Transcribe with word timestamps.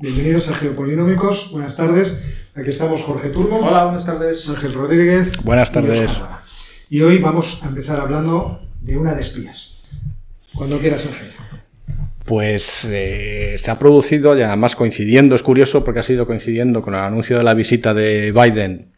Bienvenidos 0.00 0.48
a 0.48 0.54
Geopolinómicos. 0.54 1.50
Buenas 1.50 1.76
tardes. 1.76 2.22
Aquí 2.54 2.70
estamos 2.70 3.02
Jorge 3.02 3.30
Turbo. 3.30 3.58
Hola, 3.58 3.82
buenas 3.82 4.06
tardes. 4.06 4.48
Ángel 4.48 4.72
Rodríguez. 4.72 5.32
Buenas 5.42 5.72
tardes. 5.72 6.22
Y, 6.88 7.00
hoy 7.02 7.18
vamos 7.18 7.60
a 7.64 7.68
empezar 7.68 7.98
hablando 7.98 8.60
de 8.80 8.96
una 8.96 9.14
de 9.14 9.20
espías. 9.22 9.82
Cuando 10.54 10.78
quieras, 10.78 11.04
Ángel. 11.04 11.32
Pues 12.24 12.86
eh, 12.88 13.56
se 13.58 13.72
ha 13.72 13.78
producido, 13.80 14.38
y 14.38 14.42
además 14.42 14.76
coincidiendo, 14.76 15.34
es 15.34 15.42
curioso 15.42 15.82
porque 15.82 15.98
ha 15.98 16.04
sido 16.04 16.28
coincidiendo 16.28 16.80
con 16.80 16.94
el 16.94 17.00
anuncio 17.00 17.36
de 17.36 17.42
la 17.42 17.54
visita 17.54 17.92
de 17.92 18.30
Biden 18.30 18.92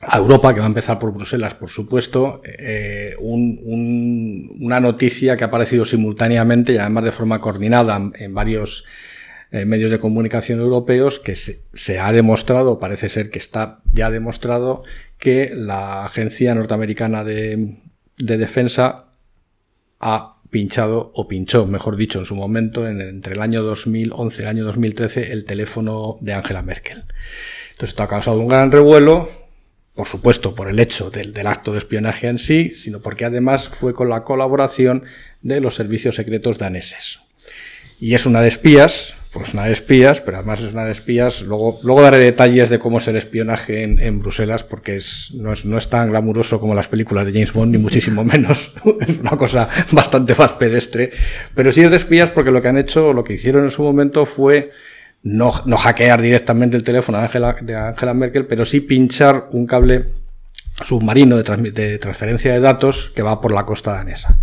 a 0.00 0.18
Europa, 0.18 0.52
que 0.52 0.58
va 0.58 0.66
a 0.66 0.68
empezar 0.68 0.98
por 0.98 1.12
Bruselas, 1.12 1.54
por 1.54 1.70
supuesto, 1.70 2.42
eh, 2.44 3.14
una 3.20 4.80
noticia 4.80 5.36
que 5.36 5.44
ha 5.44 5.46
aparecido 5.46 5.84
simultáneamente 5.84 6.72
y 6.72 6.78
además 6.78 7.04
de 7.04 7.12
forma 7.12 7.40
coordinada 7.40 8.10
en 8.18 8.34
varios 8.34 8.84
eh, 9.52 9.66
medios 9.66 9.90
de 9.90 9.98
comunicación 9.98 10.60
europeos 10.60 11.20
que 11.20 11.36
se, 11.36 12.00
ha 12.00 12.10
demostrado, 12.10 12.78
parece 12.78 13.10
ser 13.10 13.30
que 13.30 13.38
está 13.38 13.80
ya 13.92 14.10
demostrado, 14.10 14.82
que 15.18 15.52
la 15.54 16.06
Agencia 16.06 16.54
Norteamericana 16.54 17.22
de, 17.22 17.76
de 18.16 18.36
Defensa 18.38 19.08
ha 20.00 20.36
pinchado 20.48 21.12
o 21.14 21.28
pinchó, 21.28 21.66
mejor 21.66 21.96
dicho, 21.96 22.18
en 22.18 22.24
su 22.24 22.34
momento, 22.34 22.88
entre 22.88 23.34
el 23.34 23.42
año 23.42 23.62
2011 23.62 24.40
y 24.40 24.42
el 24.42 24.48
año 24.48 24.64
2013, 24.64 25.32
el 25.32 25.44
teléfono 25.44 26.16
de 26.22 26.32
Angela 26.32 26.62
Merkel. 26.62 27.04
Entonces 27.72 27.90
esto 27.90 28.02
ha 28.02 28.08
causado 28.08 28.38
un 28.38 28.48
gran 28.48 28.72
revuelo, 28.72 29.30
por 29.94 30.06
supuesto 30.06 30.54
por 30.54 30.70
el 30.70 30.80
hecho 30.80 31.10
del, 31.10 31.34
del, 31.34 31.46
acto 31.46 31.72
de 31.72 31.78
espionaje 31.78 32.28
en 32.28 32.38
sí, 32.38 32.72
sino 32.74 33.00
porque 33.00 33.26
además 33.26 33.68
fue 33.68 33.92
con 33.92 34.08
la 34.08 34.24
colaboración 34.24 35.04
de 35.42 35.60
los 35.60 35.74
servicios 35.74 36.14
secretos 36.14 36.56
daneses. 36.56 37.20
Y 38.00 38.14
es 38.14 38.24
una 38.24 38.40
de 38.40 38.48
espías, 38.48 39.16
pues 39.32 39.54
una 39.54 39.64
de 39.64 39.72
espías, 39.72 40.20
pero 40.20 40.36
además 40.36 40.60
es 40.60 40.74
una 40.74 40.84
de 40.84 40.92
espías. 40.92 41.42
Luego, 41.42 41.80
luego 41.82 42.02
daré 42.02 42.18
detalles 42.18 42.68
de 42.68 42.78
cómo 42.78 42.98
es 42.98 43.08
el 43.08 43.16
espionaje 43.16 43.82
en, 43.82 44.18
Bruselas, 44.20 44.62
porque 44.62 44.98
no, 45.34 45.52
es, 45.52 45.64
no 45.64 45.78
es 45.78 45.88
tan 45.88 46.10
glamuroso 46.10 46.60
como 46.60 46.74
las 46.74 46.88
películas 46.88 47.24
de 47.24 47.32
James 47.32 47.52
Bond, 47.52 47.72
ni 47.72 47.78
muchísimo 47.78 48.24
menos. 48.26 48.74
es 49.08 49.18
una 49.18 49.36
cosa 49.38 49.68
bastante 49.90 50.34
más 50.34 50.52
pedestre. 50.52 51.10
Pero 51.54 51.72
sí 51.72 51.82
es 51.82 51.90
de 51.90 51.96
espías 51.96 52.28
porque 52.28 52.50
lo 52.50 52.60
que 52.60 52.68
han 52.68 52.76
hecho, 52.76 53.14
lo 53.14 53.24
que 53.24 53.34
hicieron 53.34 53.64
en 53.64 53.70
su 53.70 53.82
momento 53.82 54.26
fue 54.26 54.70
no, 55.22 55.52
no 55.64 55.78
hackear 55.78 56.20
directamente 56.20 56.76
el 56.76 56.84
teléfono 56.84 57.18
de 57.18 57.24
Angela, 57.24 58.14
Merkel, 58.14 58.46
pero 58.46 58.66
sí 58.66 58.80
pinchar 58.80 59.48
un 59.52 59.66
cable 59.66 60.06
submarino 60.82 61.36
de 61.36 61.98
transferencia 61.98 62.52
de 62.52 62.60
datos 62.60 63.10
que 63.14 63.22
va 63.22 63.40
por 63.40 63.52
la 63.52 63.64
costa 63.64 63.92
danesa. 63.92 64.40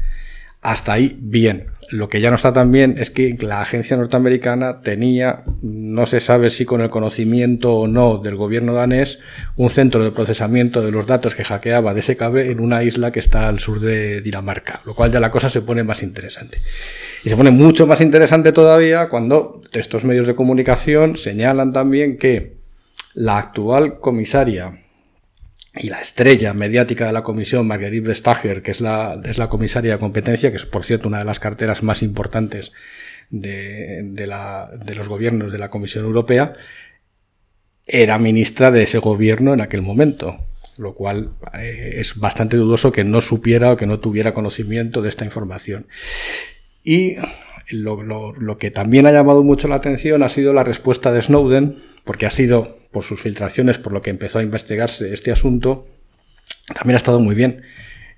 Hasta 0.61 0.93
ahí, 0.93 1.17
bien. 1.21 1.67
Lo 1.91 2.07
que 2.07 2.21
ya 2.21 2.29
no 2.29 2.35
está 2.35 2.53
tan 2.53 2.71
bien 2.71 2.95
es 2.99 3.09
que 3.09 3.35
la 3.39 3.61
agencia 3.61 3.97
norteamericana 3.97 4.81
tenía, 4.81 5.43
no 5.61 6.05
se 6.05 6.19
sabe 6.19 6.51
si 6.51 6.63
con 6.63 6.81
el 6.81 6.89
conocimiento 6.89 7.73
o 7.75 7.87
no 7.87 8.19
del 8.19 8.35
gobierno 8.35 8.73
danés, 8.73 9.19
un 9.55 9.71
centro 9.71 10.03
de 10.03 10.11
procesamiento 10.11 10.81
de 10.81 10.91
los 10.91 11.07
datos 11.07 11.33
que 11.33 11.43
hackeaba 11.43 11.95
de 11.95 12.01
ese 12.01 12.15
cable 12.15 12.51
en 12.51 12.59
una 12.59 12.83
isla 12.83 13.11
que 13.11 13.19
está 13.19 13.47
al 13.47 13.59
sur 13.59 13.79
de 13.79 14.21
Dinamarca, 14.21 14.81
lo 14.85 14.93
cual 14.93 15.11
ya 15.11 15.19
la 15.19 15.31
cosa 15.31 15.49
se 15.49 15.61
pone 15.61 15.83
más 15.83 16.03
interesante. 16.03 16.59
Y 17.23 17.29
se 17.29 17.35
pone 17.35 17.49
mucho 17.49 17.87
más 17.87 18.01
interesante 18.01 18.51
todavía 18.51 19.07
cuando 19.07 19.63
estos 19.71 20.03
medios 20.03 20.27
de 20.27 20.35
comunicación 20.35 21.17
señalan 21.17 21.73
también 21.73 22.17
que 22.17 22.57
la 23.15 23.39
actual 23.39 23.99
comisaria 23.99 24.79
y 25.79 25.89
la 25.89 26.01
estrella 26.01 26.53
mediática 26.53 27.05
de 27.05 27.13
la 27.13 27.23
comisión, 27.23 27.65
Marguerite 27.65 28.09
Vestager, 28.09 28.61
que 28.61 28.71
es 28.71 28.81
la, 28.81 29.19
es 29.23 29.37
la 29.37 29.47
comisaria 29.47 29.93
de 29.93 29.99
competencia, 29.99 30.49
que 30.49 30.57
es 30.57 30.65
por 30.65 30.83
cierto 30.83 31.07
una 31.07 31.19
de 31.19 31.25
las 31.25 31.39
carteras 31.39 31.83
más 31.83 32.03
importantes 32.03 32.73
de, 33.29 34.01
de, 34.03 34.95
los 34.95 35.07
gobiernos 35.07 35.51
de 35.51 35.57
la 35.57 35.69
Comisión 35.69 36.03
Europea, 36.03 36.53
era 37.85 38.19
ministra 38.19 38.71
de 38.71 38.83
ese 38.83 38.99
gobierno 38.99 39.53
en 39.53 39.61
aquel 39.61 39.81
momento, 39.81 40.45
lo 40.77 40.95
cual 40.95 41.31
eh, 41.53 41.95
es 41.95 42.19
bastante 42.19 42.57
dudoso 42.57 42.91
que 42.91 43.03
no 43.05 43.21
supiera 43.21 43.71
o 43.71 43.77
que 43.77 43.87
no 43.87 43.99
tuviera 43.99 44.33
conocimiento 44.33 45.01
de 45.01 45.09
esta 45.09 45.25
información. 45.25 45.87
Y 46.83 47.15
lo, 47.69 48.03
lo, 48.03 48.33
lo, 48.33 48.57
que 48.57 48.69
también 48.69 49.05
ha 49.05 49.11
llamado 49.11 49.43
mucho 49.43 49.67
la 49.67 49.75
atención 49.75 50.23
ha 50.23 50.29
sido 50.29 50.53
la 50.53 50.63
respuesta 50.63 51.11
de 51.11 51.21
Snowden, 51.21 51.77
porque 52.03 52.25
ha 52.25 52.31
sido, 52.31 52.78
por 52.91 53.03
sus 53.03 53.21
filtraciones, 53.21 53.77
por 53.77 53.93
lo 53.93 54.01
que 54.01 54.09
empezó 54.09 54.39
a 54.39 54.43
investigarse 54.43 55.13
este 55.13 55.31
asunto, 55.31 55.87
también 56.73 56.95
ha 56.95 56.97
estado 56.97 57.19
muy 57.19 57.35
bien. 57.35 57.61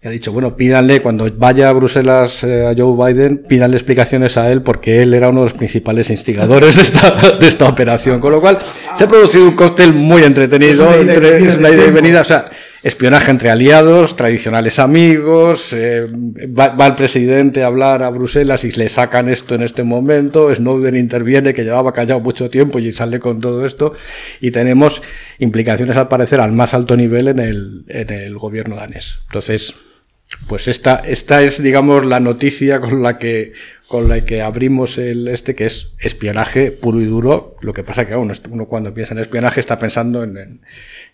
Y 0.03 0.07
ha 0.07 0.11
dicho, 0.11 0.31
bueno, 0.31 0.57
pídanle, 0.57 0.99
cuando 1.01 1.29
vaya 1.37 1.69
a 1.69 1.73
Bruselas 1.73 2.43
eh, 2.43 2.65
a 2.65 2.73
Joe 2.75 3.13
Biden, 3.13 3.43
pídanle 3.47 3.77
explicaciones 3.77 4.35
a 4.35 4.51
él, 4.51 4.63
porque 4.63 5.03
él 5.03 5.13
era 5.13 5.29
uno 5.29 5.41
de 5.41 5.45
los 5.45 5.53
principales 5.53 6.09
instigadores 6.09 6.75
de 6.75 6.81
esta, 6.81 7.37
de 7.39 7.47
esta 7.47 7.69
operación. 7.69 8.19
Con 8.19 8.31
lo 8.31 8.41
cual, 8.41 8.57
se 8.97 9.03
ha 9.03 9.07
producido 9.07 9.45
un 9.45 9.55
cóctel 9.55 9.93
muy 9.93 10.23
entretenido, 10.23 10.89
Es 10.91 11.03
una 11.03 11.13
entre, 11.13 11.47
es 11.47 11.57
una 11.57 11.69
ida 11.69 11.85
y 11.85 11.91
venida, 11.91 12.21
o 12.21 12.25
sea, 12.25 12.49
espionaje 12.83 13.29
entre 13.29 13.49
aliados, 13.49 14.15
tradicionales 14.15 14.79
amigos, 14.79 15.71
eh, 15.73 16.07
va, 16.47 16.69
va 16.69 16.87
el 16.87 16.95
presidente 16.95 17.63
a 17.63 17.67
hablar 17.67 18.01
a 18.01 18.09
Bruselas 18.09 18.63
y 18.63 18.71
le 18.71 18.89
sacan 18.89 19.29
esto 19.29 19.55
en 19.55 19.61
este 19.61 19.83
momento, 19.83 20.53
Snowden 20.53 20.95
interviene 20.95 21.53
que 21.53 21.63
llevaba 21.63 21.93
callado 21.93 22.19
mucho 22.19 22.49
tiempo 22.49 22.79
y 22.79 22.91
sale 22.91 23.19
con 23.19 23.39
todo 23.39 23.65
esto 23.65 23.93
y 24.39 24.51
tenemos 24.51 25.01
implicaciones 25.37 25.95
al 25.97 26.07
parecer 26.07 26.39
al 26.39 26.51
más 26.53 26.73
alto 26.73 26.95
nivel 26.97 27.27
en 27.27 27.39
el, 27.39 27.85
en 27.87 28.09
el 28.09 28.37
gobierno 28.37 28.75
danés. 28.75 29.19
Entonces, 29.27 29.75
pues 30.47 30.67
esta, 30.67 30.95
esta 30.97 31.43
es, 31.43 31.61
digamos, 31.61 32.05
la 32.05 32.19
noticia 32.19 32.79
con 32.79 33.01
la 33.01 33.17
que, 33.17 33.53
con 33.87 34.09
la 34.09 34.25
que 34.25 34.41
abrimos 34.41 34.97
el 34.97 35.27
este, 35.27 35.55
que 35.55 35.65
es 35.65 35.93
espionaje 35.99 36.71
puro 36.71 37.01
y 37.01 37.05
duro. 37.05 37.55
Lo 37.61 37.73
que 37.73 37.83
pasa 37.83 38.07
que 38.07 38.15
uno, 38.15 38.33
uno 38.49 38.65
cuando 38.67 38.93
piensa 38.93 39.13
en 39.13 39.19
espionaje 39.19 39.59
está 39.59 39.79
pensando 39.79 40.23
en, 40.23 40.37
en, 40.37 40.61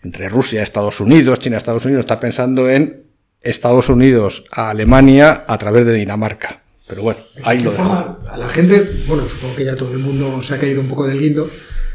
entre 0.02 0.28
Rusia, 0.28 0.62
Estados 0.62 1.00
Unidos, 1.00 1.40
China, 1.40 1.56
Estados 1.56 1.84
Unidos, 1.84 2.00
está 2.00 2.20
pensando 2.20 2.68
en 2.68 3.04
Estados 3.42 3.88
Unidos 3.88 4.44
a 4.50 4.70
Alemania 4.70 5.44
a 5.46 5.58
través 5.58 5.86
de 5.86 5.92
Dinamarca. 5.92 6.62
Pero 6.88 7.02
bueno, 7.02 7.20
ahí 7.44 7.58
¿De 7.58 7.64
lo 7.64 7.70
dejo. 7.72 8.18
A 8.28 8.36
la 8.36 8.48
gente, 8.48 8.88
bueno, 9.06 9.28
supongo 9.28 9.56
que 9.56 9.64
ya 9.64 9.76
todo 9.76 9.92
el 9.92 9.98
mundo 9.98 10.42
se 10.42 10.54
ha 10.54 10.58
caído 10.58 10.80
un 10.80 10.88
poco 10.88 11.06
del 11.06 11.20
guindo, 11.20 11.50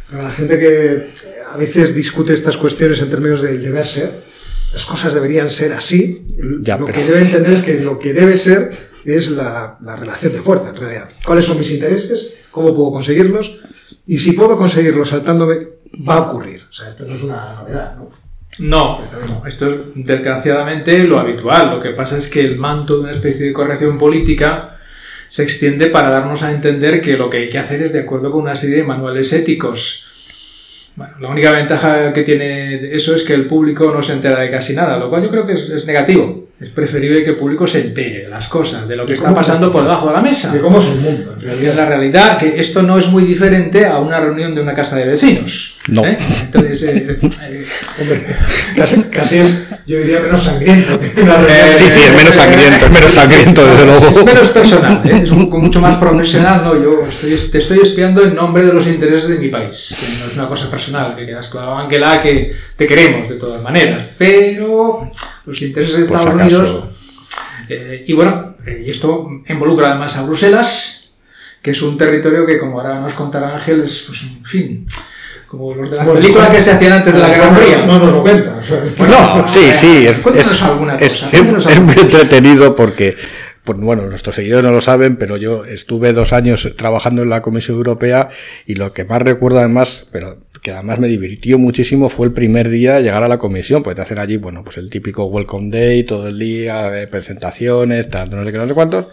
pero 0.07 0.22
a 0.22 0.25
la 0.25 0.31
gente 0.31 0.59
que 0.59 1.09
a 1.49 1.57
veces 1.57 1.95
discute 1.95 2.33
estas 2.33 2.57
cuestiones 2.57 3.01
en 3.01 3.09
términos 3.09 3.41
del 3.41 3.61
deber 3.61 3.88
ser, 3.88 4.11
las 4.73 4.85
cosas 4.85 5.13
deberían 5.13 5.50
ser 5.50 5.72
así. 5.72 6.25
Ya, 6.61 6.78
lo 6.78 6.85
pero- 6.85 6.97
que 7.00 7.06
debe 7.06 7.22
entender 7.22 7.53
es 7.53 7.61
que 7.61 7.79
lo 7.79 7.97
que 8.00 8.13
debe 8.13 8.35
ser 8.38 8.72
es 9.06 9.29
la, 9.31 9.78
la 9.81 9.95
relación 9.95 10.34
de 10.34 10.39
fuerza, 10.39 10.69
en 10.69 10.75
realidad. 10.75 11.09
¿Cuáles 11.25 11.45
son 11.45 11.57
mis 11.57 11.72
intereses? 11.72 12.34
¿Cómo 12.51 12.73
puedo 12.75 12.91
conseguirlos? 12.91 13.61
Y 14.06 14.17
si 14.17 14.34
puedo 14.34 14.57
conseguirlos 14.57 15.09
saltándome, 15.09 15.56
va 16.07 16.16
a 16.16 16.22
ocurrir. 16.22 16.63
O 16.69 16.73
sea, 16.73 16.88
esto 16.88 17.06
no 17.06 17.13
es 17.13 17.23
una 17.23 17.53
novedad, 17.61 17.95
¿no? 17.95 18.09
No, 18.59 19.00
no, 19.28 19.47
esto 19.47 19.67
es 19.67 19.75
desgraciadamente 19.95 21.03
lo 21.05 21.19
habitual. 21.19 21.72
Lo 21.72 21.81
que 21.81 21.90
pasa 21.90 22.17
es 22.19 22.29
que 22.29 22.41
el 22.41 22.57
manto 22.59 22.95
de 22.97 23.01
una 23.03 23.11
especie 23.11 23.47
de 23.47 23.53
corrección 23.53 23.97
política 23.97 24.78
se 25.28 25.41
extiende 25.41 25.88
para 25.88 26.11
darnos 26.11 26.44
a 26.44 26.51
entender 26.51 27.01
que 27.01 27.17
lo 27.17 27.29
que 27.31 27.38
hay 27.38 27.50
que 27.50 27.57
hacer 27.57 27.81
es 27.81 27.94
de 27.94 28.01
acuerdo 28.01 28.31
con 28.31 28.41
una 28.44 28.55
serie 28.55 28.78
de 28.78 28.84
manuales 28.84 29.34
éticos. 29.34 30.05
Bueno, 30.95 31.13
la 31.19 31.29
única 31.29 31.51
ventaja 31.51 32.13
que 32.13 32.21
tiene 32.21 32.95
eso 32.95 33.15
es 33.15 33.23
que 33.23 33.33
el 33.33 33.47
público 33.47 33.91
no 33.91 34.01
se 34.01 34.13
entera 34.13 34.39
de 34.41 34.51
casi 34.51 34.73
nada, 34.75 34.97
lo 34.97 35.09
cual 35.09 35.23
yo 35.23 35.29
creo 35.31 35.45
que 35.47 35.53
es, 35.53 35.69
es 35.69 35.87
negativo. 35.87 36.43
Es 36.61 36.69
preferible 36.69 37.23
que 37.25 37.31
el 37.31 37.35
público 37.37 37.67
se 37.67 37.81
entere 37.81 38.23
de 38.23 38.29
las 38.29 38.47
cosas, 38.47 38.87
de 38.87 38.95
lo 38.95 39.05
que 39.05 39.13
está 39.15 39.35
pasando 39.35 39.69
por 39.69 39.81
debajo 39.83 40.07
de 40.07 40.13
la 40.13 40.21
mesa. 40.21 40.53
De 40.53 40.61
cómo 40.61 40.77
es 40.77 40.87
el 40.87 40.95
mundo, 41.01 41.35
es 41.37 41.43
realidad. 41.43 41.73
la 41.75 41.85
realidad, 41.87 42.37
que 42.37 42.57
esto 42.57 42.83
no 42.83 42.97
es 42.97 43.07
muy 43.09 43.25
diferente 43.25 43.85
a 43.85 43.97
una 43.97 44.19
reunión 44.21 44.55
de 44.55 44.61
una 44.61 44.73
casa 44.73 44.95
de 44.95 45.05
vecinos. 45.07 45.79
No. 45.89 46.05
¿eh? 46.05 46.15
Entonces, 46.45 46.83
eh, 46.83 47.17
eh, 47.21 47.65
Hombre, 47.99 48.25
casi, 48.77 49.09
casi 49.09 49.39
es, 49.39 49.71
yo 49.85 49.97
diría, 49.97 50.21
menos 50.21 50.41
sangriento 50.43 50.97
que 51.01 51.21
una 51.21 51.35
reunión 51.35 51.67
Eh, 51.69 51.73
Sí, 51.73 51.89
sí, 51.89 51.99
es 52.01 52.15
menos 52.15 52.35
sangriento, 52.35 52.85
es 52.85 52.91
menos 52.91 53.11
sangriento, 53.11 53.61
desde 53.67 53.81
Es 53.93 54.01
luego. 54.13 54.25
menos 54.25 54.49
personal, 54.51 55.01
¿eh? 55.03 55.21
es 55.23 55.31
un- 55.31 55.49
mucho 55.49 55.81
más 55.81 55.95
profesional. 55.97 56.63
No, 56.63 56.81
yo 56.81 57.01
estoy, 57.05 57.35
te 57.51 57.57
estoy 57.57 57.79
espiando 57.79 58.23
en 58.23 58.35
nombre 58.35 58.63
de 58.65 58.71
los 58.71 58.87
intereses 58.87 59.27
de 59.27 59.39
mi 59.39 59.49
país. 59.49 59.93
Que 59.99 60.19
no 60.19 60.25
es 60.31 60.37
una 60.37 60.47
cosa 60.47 60.69
personal, 60.71 60.83
que 61.16 61.26
quedas 61.26 61.47
claro, 61.47 61.78
Ángela, 61.78 62.22
que 62.22 62.56
te 62.76 62.88
queremos 62.88 63.30
de 63.30 63.35
todas 63.35 63.62
maneras. 63.62 64.03
Pero 64.18 65.12
los 65.46 65.62
intereses 65.62 65.97
de 65.97 66.03
Estados 66.03 66.28
acaso. 66.28 66.59
Unidos. 66.59 66.90
eh, 67.70 68.03
y 68.08 68.14
bueno, 68.14 68.56
eh, 68.66 68.84
y 68.85 68.90
esto 68.90 69.28
involucra 69.47 69.90
además 69.91 70.18
a 70.18 70.24
Bruselas, 70.24 71.14
que 71.62 71.72
es 71.72 71.82
un 71.82 71.97
territorio 71.97 72.46
que, 72.46 72.58
como 72.59 72.80
ahora 72.80 73.00
nos 73.00 73.14
contará 73.14 73.56
Ángel, 73.56 73.82
es, 73.84 74.03
pues, 74.08 74.24
en 74.24 74.44
fin, 74.46 74.88
como 75.47 75.74
los 75.76 75.90
de 75.91 75.97
las 75.97 76.06
Bueno, 76.06 76.20
películas 76.20 76.50
que 76.50 76.62
se 76.62 76.72
hacían 76.72 76.94
antes 76.94 77.14
de 77.14 77.20
la 77.20 77.28
Guerra 77.30 77.56
Fría. 77.56 77.85
No 77.85 78.00
nos 78.00 78.12
lo 78.12 78.22
cuenta. 78.22 78.58
o 78.59 78.64
sea, 78.64 78.82
No, 79.40 79.47
sí, 79.47 79.72
sí, 79.72 80.08
es, 80.08 80.18
Cuéntanos 80.18 80.52
es, 80.53 80.62
alguna 80.64 80.96
es- 80.96 81.14
cosa, 81.14 81.26
es- 81.28 81.32
cuéntanos 81.38 81.68
es 81.68 81.80
muy 81.80 81.94
entretenido 82.02 82.76
porque, 82.76 83.16
pues, 83.63 83.79
bueno, 83.79 84.03
nuestros 84.07 84.35
seguidores 84.35 84.65
no 84.65 84.71
lo 84.71 84.81
saben, 84.81 85.15
pero 85.15 85.37
yo 85.37 85.65
estuve 85.65 86.13
dos 86.13 86.33
años 86.33 86.73
trabajando 86.75 87.21
en 87.21 87.29
la 87.29 87.41
Comisión 87.41 87.77
Europea 87.77 88.29
y 88.65 88.75
lo 88.75 88.93
que 88.93 89.05
más 89.05 89.21
recuerdo 89.21 89.59
además, 89.59 90.05
pero 90.11 90.37
que 90.61 90.71
además 90.71 90.99
me 90.99 91.07
divirtió 91.07 91.57
muchísimo 91.57 92.09
fue 92.09 92.27
el 92.27 92.33
primer 92.33 92.69
día 92.69 92.99
llegar 93.01 93.23
a 93.23 93.27
la 93.27 93.37
comisión, 93.37 93.83
porque 93.83 93.97
te 93.97 94.01
hacen 94.01 94.17
allí, 94.17 94.37
bueno, 94.37 94.63
pues 94.63 94.77
el 94.77 94.89
típico 94.89 95.25
Welcome 95.25 95.69
Day, 95.77 96.03
todo 96.03 96.29
el 96.29 96.39
día, 96.39 96.89
de 96.89 97.07
presentaciones, 97.07 98.09
tal, 98.09 98.29
no 98.29 98.43
sé 98.45 98.51
qué, 98.51 98.57
no 98.57 98.67
sé 98.67 98.73
cuántos, 98.73 99.07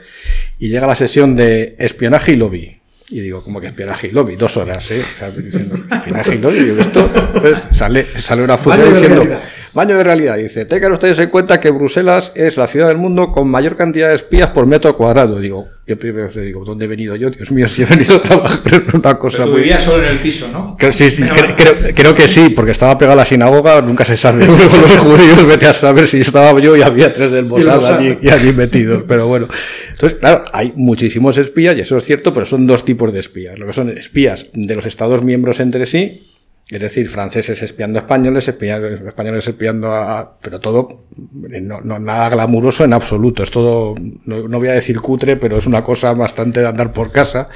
y 0.58 0.68
llega 0.68 0.86
la 0.86 0.94
sesión 0.94 1.36
de 1.36 1.74
espionaje 1.78 2.32
y 2.32 2.36
lobby. 2.36 2.76
Y 3.12 3.20
digo, 3.20 3.42
como 3.42 3.60
que 3.60 3.66
espionaje 3.66 4.06
y 4.06 4.12
lobby, 4.12 4.36
dos 4.36 4.56
horas, 4.56 4.88
¿eh? 4.92 5.00
O 5.00 5.18
sea, 5.18 5.30
diciendo, 5.32 5.74
espionaje 5.74 6.36
y 6.36 6.38
lobby, 6.38 6.58
y 6.58 6.80
esto, 6.80 7.10
pues, 7.40 7.66
sale, 7.72 8.06
sale 8.16 8.44
una 8.44 8.56
fusión 8.56 8.92
diciendo, 8.92 9.16
realidad. 9.16 9.40
Baño 9.72 9.96
de 9.96 10.04
realidad, 10.04 10.36
dice, 10.36 10.64
tengan 10.64 10.92
ustedes 10.92 11.18
en 11.18 11.28
cuenta 11.30 11.60
que 11.60 11.70
Bruselas 11.70 12.32
es 12.34 12.56
la 12.56 12.66
ciudad 12.66 12.88
del 12.88 12.96
mundo 12.96 13.32
con 13.32 13.48
mayor 13.48 13.76
cantidad 13.76 14.08
de 14.08 14.14
espías 14.16 14.50
por 14.50 14.66
metro 14.66 14.96
cuadrado. 14.96 15.38
Digo, 15.38 15.68
yo 15.86 15.98
primero 15.98 16.28
te 16.28 16.40
digo, 16.42 16.64
¿dónde 16.64 16.84
he 16.84 16.88
venido 16.88 17.16
yo? 17.16 17.30
Dios 17.30 17.50
mío, 17.50 17.68
si 17.68 17.82
he 17.82 17.86
venido 17.86 18.16
a 18.16 18.22
trabajar 18.22 18.60
en 18.74 18.84
una 19.00 19.18
cosa 19.18 19.38
Pero 19.38 19.46
tú 19.46 19.52
muy... 19.52 19.60
vivías 19.62 19.84
solo 19.84 20.02
en 20.04 20.10
el 20.10 20.18
piso, 20.18 20.48
¿no? 20.52 20.76
Creo, 20.78 20.92
sí, 20.92 21.10
sí, 21.10 21.22
creo, 21.22 21.34
bueno. 21.34 21.54
creo- 21.56 21.94
creo 21.94 22.14
que 22.14 22.26
sí, 22.28 22.50
porque 22.50 22.72
estaba 22.72 22.96
pegada 22.98 23.14
a 23.14 23.16
la 23.16 23.24
sinagoga, 23.24 23.80
nunca 23.82 24.04
se 24.04 24.16
sabe. 24.16 24.46
Los 24.46 24.58
judíos, 24.98 25.46
vete 25.46 25.66
a 25.66 25.72
saber 25.72 26.06
si 26.08 26.20
estaba 26.20 26.58
yo 26.60 26.76
y 26.76 26.82
había 26.82 27.12
tres 27.12 27.30
del 27.30 27.46
Mossad. 27.46 27.96
allí, 27.96 28.18
y 28.22 28.28
allí 28.30 28.52
metidos, 28.52 29.04
pero 29.06 29.26
bueno. 29.28 29.46
Entonces, 29.92 30.18
claro, 30.18 30.44
hay 30.52 30.72
muchísimos 30.76 31.36
espías, 31.36 31.76
y 31.76 31.80
eso 31.80 31.96
es 31.98 32.04
cierto, 32.04 32.32
pero 32.32 32.46
son 32.46 32.66
dos 32.66 32.84
tipos 32.84 33.12
de 33.12 33.20
espías. 33.20 33.58
Lo 33.58 33.66
que 33.66 33.72
son 33.72 33.90
espías 33.96 34.46
de 34.52 34.74
los 34.76 34.86
Estados 34.86 35.22
miembros 35.22 35.60
entre 35.60 35.86
sí, 35.86 36.26
es 36.70 36.80
decir, 36.80 37.08
franceses 37.08 37.62
espiando 37.62 37.98
a 37.98 38.02
españoles, 38.02 38.48
españoles 38.48 39.46
espiando 39.48 39.92
a... 39.92 40.38
Pero 40.40 40.60
todo, 40.60 41.04
eh, 41.52 41.60
no, 41.60 41.80
no- 41.80 41.98
nada 41.98 42.28
glamuroso 42.28 42.84
en 42.84 42.92
absoluto. 42.92 43.42
Es 43.42 43.50
todo, 43.50 43.94
no, 44.24 44.46
no 44.48 44.58
voy 44.58 44.68
a 44.68 44.72
decir 44.74 45.00
cutre, 45.00 45.36
pero 45.36 45.58
es 45.58 45.66
una 45.66 45.82
cosa 45.82 46.12
bastante 46.12 46.60
de 46.60 46.68
andar 46.68 46.92
por 46.92 47.10
casa 47.12 47.48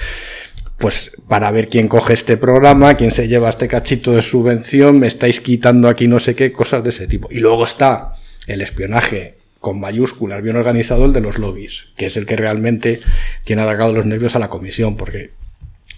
pues 0.76 1.12
para 1.28 1.50
ver 1.52 1.68
quién 1.68 1.86
coge 1.86 2.14
este 2.14 2.36
programa, 2.36 2.96
quién 2.96 3.12
se 3.12 3.28
lleva 3.28 3.48
este 3.48 3.68
cachito 3.68 4.12
de 4.12 4.22
subvención, 4.22 4.98
me 4.98 5.06
estáis 5.06 5.40
quitando 5.40 5.88
aquí 5.88 6.08
no 6.08 6.18
sé 6.18 6.34
qué, 6.34 6.50
cosas 6.52 6.82
de 6.82 6.90
ese 6.90 7.06
tipo. 7.06 7.28
Y 7.30 7.38
luego 7.38 7.62
está 7.64 8.16
el 8.48 8.60
espionaje 8.60 9.38
con 9.60 9.80
mayúsculas, 9.80 10.42
bien 10.42 10.56
organizado, 10.56 11.06
el 11.06 11.12
de 11.12 11.20
los 11.20 11.38
lobbies, 11.38 11.92
que 11.96 12.06
es 12.06 12.16
el 12.16 12.26
que 12.26 12.36
realmente 12.36 13.00
tiene 13.44 13.62
atacado 13.62 13.92
los 13.94 14.04
nervios 14.04 14.34
a 14.34 14.40
la 14.40 14.50
comisión, 14.50 14.96
porque 14.96 15.30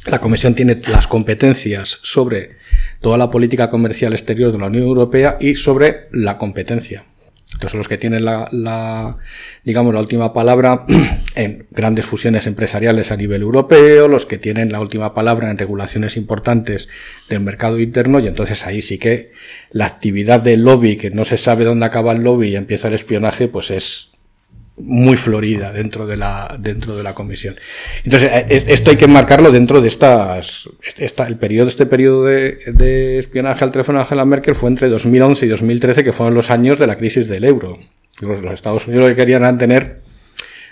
la 0.06 0.20
Comisión 0.20 0.55
tiene 0.55 0.81
las 0.88 1.06
competencias 1.06 1.99
sobre 2.03 2.56
toda 3.00 3.19
la 3.19 3.31
política 3.31 3.70
comercial 3.70 4.12
exterior 4.12 4.53
de 4.53 4.58
la 4.58 4.67
Unión 4.67 4.85
Europea 4.85 5.37
y 5.41 5.56
sobre 5.56 6.08
la 6.12 6.38
competencia. 6.38 7.05
Son 7.67 7.79
los 7.79 7.88
que 7.88 7.97
tienen 7.97 8.25
la, 8.25 8.49
la, 8.53 9.17
digamos, 9.64 9.94
la 9.94 10.00
última 10.00 10.32
palabra 10.35 10.85
en 11.35 11.67
grandes 11.70 12.05
fusiones 12.05 12.47
empresariales 12.47 13.11
a 13.11 13.17
nivel 13.17 13.43
europeo, 13.43 14.08
los 14.08 14.26
que 14.26 14.37
tienen 14.37 14.73
la 14.73 14.81
última 14.81 15.14
palabra 15.14 15.50
en 15.50 15.58
regulaciones 15.58 16.17
importantes 16.17 16.88
del 17.29 17.41
mercado 17.41 17.79
interno, 17.79 18.20
y 18.20 18.26
entonces 18.26 18.67
ahí 18.67 18.82
sí 18.82 18.99
que 18.99 19.32
la 19.70 19.87
actividad 19.87 20.41
del 20.41 20.62
lobby, 20.62 20.97
que 20.97 21.11
no 21.11 21.25
se 21.25 21.38
sabe 21.38 21.64
dónde 21.64 21.87
acaba 21.87 22.12
el 22.12 22.23
lobby 22.23 22.49
y 22.49 22.56
empieza 22.56 22.88
el 22.88 22.94
espionaje, 22.94 23.49
pues 23.49 23.70
es 23.70 24.16
muy 24.78 25.17
florida 25.17 25.73
dentro 25.73 26.06
de 26.06 26.17
la 26.19 26.56
dentro 26.61 26.96
de 26.96 27.02
la 27.02 27.14
comisión. 27.14 27.56
Entonces 28.05 28.31
eh, 28.32 28.46
es- 28.50 28.67
esto 28.69 28.90
hay 28.90 28.96
que 28.96 29.06
marcarlo 29.08 29.50
dentro 29.50 29.81
de 29.81 29.88
estas 29.88 30.69
este- 30.87 31.05
esta, 31.06 31.26
el 31.26 31.37
periodo 31.38 31.69
este 31.69 31.87
periodo 31.87 32.25
de, 32.25 32.58
de 32.75 33.19
espionaje 33.19 33.64
al 33.64 33.70
teléfono 33.73 33.99
de 33.99 34.02
Angela 34.05 34.25
Merkel 34.26 34.55
fue 34.55 34.69
entre 34.69 34.88
2011 34.88 35.46
y 35.46 35.49
2013 35.49 36.05
que 36.05 36.12
fueron 36.12 36.34
los 36.34 36.50
años 36.50 36.78
de 36.78 36.87
la 36.87 36.96
crisis 36.96 37.26
del 37.28 37.44
euro. 37.44 37.78
Los, 38.20 38.43
los 38.43 38.52
Estados 38.52 38.87
Unidos 38.87 39.05
lo 39.05 39.14
que 39.14 39.17
querían 39.20 39.43
era 39.43 39.56
tener 39.56 40.02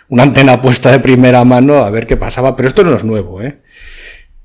una 0.08 0.22
antena 0.24 0.60
puesta 0.60 0.92
de 0.92 1.00
primera 1.00 1.42
mano 1.44 1.78
a 1.78 1.90
ver 1.90 2.06
qué 2.06 2.16
pasaba, 2.18 2.56
pero 2.56 2.68
esto 2.68 2.84
no 2.84 2.94
es 2.94 3.04
nuevo, 3.04 3.40
¿eh? 3.40 3.60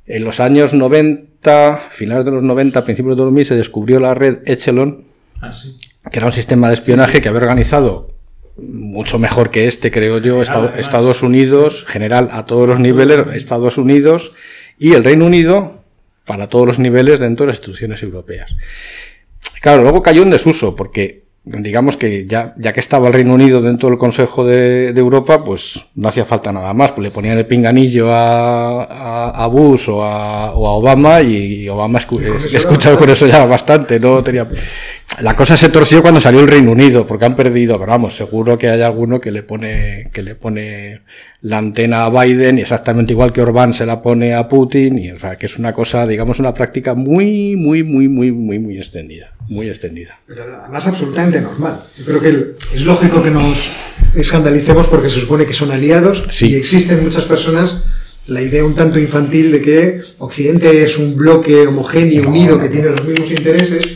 En 0.06 0.24
los 0.24 0.40
años 0.40 0.74
90, 0.74 1.78
finales 1.92 2.26
de 2.26 2.32
los 2.32 2.44
90, 2.44 2.84
principios 2.86 3.16
de 3.18 3.24
2000 3.24 3.46
se 3.46 3.56
descubrió 3.56 4.00
la 4.00 4.14
red 4.14 4.40
Echelon, 4.46 5.06
Ah, 5.42 5.52
sí. 5.52 5.76
que 6.12 6.20
era 6.20 6.26
un 6.28 6.32
sistema 6.32 6.68
de 6.70 6.74
espionaje 6.76 7.22
que 7.22 7.28
había 7.30 7.42
organizado 7.42 8.16
mucho 8.58 9.20
mejor 9.20 9.52
que 9.52 9.68
este, 9.68 9.92
creo 9.92 10.20
yo. 10.20 10.42
Estados 10.42 11.24
Unidos, 11.24 11.86
general 11.88 12.30
a 12.32 12.46
todos 12.46 12.68
los 12.68 12.80
niveles, 12.80 13.28
Estados 13.34 13.78
Unidos 13.78 14.34
y 14.78 14.94
el 14.94 15.04
Reino 15.04 15.26
Unido 15.26 15.84
para 16.26 16.48
todos 16.48 16.68
los 16.68 16.80
niveles 16.80 17.20
dentro 17.20 17.46
de 17.46 17.48
las 17.48 17.58
instituciones 17.58 18.04
europeas. 18.04 18.56
Claro, 19.62 19.84
luego 19.84 20.02
cayó 20.02 20.24
en 20.24 20.30
desuso 20.30 20.76
porque 20.76 21.29
digamos 21.44 21.98
que 21.98 22.28
ya, 22.28 22.54
ya 22.58 22.74
que 22.74 22.80
estaba 22.80 23.08
el 23.08 23.14
Reino 23.14 23.34
Unido 23.34 23.62
dentro 23.62 23.90
del 23.90 23.98
Consejo 23.98 24.46
de, 24.46 24.94
de 24.94 25.00
Europa, 25.00 25.44
pues 25.44 25.88
no 25.96 26.08
hacía 26.10 26.26
falta 26.26 26.52
nada 26.52 26.74
más, 26.74 26.92
pues 26.92 27.04
le 27.04 27.12
ponían 27.12 27.38
el 27.38 27.46
pinganillo 27.48 28.14
a, 28.14 28.84
a, 28.84 29.44
a 29.44 29.48
Bush 29.48 29.90
o 29.90 30.04
a, 30.04 30.52
o 30.54 30.68
a 30.68 30.72
Obama 30.74 31.22
y 31.22 31.68
Obama 31.70 32.00
escu- 32.00 32.22
escuchado 32.54 32.98
con 32.98 33.10
eso 33.10 33.26
ya 33.26 33.46
bastante, 33.46 34.00
no 34.00 34.24
tenía... 34.24 34.48
La 35.22 35.36
cosa 35.36 35.58
se 35.58 35.70
torció 35.70 36.02
cuando 36.02 36.22
salió 36.22 36.40
el 36.40 36.48
Reino 36.48 36.72
Unido, 36.72 37.06
porque 37.08 37.26
han 37.26 37.36
perdido, 37.36 37.80
pero 37.80 37.92
vamos, 37.92 38.16
seguro 38.16 38.58
que 38.58 38.70
hay 38.70 38.82
alguno 38.82 39.20
que 39.20 39.32
le 39.32 39.42
pone, 39.44 40.10
que 40.14 40.22
le 40.22 40.36
pone 40.36 41.02
la 41.42 41.58
antena 41.58 42.04
a 42.06 42.10
Biden, 42.10 42.60
exactamente 42.60 43.14
igual 43.14 43.32
que 43.32 43.42
Orbán 43.42 43.74
se 43.74 43.86
la 43.86 44.02
pone 44.02 44.34
a 44.34 44.50
Putin, 44.50 45.00
y 45.00 45.12
o 45.12 45.20
sea 45.20 45.38
que 45.38 45.46
es 45.46 45.58
una 45.58 45.74
cosa, 45.74 46.06
digamos, 46.06 46.40
una 46.40 46.54
práctica 46.54 46.96
muy, 46.96 47.56
muy, 47.56 47.84
muy, 47.84 48.10
muy, 48.10 48.32
muy, 48.32 48.60
muy 48.60 48.78
extendida, 48.78 49.34
muy 49.48 49.70
extendida. 49.70 50.20
Pero 50.28 50.44
además 50.44 50.86
absolutamente 50.88 51.40
normal. 51.40 51.82
Yo 51.98 52.06
creo 52.06 52.20
que 52.20 52.30
es 52.76 52.82
lógico 52.82 53.24
que 53.24 53.32
nos 53.32 53.72
escandalicemos 54.16 54.88
porque 54.88 55.10
se 55.10 55.22
supone 55.22 55.46
que 55.46 55.54
son 55.54 55.72
aliados 55.72 56.28
Sí. 56.32 56.48
y 56.48 56.56
existen 56.56 57.04
muchas 57.04 57.24
personas 57.24 57.84
la 58.26 58.42
idea 58.42 58.64
un 58.64 58.76
tanto 58.76 59.00
infantil 59.00 59.52
de 59.52 59.62
que 59.62 60.02
Occidente 60.20 60.84
es 60.84 60.98
un 61.00 61.16
bloque 61.16 61.66
homogéneo, 61.66 62.24
No, 62.24 62.30
unido, 62.30 62.56
no, 62.58 62.62
que 62.62 62.70
tiene 62.70 62.90
los 62.90 63.04
mismos 63.06 63.32
intereses 63.32 63.94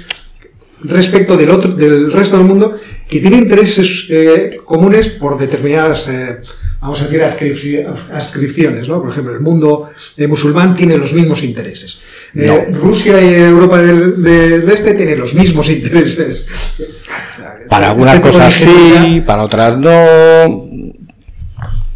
respecto 0.86 1.38
del 1.38 1.50
otro 1.50 1.74
del 1.76 2.12
resto 2.12 2.38
del 2.38 2.48
mundo 2.48 2.78
que 3.08 3.20
tiene 3.20 3.38
intereses 3.38 4.08
eh, 4.10 4.58
comunes 4.66 5.10
por 5.10 5.38
determinadas 5.38 6.10
eh, 6.10 6.38
vamos 6.84 7.02
a 7.02 7.06
decir 7.06 7.22
ascripci- 7.22 7.86
adscripciones 8.12 8.88
¿no? 8.90 9.02
por 9.02 9.10
ejemplo 9.12 9.34
el 9.34 9.40
mundo 9.40 9.90
eh, 10.18 10.28
musulmán 10.28 10.76
tiene 10.76 10.98
los 10.98 11.14
mismos 11.14 11.42
intereses 11.44 12.00
Eh, 12.36 12.68
No. 12.72 12.78
Rusia 12.80 13.22
y 13.22 13.34
Europa 13.36 13.78
del, 13.82 14.22
del 14.22 14.70
este 14.70 14.94
tienen 14.94 15.20
los 15.20 15.34
mismos 15.36 15.70
intereses 15.70 16.46
O 16.78 17.36
sea, 17.36 17.58
Para 17.70 17.86
este 17.88 17.92
algunas 18.10 18.20
cosas 18.20 18.54
sí, 18.54 19.24
para 19.26 19.44
otras 19.44 19.78
no. 19.78 20.66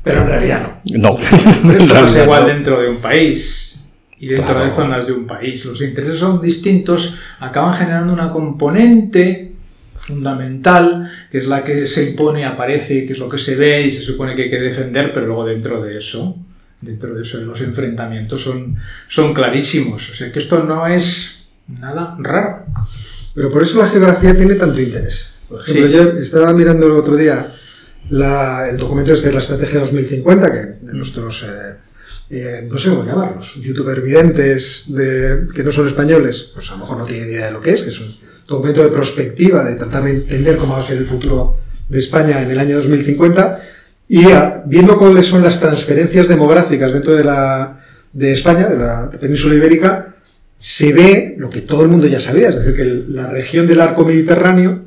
pero 0.03 0.21
en 0.21 0.27
realidad 0.27 0.61
no 0.85 1.11
No. 1.11 1.17
Pero 1.17 1.71
En 1.73 1.81
esto 1.81 1.93
pasa 1.93 2.01
realidad 2.05 2.23
igual 2.23 2.41
no. 2.41 2.47
dentro 2.47 2.81
de 2.81 2.89
un 2.89 2.97
país 2.97 3.79
y 4.19 4.27
dentro 4.29 4.53
Claro. 4.53 4.65
de 4.65 4.71
zonas 4.71 5.05
de 5.05 5.13
un 5.13 5.27
país. 5.27 5.63
Los 5.65 5.79
intereses 5.81 6.17
son 6.17 6.41
distintos, 6.41 7.17
acaban 7.39 7.75
generando 7.75 8.13
una 8.13 8.31
componente 8.31 9.51
fundamental, 10.07 11.09
que 11.31 11.37
es 11.37 11.47
la 11.47 11.63
que 11.63 11.85
se 11.85 12.09
impone, 12.09 12.45
aparece, 12.45 13.05
que 13.05 13.13
es 13.13 13.19
lo 13.19 13.27
que 13.29 13.37
se 13.37 13.55
ve 13.55 13.83
y 13.83 13.91
se 13.91 14.01
supone 14.01 14.35
que 14.35 14.43
hay 14.43 14.49
que 14.49 14.59
defender, 14.59 15.11
pero 15.13 15.27
luego 15.27 15.45
dentro 15.45 15.81
de 15.83 15.97
eso, 15.97 16.37
dentro 16.81 17.13
de 17.13 17.23
eso, 17.23 17.39
los 17.41 17.61
enfrentamientos 17.61 18.41
son, 18.41 18.77
son 19.07 19.33
clarísimos. 19.33 20.09
O 20.09 20.15
sea 20.15 20.31
que 20.31 20.39
esto 20.39 20.63
no 20.63 20.87
es 20.87 21.47
nada 21.67 22.15
raro. 22.19 22.65
Pero 23.35 23.49
por 23.49 23.61
eso 23.61 23.79
la 23.79 23.87
geografía 23.89 24.35
tiene 24.35 24.55
tanto 24.55 24.81
interés. 24.81 25.39
Por 25.49 25.61
ejemplo, 25.61 25.87
Sí. 25.87 25.93
yo 25.93 26.01
estaba 26.19 26.53
mirando 26.53 26.85
el 26.87 26.93
otro 26.93 27.15
día 27.15 27.53
la- 28.09 28.67
el 28.69 28.77
documento 28.77 29.11
este 29.13 29.27
de 29.27 29.33
la 29.33 29.39
Estrategia 29.39 29.79
2050, 29.81 30.51
que 30.51 30.93
nuestros, 30.93 31.43
eh, 31.43 31.75
eh, 32.29 32.67
no 32.69 32.77
sé 32.77 32.89
cómo 32.89 33.05
llamarlos, 33.05 33.55
youtuber 33.61 34.01
videntes 34.01 34.85
de, 34.87 35.47
que 35.53 35.63
no 35.63 35.71
son 35.71 35.87
españoles, 35.87 36.51
pues 36.53 36.69
a 36.71 36.73
lo 36.75 36.79
mejor 36.79 36.97
no 36.97 37.05
tienen 37.05 37.29
idea 37.29 37.47
de 37.47 37.51
lo 37.51 37.61
que 37.61 37.71
es, 37.71 37.83
que 37.83 37.89
es 37.89 37.99
un 37.99 38.15
documento 38.47 38.81
de 38.83 38.89
prospectiva, 38.89 39.63
de 39.65 39.75
tratar 39.75 40.03
de 40.03 40.11
entender 40.11 40.57
cómo 40.57 40.73
va 40.73 40.79
a 40.79 40.83
ser 40.83 40.97
el 40.97 41.05
futuro 41.05 41.57
de 41.89 41.97
España 41.97 42.41
en 42.41 42.49
el 42.51 42.59
año 42.59 42.77
2050, 42.77 43.59
y 44.09 44.23
viendo 44.65 44.97
cuáles 44.97 45.25
son 45.27 45.43
las 45.43 45.59
transferencias 45.59 46.27
demográficas 46.27 46.93
dentro 46.93 47.13
de, 47.15 47.23
la, 47.25 47.77
de 48.13 48.31
España, 48.31 48.67
de 48.67 48.77
la 48.77 49.11
península 49.19 49.55
ibérica, 49.55 50.15
se 50.57 50.93
ve 50.93 51.35
lo 51.37 51.49
que 51.49 51.61
todo 51.61 51.83
el 51.83 51.89
mundo 51.89 52.07
ya 52.07 52.19
sabía, 52.19 52.49
es 52.49 52.55
decir, 52.57 52.75
que 52.75 52.81
el- 52.81 53.13
la 53.15 53.27
región 53.27 53.67
del 53.67 53.81
arco 53.81 54.05
mediterráneo, 54.05 54.81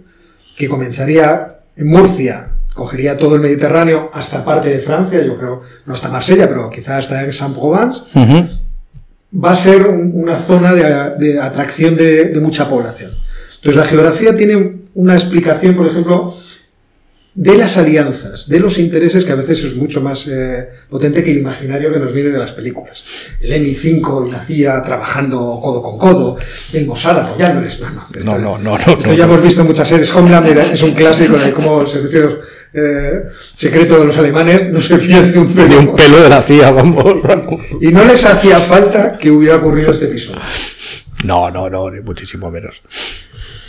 que 0.56 0.68
comenzaría 0.68 1.58
en 1.76 1.86
Murcia, 1.86 2.48
cogería 2.74 3.18
todo 3.18 3.34
el 3.34 3.40
Mediterráneo 3.42 4.10
hasta 4.12 4.44
parte 4.44 4.70
de 4.70 4.78
Francia, 4.80 5.22
yo 5.22 5.36
creo, 5.36 5.62
no 5.86 5.92
hasta 5.92 6.08
Marsella, 6.08 6.48
pero 6.48 6.70
quizás 6.70 7.10
hasta 7.10 7.30
Saint-Provence, 7.30 8.02
Ujú. 8.14 8.48
va 9.44 9.50
a 9.50 9.54
ser 9.54 9.86
un- 9.86 10.12
una 10.14 10.36
zona 10.36 10.72
de, 10.72 10.82
de 11.18 11.38
atracción 11.40 11.94
de, 11.94 12.26
de 12.26 12.40
mucha 12.40 12.68
población. 12.68 13.12
Entonces 13.62 13.76
la 13.76 13.84
geografía 13.86 14.34
tiene 14.36 14.76
una 14.94 15.14
explicación, 15.14 15.76
por 15.76 15.86
ejemplo, 15.86 16.34
de 17.32 17.56
las 17.56 17.76
alianzas, 17.78 18.48
de 18.48 18.58
los 18.58 18.76
intereses, 18.78 19.24
que 19.24 19.30
a 19.32 19.36
veces 19.36 19.62
es 19.62 19.76
mucho 19.76 20.00
más 20.00 20.26
eh, 20.26 20.68
potente 20.88 21.22
que 21.22 21.30
el 21.30 21.38
imaginario 21.38 21.92
que 21.92 21.98
nos 22.00 22.12
viene 22.12 22.30
de 22.30 22.38
las 22.38 22.52
películas. 22.52 23.04
El 23.40 23.52
MI5 23.52 24.26
y 24.26 24.30
la 24.32 24.40
CIA 24.40 24.82
trabajando 24.82 25.38
codo 25.62 25.80
con 25.82 25.96
codo, 25.98 26.36
el 26.72 26.86
Mossad 26.86 27.18
apoyándoles. 27.20 27.80
No, 27.80 27.88
no, 27.90 28.06
esto- 28.12 28.24
No, 28.24 28.38
no, 28.38 28.58
no, 28.58 28.70
no, 28.70 28.76
esto 28.78 28.96
no, 29.06 29.12
ya 29.14 29.26
no. 29.26 29.32
hemos 29.34 29.42
visto 29.42 29.62
muchas 29.64 29.86
series. 29.88 30.12
Homelander 30.14 30.58
es 30.72 30.82
un 30.82 30.92
clásico 30.92 31.36
de 31.38 31.52
cómo 31.52 31.80
el 31.82 31.86
servicio 31.86 32.40
eh, 32.72 33.22
secreto 33.54 33.98
de 34.00 34.06
los 34.06 34.16
alemanes 34.18 34.72
no 34.72 34.80
se 34.80 34.98
fía 34.98 35.22
ni 35.22 35.36
un 35.38 35.48
Ni 35.48 35.54
pelo. 35.54 35.78
un 35.80 35.94
pelo 35.96 36.20
de 36.22 36.28
la 36.28 36.42
CIA, 36.42 36.70
vamos. 36.72 37.04
Y 37.80 37.88
no 37.88 38.04
les 38.04 38.24
hacía 38.26 38.58
falta 38.58 39.16
que 39.16 39.30
hubiera 39.30 39.56
ocurrido 39.56 39.92
este 39.92 40.06
episodio. 40.06 40.40
No, 41.24 41.48
no, 41.50 41.70
no, 41.70 41.90
ni 41.90 42.00
muchísimo 42.00 42.50
menos. 42.50 42.82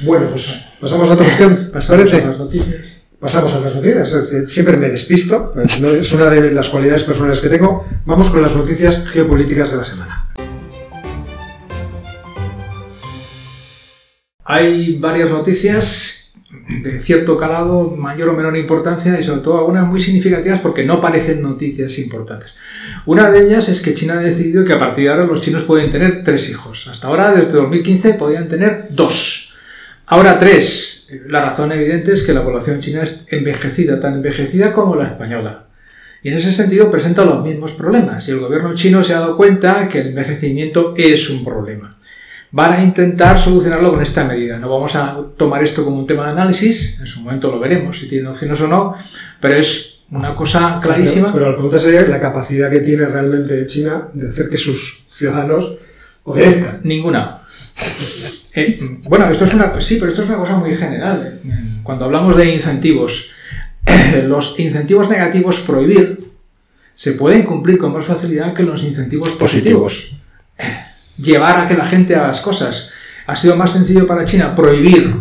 Bueno, 0.03 0.29
pues 0.29 0.70
pasamos 0.79 1.10
a 1.10 1.13
otra 1.13 1.25
cuestión. 1.25 1.53
¿Os 1.53 1.67
Pasamos 1.70 2.10
parece? 2.10 2.25
a 2.25 2.29
las 2.29 2.38
noticias. 2.39 2.81
Pasamos 3.20 3.53
a 3.53 3.60
las 3.60 3.75
noticias. 3.75 4.15
Siempre 4.48 4.77
me 4.77 4.89
despisto, 4.89 5.53
es 5.63 6.12
una 6.13 6.25
de 6.29 6.51
las 6.51 6.70
cualidades 6.70 7.03
personales 7.03 7.39
que 7.39 7.50
tengo. 7.50 7.86
Vamos 8.05 8.29
con 8.31 8.41
las 8.41 8.55
noticias 8.55 9.08
geopolíticas 9.10 9.72
de 9.72 9.77
la 9.77 9.84
semana. 9.84 10.25
Hay 14.43 14.98
varias 14.98 15.29
noticias 15.29 16.34
de 16.81 17.00
cierto 17.00 17.38
calado, 17.38 17.96
mayor 17.96 18.29
o 18.29 18.34
menor 18.34 18.58
importancia, 18.58 19.20
y 19.20 19.24
sobre 19.24 19.41
todo 19.41 19.60
algunas 19.60 19.86
muy 19.88 20.01
significativas 20.01 20.60
porque 20.60 20.84
no 20.84 21.00
parecen 21.00 21.41
noticias 21.41 21.98
importantes. 22.00 22.53
Una 23.05 23.29
de 23.31 23.46
ellas 23.46 23.70
es 23.70 23.81
que 23.81 23.93
China 23.93 24.15
ha 24.15 24.22
decidido 24.22 24.65
que 24.65 24.74
a 24.74 24.79
partir 24.79 25.05
de 25.05 25.12
ahora 25.12 25.25
los 25.25 25.41
chinos 25.41 25.63
pueden 25.63 25.91
tener 25.91 26.24
tres 26.24 26.50
hijos. 26.50 26.88
Hasta 26.88 27.08
ahora, 27.08 27.31
desde 27.31 27.51
2015, 27.51 28.15
podían 28.15 28.50
tener 28.50 28.88
dos. 28.89 29.50
Ahora 30.12 30.38
tres. 30.38 31.08
La 31.27 31.39
razón 31.39 31.72
evidente 31.72 32.12
es 32.12 32.24
que 32.24 32.34
la 32.34 32.44
población 32.44 32.82
china 32.82 33.03
es 33.03 33.25
envejecida, 33.30 33.98
tan 33.98 34.15
envejecida 34.15 34.74
como 34.74 34.98
la 34.98 35.08
española. 35.08 35.68
Y 36.22 36.27
en 36.27 36.34
ese 36.34 36.51
sentido 36.51 36.91
presenta 36.91 37.24
los 37.24 37.41
mismos 37.41 37.72
problemas. 37.72 38.27
Y 38.27 38.32
el 38.32 38.39
gobierno 38.39 38.74
chino 38.74 39.01
se 39.06 39.13
ha 39.13 39.22
dado 39.22 39.38
cuenta 39.38 39.88
que 39.88 40.01
el 40.01 40.08
envejecimiento 40.08 40.94
es 40.98 41.30
un 41.30 41.46
problema. 41.46 41.96
Van 42.51 42.74
a 42.74 42.84
intentar 42.84 43.39
solucionarlo 43.39 43.89
con 43.91 44.01
esta 44.01 44.25
medida. 44.25 44.60
No 44.60 44.70
vamos 44.70 44.94
a 44.98 45.18
tomar 45.38 45.63
esto 45.63 45.86
como 45.86 46.00
un 46.00 46.08
tema 46.08 46.25
de 46.25 46.32
análisis, 46.32 47.00
en 47.00 47.08
su 47.08 47.22
momento 47.22 47.50
lo 47.50 47.62
veremos 47.62 47.98
si 47.98 48.10
tiene 48.10 48.27
opciones 48.27 48.60
o 48.60 48.68
no, 48.68 48.96
pero 49.39 49.56
es 49.56 50.01
una 50.12 50.36
cosa 50.36 50.77
clarísima. 50.84 51.32
Pero, 51.32 51.51
la 51.51 51.53
pregunta 51.53 51.80
sería 51.80 52.01
la 52.01 52.20
capacidad 52.20 52.70
que 52.70 52.82
tiene 52.82 53.06
realmente 53.06 53.65
China 53.65 54.10
de 54.13 54.27
hacer 54.27 54.50
que 54.50 54.58
sus 54.58 55.08
ciudadanos 55.10 55.77
obedezcan. 56.25 56.82
Ninguna. 56.84 57.40
Eh, 58.53 58.79
bueno, 59.07 59.29
esto 59.29 59.45
es 59.45 59.53
una, 59.53 59.79
sí, 59.79 59.97
pero 59.99 60.11
esto 60.11 60.23
es 60.23 60.29
una 60.29 60.37
cosa 60.37 60.55
muy 60.57 60.75
general. 60.75 61.39
Cuando 61.83 62.05
hablamos 62.05 62.35
de 62.35 62.53
incentivos, 62.53 63.29
los 64.23 64.59
incentivos 64.59 65.09
negativos 65.09 65.61
prohibir 65.61 66.31
se 66.95 67.13
pueden 67.13 67.43
cumplir 67.43 67.77
con 67.77 67.93
más 67.93 68.05
facilidad 68.05 68.53
que 68.53 68.63
los 68.63 68.83
incentivos 68.83 69.31
positivos. 69.31 70.15
Llevar 71.17 71.61
a 71.61 71.67
que 71.67 71.75
la 71.75 71.85
gente 71.85 72.15
haga 72.15 72.27
las 72.27 72.41
cosas. 72.41 72.89
Ha 73.27 73.35
sido 73.35 73.55
más 73.55 73.71
sencillo 73.71 74.05
para 74.05 74.25
China 74.25 74.55
prohibir 74.55 75.15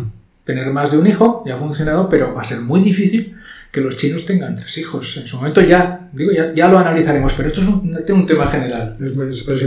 tener 0.44 0.66
más 0.72 0.90
de 0.90 0.98
un 0.98 1.06
hijo, 1.06 1.44
ya 1.46 1.54
ha 1.54 1.58
funcionado, 1.58 2.08
pero 2.08 2.34
va 2.34 2.42
a 2.42 2.44
ser 2.44 2.60
muy 2.60 2.80
difícil 2.80 3.36
que 3.70 3.80
los 3.80 3.96
chinos 3.96 4.26
tengan 4.26 4.56
tres 4.56 4.76
hijos. 4.78 5.16
En 5.16 5.28
su 5.28 5.36
momento 5.36 5.60
ya, 5.60 6.08
digo, 6.12 6.32
ya, 6.32 6.68
lo 6.68 6.78
analizaremos, 6.78 7.32
pero 7.34 7.48
esto 7.48 7.60
es 7.60 7.68
un, 7.68 8.26
tema 8.26 8.48
general. 8.48 8.96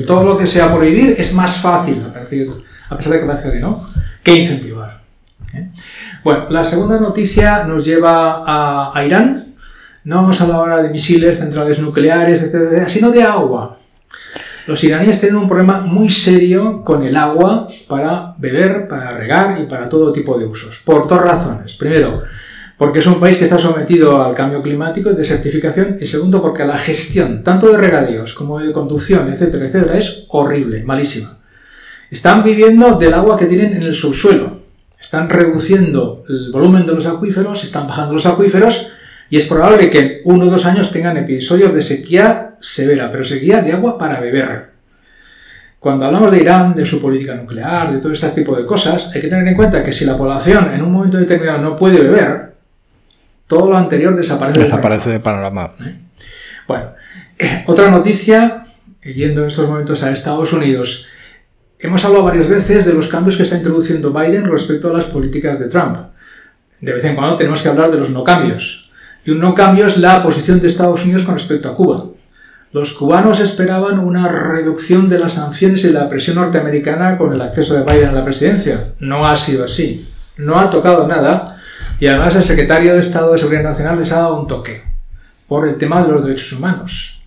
Todo 0.05 0.23
lo 0.25 0.37
que 0.37 0.45
sea 0.45 0.73
prohibir 0.73 1.15
es 1.17 1.33
más 1.33 1.61
fácil, 1.61 2.01
a 2.13 2.13
pesar 2.97 3.13
de 3.13 3.19
que 3.19 3.25
parezca 3.25 3.51
que 3.51 3.59
no, 3.59 3.89
que 4.21 4.33
incentivar. 4.33 5.01
¿eh? 5.53 5.69
Bueno, 6.23 6.49
la 6.49 6.63
segunda 6.63 6.99
noticia 6.99 7.63
nos 7.63 7.85
lleva 7.85 8.43
a, 8.95 9.05
Irán. 9.05 9.55
No 10.05 10.17
vamos 10.17 10.39
a 10.39 10.43
hablar 10.43 10.59
ahora 10.59 10.83
de 10.83 10.89
misiles, 10.89 11.39
centrales 11.39 11.79
nucleares, 11.79 12.43
etc., 12.43 12.87
sino 12.87 13.11
de 13.11 13.23
agua. 13.23 13.77
Los 14.67 14.81
iraníes 14.83 15.19
tienen 15.19 15.37
un 15.37 15.47
problema 15.47 15.81
muy 15.81 16.09
serio 16.09 16.81
con 16.83 17.03
el 17.03 17.17
agua 17.17 17.67
para 17.87 18.33
beber, 18.37 18.87
para 18.87 19.11
regar 19.17 19.59
y 19.59 19.65
para 19.65 19.89
todo 19.89 20.13
tipo 20.13 20.37
de 20.37 20.45
usos. 20.45 20.81
Por 20.85 21.07
dos 21.07 21.21
razones. 21.21 21.75
Primero, 21.75 22.23
porque 22.77 22.99
es 22.99 23.07
un 23.07 23.19
país 23.19 23.37
que 23.37 23.43
está 23.43 23.59
sometido 23.59 24.23
al 24.23 24.33
cambio 24.33 24.61
climático 24.61 25.11
y 25.11 25.15
desertificación, 25.15 25.97
y 25.99 26.05
segundo, 26.05 26.41
porque 26.41 26.63
la 26.65 26.77
gestión, 26.77 27.43
tanto 27.43 27.71
de 27.71 27.77
regadíos 27.77 28.33
como 28.33 28.59
de 28.59 28.71
conducción, 28.71 29.29
etcétera, 29.29 29.65
etcétera, 29.65 29.97
es 29.97 30.25
horrible, 30.29 30.83
malísima. 30.83 31.37
Están 32.13 32.43
viviendo 32.43 32.99
del 32.99 33.11
agua 33.15 33.35
que 33.35 33.47
tienen 33.47 33.73
en 33.73 33.81
el 33.81 33.95
subsuelo. 33.95 34.59
Están 35.01 35.29
reduciendo 35.29 36.23
el 36.29 36.51
volumen 36.51 36.85
de 36.85 36.93
los 36.93 37.07
acuíferos, 37.07 37.63
están 37.63 37.87
bajando 37.87 38.13
los 38.13 38.27
acuíferos, 38.27 38.91
y 39.31 39.37
es 39.37 39.47
probable 39.47 39.89
que 39.89 39.97
en 39.97 40.11
uno 40.25 40.45
o 40.45 40.49
dos 40.51 40.67
años 40.67 40.91
tengan 40.91 41.17
episodios 41.17 41.73
de 41.73 41.81
sequía 41.81 42.53
severa, 42.59 43.09
pero 43.09 43.23
sequía 43.23 43.63
de 43.63 43.73
agua 43.73 43.97
para 43.97 44.19
beber. 44.19 44.73
Cuando 45.79 46.05
hablamos 46.05 46.29
de 46.29 46.37
Irán, 46.37 46.75
de 46.75 46.85
su 46.85 47.01
política 47.01 47.33
nuclear, 47.33 47.91
de 47.91 47.97
todo 47.97 48.11
este 48.11 48.29
tipo 48.29 48.55
de 48.55 48.63
cosas, 48.63 49.09
hay 49.11 49.19
que 49.19 49.27
tener 49.27 49.47
en 49.47 49.55
cuenta 49.55 49.83
que 49.83 49.91
si 49.91 50.05
la 50.05 50.15
población 50.15 50.71
en 50.71 50.83
un 50.83 50.91
momento 50.91 51.17
determinado 51.17 51.63
no 51.63 51.75
puede 51.75 51.99
beber, 51.99 52.53
todo 53.47 53.71
lo 53.71 53.75
anterior 53.75 54.15
desaparece, 54.15 54.59
desaparece 54.59 55.09
de 55.09 55.19
panorama. 55.19 55.71
¿Eh? 55.83 55.95
Bueno, 56.67 56.91
eh, 57.39 57.63
otra 57.65 57.89
noticia, 57.89 58.65
yendo 59.01 59.41
en 59.41 59.47
estos 59.47 59.67
momentos 59.67 60.03
a 60.03 60.11
Estados 60.11 60.53
Unidos, 60.53 61.07
hemos 61.83 62.03
hablado 62.05 62.23
varias 62.23 62.47
veces 62.47 62.85
de 62.85 62.93
los 62.93 63.09
cambios 63.09 63.35
que 63.35 63.43
está 63.43 63.57
introduciendo 63.57 64.11
Biden 64.11 64.49
respecto 64.49 64.89
a 64.89 64.93
las 64.93 65.05
políticas 65.05 65.59
de 65.59 65.67
Trump. 65.67 65.97
De 66.79 66.93
vez 66.93 67.03
en 67.03 67.15
cuando 67.15 67.35
tenemos 67.35 67.61
que 67.61 67.69
hablar 67.69 67.91
de 67.91 67.97
los 67.97 68.09
no 68.09 68.23
cambios. 68.23 68.89
Y 69.25 69.31
un 69.31 69.39
no 69.39 69.53
cambio 69.53 69.85
es 69.85 69.97
la 69.97 70.23
posición 70.23 70.59
de 70.61 70.67
Estados 70.67 71.03
Unidos 71.03 71.23
con 71.23 71.35
respecto 71.35 71.69
a 71.69 71.75
Cuba. 71.75 72.05
Los 72.71 72.93
cubanos 72.93 73.39
esperaban 73.41 73.99
una 73.99 74.29
reducción 74.29 75.09
de 75.09 75.19
las 75.19 75.33
sanciones 75.33 75.83
y 75.83 75.91
la 75.91 76.09
presión 76.09 76.37
norteamericana 76.37 77.17
con 77.17 77.33
el 77.33 77.41
acceso 77.41 77.75
de 77.75 77.83
Biden 77.83 78.09
a 78.09 78.13
la 78.13 78.25
presidencia. 78.25 78.93
No 78.99 79.27
ha 79.27 79.35
sido 79.35 79.65
así. 79.65 80.09
No 80.37 80.57
ha 80.59 80.69
tocado 80.69 81.07
nada 81.07 81.57
y 81.99 82.07
además 82.07 82.35
el 82.35 82.43
secretario 82.43 82.93
de 82.93 82.99
Estado 82.99 83.33
de 83.33 83.39
Seguridad 83.39 83.63
Nacional 83.63 83.99
les 83.99 84.11
ha 84.11 84.21
dado 84.21 84.39
un 84.39 84.47
toque 84.47 84.83
por 85.47 85.67
el 85.67 85.77
tema 85.77 86.01
de 86.01 86.11
los 86.11 86.25
derechos 86.25 86.53
humanos. 86.53 87.21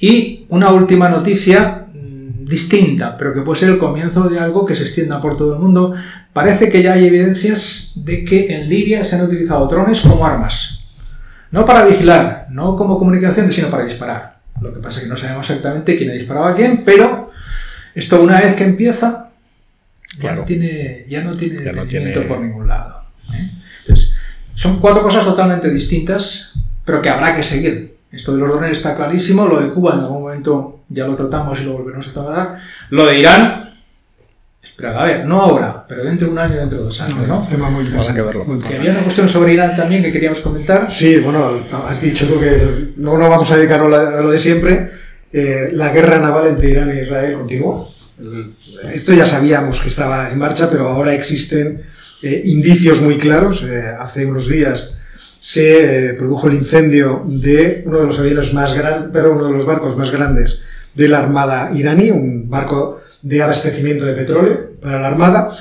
Y 0.00 0.46
una 0.48 0.70
última 0.70 1.08
noticia 1.08 1.86
distinta, 2.48 3.16
pero 3.16 3.34
que 3.34 3.42
puede 3.42 3.60
ser 3.60 3.68
el 3.68 3.78
comienzo 3.78 4.28
de 4.28 4.38
algo 4.38 4.64
que 4.64 4.74
se 4.74 4.84
extienda 4.84 5.20
por 5.20 5.36
todo 5.36 5.54
el 5.54 5.60
mundo. 5.60 5.94
Parece 6.32 6.70
que 6.70 6.82
ya 6.82 6.94
hay 6.94 7.06
evidencias 7.06 7.92
de 7.96 8.24
que 8.24 8.54
en 8.54 8.68
Libia 8.68 9.04
se 9.04 9.16
han 9.16 9.26
utilizado 9.26 9.66
drones 9.66 10.00
como 10.00 10.24
armas. 10.24 10.84
No 11.50 11.64
para 11.64 11.84
vigilar, 11.84 12.46
no 12.50 12.76
como 12.76 12.98
comunicación, 12.98 13.52
sino 13.52 13.68
para 13.68 13.84
disparar. 13.84 14.38
Lo 14.60 14.72
que 14.72 14.80
pasa 14.80 14.98
es 14.98 15.04
que 15.04 15.10
no 15.10 15.16
sabemos 15.16 15.48
exactamente 15.48 15.96
quién 15.96 16.10
ha 16.10 16.14
disparado 16.14 16.46
a 16.46 16.56
quién, 16.56 16.84
pero 16.84 17.30
esto 17.94 18.22
una 18.22 18.40
vez 18.40 18.54
que 18.54 18.64
empieza, 18.64 19.30
ya 20.18 20.34
no 20.34 20.42
tiene, 20.44 21.04
ya 21.08 21.22
no 21.22 21.36
tiene 21.36 22.12
por 22.22 22.40
ningún 22.40 22.66
lado. 22.66 23.02
¿eh? 23.34 23.50
Entonces, 23.80 24.12
son 24.54 24.80
cuatro 24.80 25.02
cosas 25.02 25.24
totalmente 25.24 25.70
distintas, 25.70 26.52
pero 26.84 27.00
que 27.00 27.08
habrá 27.08 27.36
que 27.36 27.42
seguir. 27.42 27.97
Esto 28.10 28.32
de 28.32 28.38
los 28.38 28.48
drones 28.48 28.78
está 28.78 28.96
clarísimo, 28.96 29.46
lo 29.46 29.60
de 29.60 29.72
Cuba 29.72 29.94
en 29.94 30.00
algún 30.00 30.22
momento 30.22 30.80
ya 30.88 31.06
lo 31.06 31.14
tratamos 31.14 31.60
y 31.60 31.64
lo 31.64 31.74
volveremos 31.74 32.08
a 32.08 32.12
tratar. 32.12 32.58
Lo 32.90 33.06
de 33.06 33.18
Irán, 33.18 33.70
espera, 34.62 35.00
a 35.00 35.04
ver, 35.04 35.26
no 35.26 35.42
ahora, 35.42 35.84
pero 35.86 36.04
dentro 36.04 36.26
de 36.26 36.32
un 36.32 36.38
año, 36.38 36.56
dentro 36.56 36.78
de 36.78 36.84
dos 36.84 37.00
años, 37.02 37.28
¿no? 37.28 37.46
Tema 37.50 37.68
muy 37.68 37.84
interesante. 37.84 38.20
Que 38.20 38.26
verlo. 38.26 38.46
había 38.78 38.90
una 38.92 39.00
cuestión 39.00 39.28
sobre 39.28 39.52
Irán 39.52 39.76
también 39.76 40.02
que 40.02 40.10
queríamos 40.10 40.40
comentar. 40.40 40.90
Sí, 40.90 41.18
bueno, 41.18 41.50
has 41.86 42.00
dicho 42.00 42.26
tú 42.26 42.40
que 42.40 42.92
no, 42.96 43.18
no 43.18 43.28
vamos 43.28 43.50
a 43.50 43.56
dedicarlo 43.56 43.94
a 43.94 44.20
lo 44.22 44.30
de 44.30 44.38
siempre. 44.38 44.90
Eh, 45.30 45.70
la 45.72 45.90
guerra 45.92 46.18
naval 46.18 46.46
entre 46.46 46.70
Irán 46.70 46.90
e 46.90 47.02
Israel 47.02 47.34
continúa. 47.34 47.86
Esto 48.92 49.12
ya 49.12 49.24
sabíamos 49.24 49.82
que 49.82 49.88
estaba 49.88 50.30
en 50.30 50.38
marcha, 50.38 50.70
pero 50.70 50.88
ahora 50.88 51.14
existen 51.14 51.82
eh, 52.22 52.42
indicios 52.46 53.02
muy 53.02 53.18
claros. 53.18 53.62
Eh, 53.62 53.82
hace 53.98 54.24
unos 54.24 54.48
días 54.48 54.97
se 55.40 56.10
eh, 56.10 56.14
produjo 56.14 56.48
el 56.48 56.54
incendio 56.54 57.24
de 57.26 57.82
uno 57.86 58.00
de 58.00 58.06
los 58.06 58.18
aviones 58.18 58.52
más 58.54 58.74
grandes, 58.74 59.10
perdón, 59.12 59.38
uno 59.38 59.46
de 59.46 59.52
los 59.52 59.66
barcos 59.66 59.96
más 59.96 60.10
grandes 60.10 60.62
de 60.94 61.08
la 61.08 61.18
Armada 61.18 61.70
iraní, 61.74 62.10
un 62.10 62.48
barco 62.48 63.00
de 63.22 63.42
abastecimiento 63.42 64.04
de 64.04 64.14
petróleo 64.14 64.70
para 64.80 65.00
la 65.00 65.08
Armada. 65.08 65.56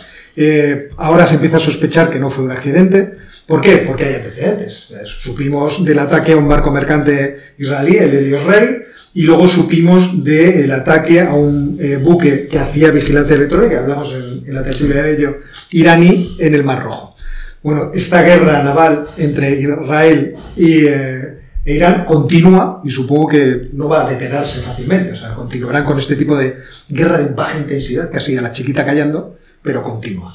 ahora 0.97 1.25
se 1.25 1.35
empieza 1.35 1.57
a 1.57 1.59
sospechar 1.59 2.09
que 2.09 2.19
no 2.19 2.29
fue 2.29 2.43
un 2.43 2.51
accidente. 2.51 3.17
¿Por 3.45 3.61
qué? 3.61 3.77
Porque 3.77 4.05
hay 4.05 4.15
antecedentes. 4.15 4.93
Supimos 5.05 5.85
del 5.85 5.99
ataque 5.99 6.33
a 6.33 6.37
un 6.37 6.49
barco 6.49 6.69
mercante 6.71 7.53
israelí, 7.57 7.97
el 7.97 8.13
Helios 8.13 8.43
Rey, 8.43 8.87
y 9.17 9.23
luego 9.23 9.47
supimos 9.47 10.23
del 10.23 10.71
ataque 10.71 11.21
a 11.21 11.33
un 11.33 11.75
eh, 11.79 11.97
buque 11.97 12.47
que 12.47 12.59
hacía 12.59 12.91
vigilancia 12.91 13.35
electrónica, 13.35 13.79
hablamos 13.79 14.13
en, 14.13 14.53
la 14.53 14.61
tertulia 14.61 15.01
de 15.01 15.17
ello, 15.17 15.37
iraní 15.71 16.37
en 16.39 16.53
el 16.53 16.63
Mar 16.63 16.83
Rojo. 16.83 17.16
Bueno, 17.63 17.91
esta 17.93 18.21
guerra 18.21 18.63
naval 18.63 19.07
entre 19.17 19.59
Israel 19.59 20.35
y 20.55 20.85
eh, 20.85 21.37
e 21.67 21.73
Irán 21.73 22.05
continúa 22.05 22.81
y 22.85 22.89
supongo 22.89 23.27
que 23.27 23.69
no 23.73 23.89
va 23.89 24.05
a 24.05 24.09
detenerse 24.09 24.61
fácilmente, 24.61 25.11
o 25.11 25.15
sea, 25.15 25.35
continuarán 25.35 25.83
con 25.83 25.99
este 25.99 26.15
tipo 26.15 26.37
de 26.37 26.55
guerra 26.87 27.17
de 27.17 27.33
baja 27.33 27.57
intensidad, 27.57 28.09
casi 28.09 28.37
a 28.37 28.41
la 28.41 28.51
chiquita 28.51 28.85
callando, 28.85 29.37
pero 29.61 29.81
continúa. 29.81 30.33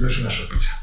No 0.00 0.08
es 0.08 0.20
una 0.20 0.28
sorpresa. 0.28 0.82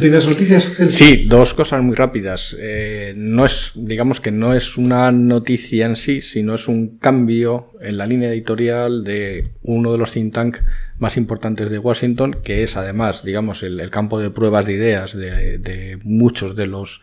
¿Tienes 0.00 0.26
noticias? 0.26 0.76
Sí, 0.88 1.26
dos 1.28 1.54
cosas 1.54 1.80
muy 1.82 1.94
rápidas. 1.94 2.56
Eh, 2.58 3.12
no 3.16 3.44
es, 3.44 3.72
digamos 3.76 4.20
que 4.20 4.32
no 4.32 4.52
es 4.52 4.76
una 4.76 5.12
noticia 5.12 5.86
en 5.86 5.94
sí, 5.94 6.22
sino 6.22 6.56
es 6.56 6.66
un 6.66 6.98
cambio 6.98 7.70
en 7.80 7.96
la 7.96 8.06
línea 8.06 8.30
editorial 8.30 9.04
de 9.04 9.52
uno 9.62 9.92
de 9.92 9.98
los 9.98 10.10
think 10.10 10.34
tank 10.34 10.58
más 10.98 11.16
importantes 11.16 11.70
de 11.70 11.78
Washington, 11.78 12.36
que 12.42 12.64
es 12.64 12.76
además, 12.76 13.24
digamos, 13.24 13.62
el, 13.62 13.88
campo 13.90 14.18
de 14.18 14.30
pruebas 14.30 14.66
de 14.66 14.72
ideas 14.72 15.16
de, 15.16 15.98
muchos 16.02 16.56
de 16.56 16.66
los 16.66 17.02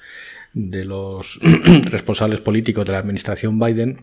de 0.53 0.83
los 0.83 1.39
responsables 1.85 2.41
políticos 2.41 2.85
de 2.85 2.91
la 2.91 2.99
administración 2.99 3.57
Biden. 3.59 4.01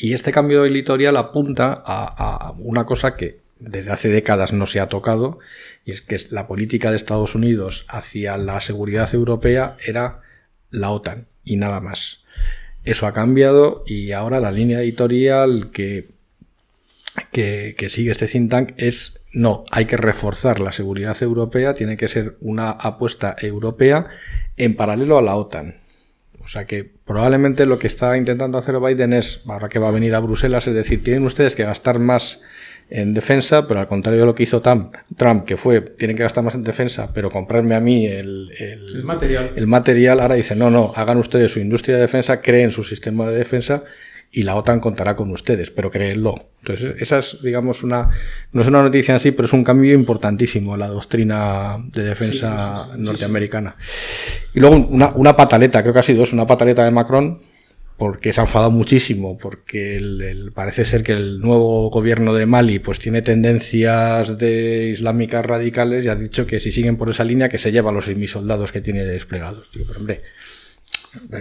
Y 0.00 0.12
este 0.12 0.30
cambio 0.30 0.64
editorial 0.64 1.16
apunta 1.16 1.82
a 1.84 2.52
una 2.58 2.86
cosa 2.86 3.16
que 3.16 3.45
desde 3.58 3.90
hace 3.90 4.08
décadas 4.08 4.52
no 4.52 4.66
se 4.66 4.80
ha 4.80 4.88
tocado, 4.88 5.38
y 5.84 5.92
es 5.92 6.02
que 6.02 6.18
la 6.30 6.46
política 6.46 6.90
de 6.90 6.96
Estados 6.96 7.34
Unidos 7.34 7.86
hacia 7.88 8.36
la 8.36 8.60
seguridad 8.60 9.12
europea 9.14 9.76
era 9.86 10.20
la 10.70 10.90
OTAN 10.90 11.26
y 11.44 11.56
nada 11.56 11.80
más. 11.80 12.24
Eso 12.84 13.06
ha 13.06 13.12
cambiado 13.12 13.82
y 13.86 14.12
ahora 14.12 14.40
la 14.40 14.52
línea 14.52 14.80
editorial 14.80 15.70
que, 15.72 16.08
que, 17.32 17.74
que 17.76 17.88
sigue 17.88 18.12
este 18.12 18.28
think 18.28 18.50
tank 18.50 18.72
es 18.76 19.24
no, 19.32 19.64
hay 19.70 19.86
que 19.86 19.96
reforzar 19.96 20.60
la 20.60 20.72
seguridad 20.72 21.20
europea, 21.22 21.74
tiene 21.74 21.96
que 21.96 22.08
ser 22.08 22.36
una 22.40 22.70
apuesta 22.70 23.36
europea 23.40 24.06
en 24.56 24.76
paralelo 24.76 25.18
a 25.18 25.22
la 25.22 25.36
OTAN. 25.36 25.76
O 26.42 26.48
sea 26.48 26.64
que 26.64 26.84
probablemente 26.84 27.66
lo 27.66 27.78
que 27.78 27.88
está 27.88 28.16
intentando 28.16 28.56
hacer 28.56 28.78
Biden 28.78 29.12
es, 29.12 29.42
ahora 29.48 29.68
que 29.68 29.80
va 29.80 29.88
a 29.88 29.92
venir 29.92 30.14
a 30.14 30.20
Bruselas, 30.20 30.68
es 30.68 30.74
decir, 30.74 31.02
tienen 31.02 31.24
ustedes 31.24 31.56
que 31.56 31.64
gastar 31.64 31.98
más 31.98 32.40
en 32.88 33.14
defensa, 33.14 33.66
pero 33.66 33.80
al 33.80 33.88
contrario 33.88 34.20
de 34.20 34.26
lo 34.26 34.34
que 34.34 34.44
hizo 34.44 34.62
Trump, 34.62 34.94
Trump 35.16 35.44
que 35.44 35.56
fue, 35.56 35.80
tienen 35.80 36.16
que 36.16 36.22
gastar 36.22 36.44
más 36.44 36.54
en 36.54 36.62
defensa, 36.62 37.10
pero 37.12 37.30
comprarme 37.30 37.74
a 37.74 37.80
mí 37.80 38.06
el, 38.06 38.52
el, 38.58 39.04
material. 39.04 39.52
el 39.56 39.66
material, 39.66 40.20
ahora 40.20 40.36
dice, 40.36 40.54
no, 40.54 40.70
no, 40.70 40.92
hagan 40.94 41.18
ustedes 41.18 41.52
su 41.52 41.60
industria 41.60 41.96
de 41.96 42.02
defensa, 42.02 42.40
creen 42.40 42.70
su 42.70 42.84
sistema 42.84 43.26
de 43.26 43.36
defensa 43.36 43.82
y 44.30 44.42
la 44.42 44.54
OTAN 44.56 44.80
contará 44.80 45.16
con 45.16 45.30
ustedes, 45.30 45.70
pero 45.70 45.90
créenlo. 45.90 46.48
Entonces, 46.60 46.94
esa 47.00 47.18
es, 47.18 47.38
digamos, 47.42 47.82
una, 47.82 48.10
no 48.52 48.62
es 48.62 48.68
una 48.68 48.82
noticia 48.82 49.16
así, 49.16 49.30
pero 49.30 49.46
es 49.46 49.52
un 49.52 49.64
cambio 49.64 49.94
importantísimo 49.94 50.74
en 50.74 50.80
la 50.80 50.88
doctrina 50.88 51.78
de 51.92 52.04
defensa 52.04 52.90
norteamericana. 52.96 53.76
Y 54.52 54.60
luego 54.60 54.76
una, 54.76 55.10
una 55.14 55.36
pataleta, 55.36 55.82
creo 55.82 55.92
que 55.92 56.00
ha 56.00 56.02
sido 56.02 56.24
es 56.24 56.32
una 56.32 56.46
pataleta 56.46 56.84
de 56.84 56.90
Macron, 56.90 57.40
porque 57.96 58.32
se 58.32 58.40
ha 58.40 58.44
enfadado 58.44 58.70
muchísimo, 58.70 59.38
porque 59.38 60.00
parece 60.54 60.84
ser 60.84 61.02
que 61.02 61.12
el 61.12 61.40
nuevo 61.40 61.88
gobierno 61.90 62.34
de 62.34 62.46
Mali 62.46 62.78
pues 62.78 62.98
tiene 62.98 63.22
tendencias 63.22 64.36
de 64.36 64.90
islámicas 64.90 65.46
radicales 65.46 66.04
y 66.04 66.08
ha 66.08 66.14
dicho 66.14 66.46
que 66.46 66.60
si 66.60 66.72
siguen 66.72 66.96
por 66.96 67.10
esa 67.10 67.24
línea 67.24 67.48
que 67.48 67.58
se 67.58 67.72
lleva 67.72 67.90
a 67.90 67.94
los 67.94 68.08
6.000 68.08 68.26
soldados 68.28 68.72
que 68.72 68.82
tiene 68.82 69.04
desplegados. 69.04 69.70
Tío, 69.70 69.84
pero 69.86 70.00
hombre, 70.00 70.22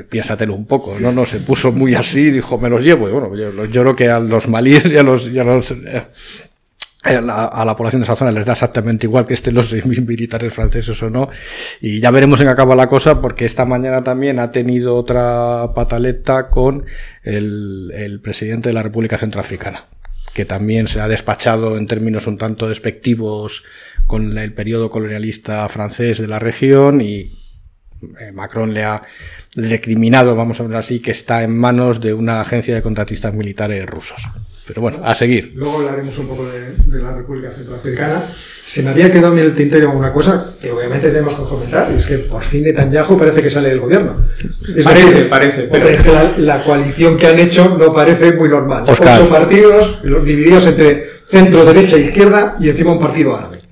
piénsatelo 0.10 0.54
un 0.54 0.66
poco, 0.66 0.98
¿no? 1.00 1.12
No 1.12 1.26
se 1.26 1.40
puso 1.40 1.74
muy 1.74 1.94
así, 1.96 2.32
dijo, 2.32 2.58
me 2.58 2.70
los 2.70 2.84
llevo. 2.84 3.10
Y 3.10 3.12
bueno, 3.12 3.36
yo, 3.36 3.66
yo 3.66 3.82
creo 3.82 3.96
que 3.96 4.10
a 4.10 4.20
los 4.20 4.48
malíes 4.48 4.86
y 4.86 4.98
a 4.98 5.04
los 5.04 5.28
eh, 5.28 6.08
a 7.06 7.66
la, 7.66 7.76
población 7.76 8.02
de 8.02 8.06
esa 8.06 8.16
zona 8.16 8.32
les 8.32 8.46
da 8.46 8.54
exactamente 8.54 9.06
igual 9.06 9.28
que 9.28 9.36
estén 9.36 9.54
los 9.54 9.74
militares 9.86 10.54
franceses 10.54 11.02
o 11.04 11.10
no. 11.10 11.30
Y 11.82 12.00
ya 12.00 12.12
veremos 12.12 12.40
en 12.40 12.48
qué 12.48 12.52
acaba 12.52 12.76
la 12.76 12.88
cosa, 12.88 13.22
porque 13.22 13.46
esta 13.46 13.66
mañana 13.66 14.04
también 14.04 14.40
ha 14.40 14.52
tenido 14.52 14.96
otra 14.96 15.74
pataleta 15.74 16.50
con 16.50 16.86
el, 17.24 17.92
el 17.96 18.20
presidente 18.22 18.70
de 18.70 18.74
la 18.74 18.84
República 18.84 19.18
Centroafricana, 19.18 19.86
que 20.34 20.46
también 20.46 20.88
se 20.88 21.00
ha 21.00 21.08
despachado 21.08 21.78
en 21.78 21.88
términos 21.88 22.28
un 22.28 22.38
tanto 22.38 22.68
despectivos 22.68 23.64
con 24.08 24.38
el 24.38 24.54
periodo 24.54 24.90
colonialista 24.90 25.68
francés 25.70 26.20
de 26.20 26.28
la 26.28 26.40
región 26.40 27.02
y 27.02 27.32
eh, 28.20 28.32
Macron 28.32 28.74
le 28.74 28.84
ha 28.84 29.04
recriminado, 29.56 30.36
vamos 30.36 30.60
a 30.60 30.64
ver 30.64 30.76
así, 30.76 31.00
que 31.00 31.12
está 31.12 31.44
en 31.44 31.58
manos 31.58 32.02
de 32.02 32.14
una 32.14 32.42
agencia 32.42 32.76
de 32.76 32.82
contratistas 32.82 33.34
militares 33.34 33.86
rusos. 33.86 34.28
Pero 34.68 34.82
bueno, 34.82 35.02
a 35.04 35.14
seguir. 35.14 35.54
Luego 35.56 35.78
hablaremos 35.78 36.18
un 36.18 36.28
poco 36.28 36.46
de, 36.48 37.02
la 37.02 37.14
República 37.14 37.52
Centroafricana. 37.52 38.24
Se 38.66 38.82
me 38.82 38.90
había 38.90 39.12
quedado 39.12 39.34
en 39.34 39.40
el 39.40 39.54
tintero 39.54 39.92
una 39.92 40.12
cosa 40.12 40.56
que 40.60 40.72
obviamente 40.72 41.10
tenemos 41.10 41.36
que 41.36 41.44
comentar, 41.44 41.92
y 41.94 41.98
es 41.98 42.06
que 42.08 42.18
por 42.18 42.44
fin 42.44 42.64
Netanyahu 42.64 43.18
parece 43.18 43.44
que 43.44 43.50
sale 43.50 43.70
del 43.70 43.80
gobierno. 43.80 44.26
parece, 44.84 45.22
parece. 45.26 45.62
Pero 45.64 46.34
la, 46.38 46.64
coalición 46.64 47.16
que 47.16 47.28
han 47.28 47.38
hecho 47.38 47.78
no 47.78 47.94
parece 47.94 48.32
muy 48.32 48.50
normal. 48.50 48.86
Ocho 48.88 49.30
partidos 49.30 50.02
divididos 50.04 50.66
entre 50.66 51.10
centro, 51.30 51.64
derecha 51.64 51.98
e 51.98 52.02
izquierda 52.02 52.58
y 52.60 52.70
encima 52.70 52.92
un 52.92 53.00
partido 53.00 53.36
árabe. 53.36 53.65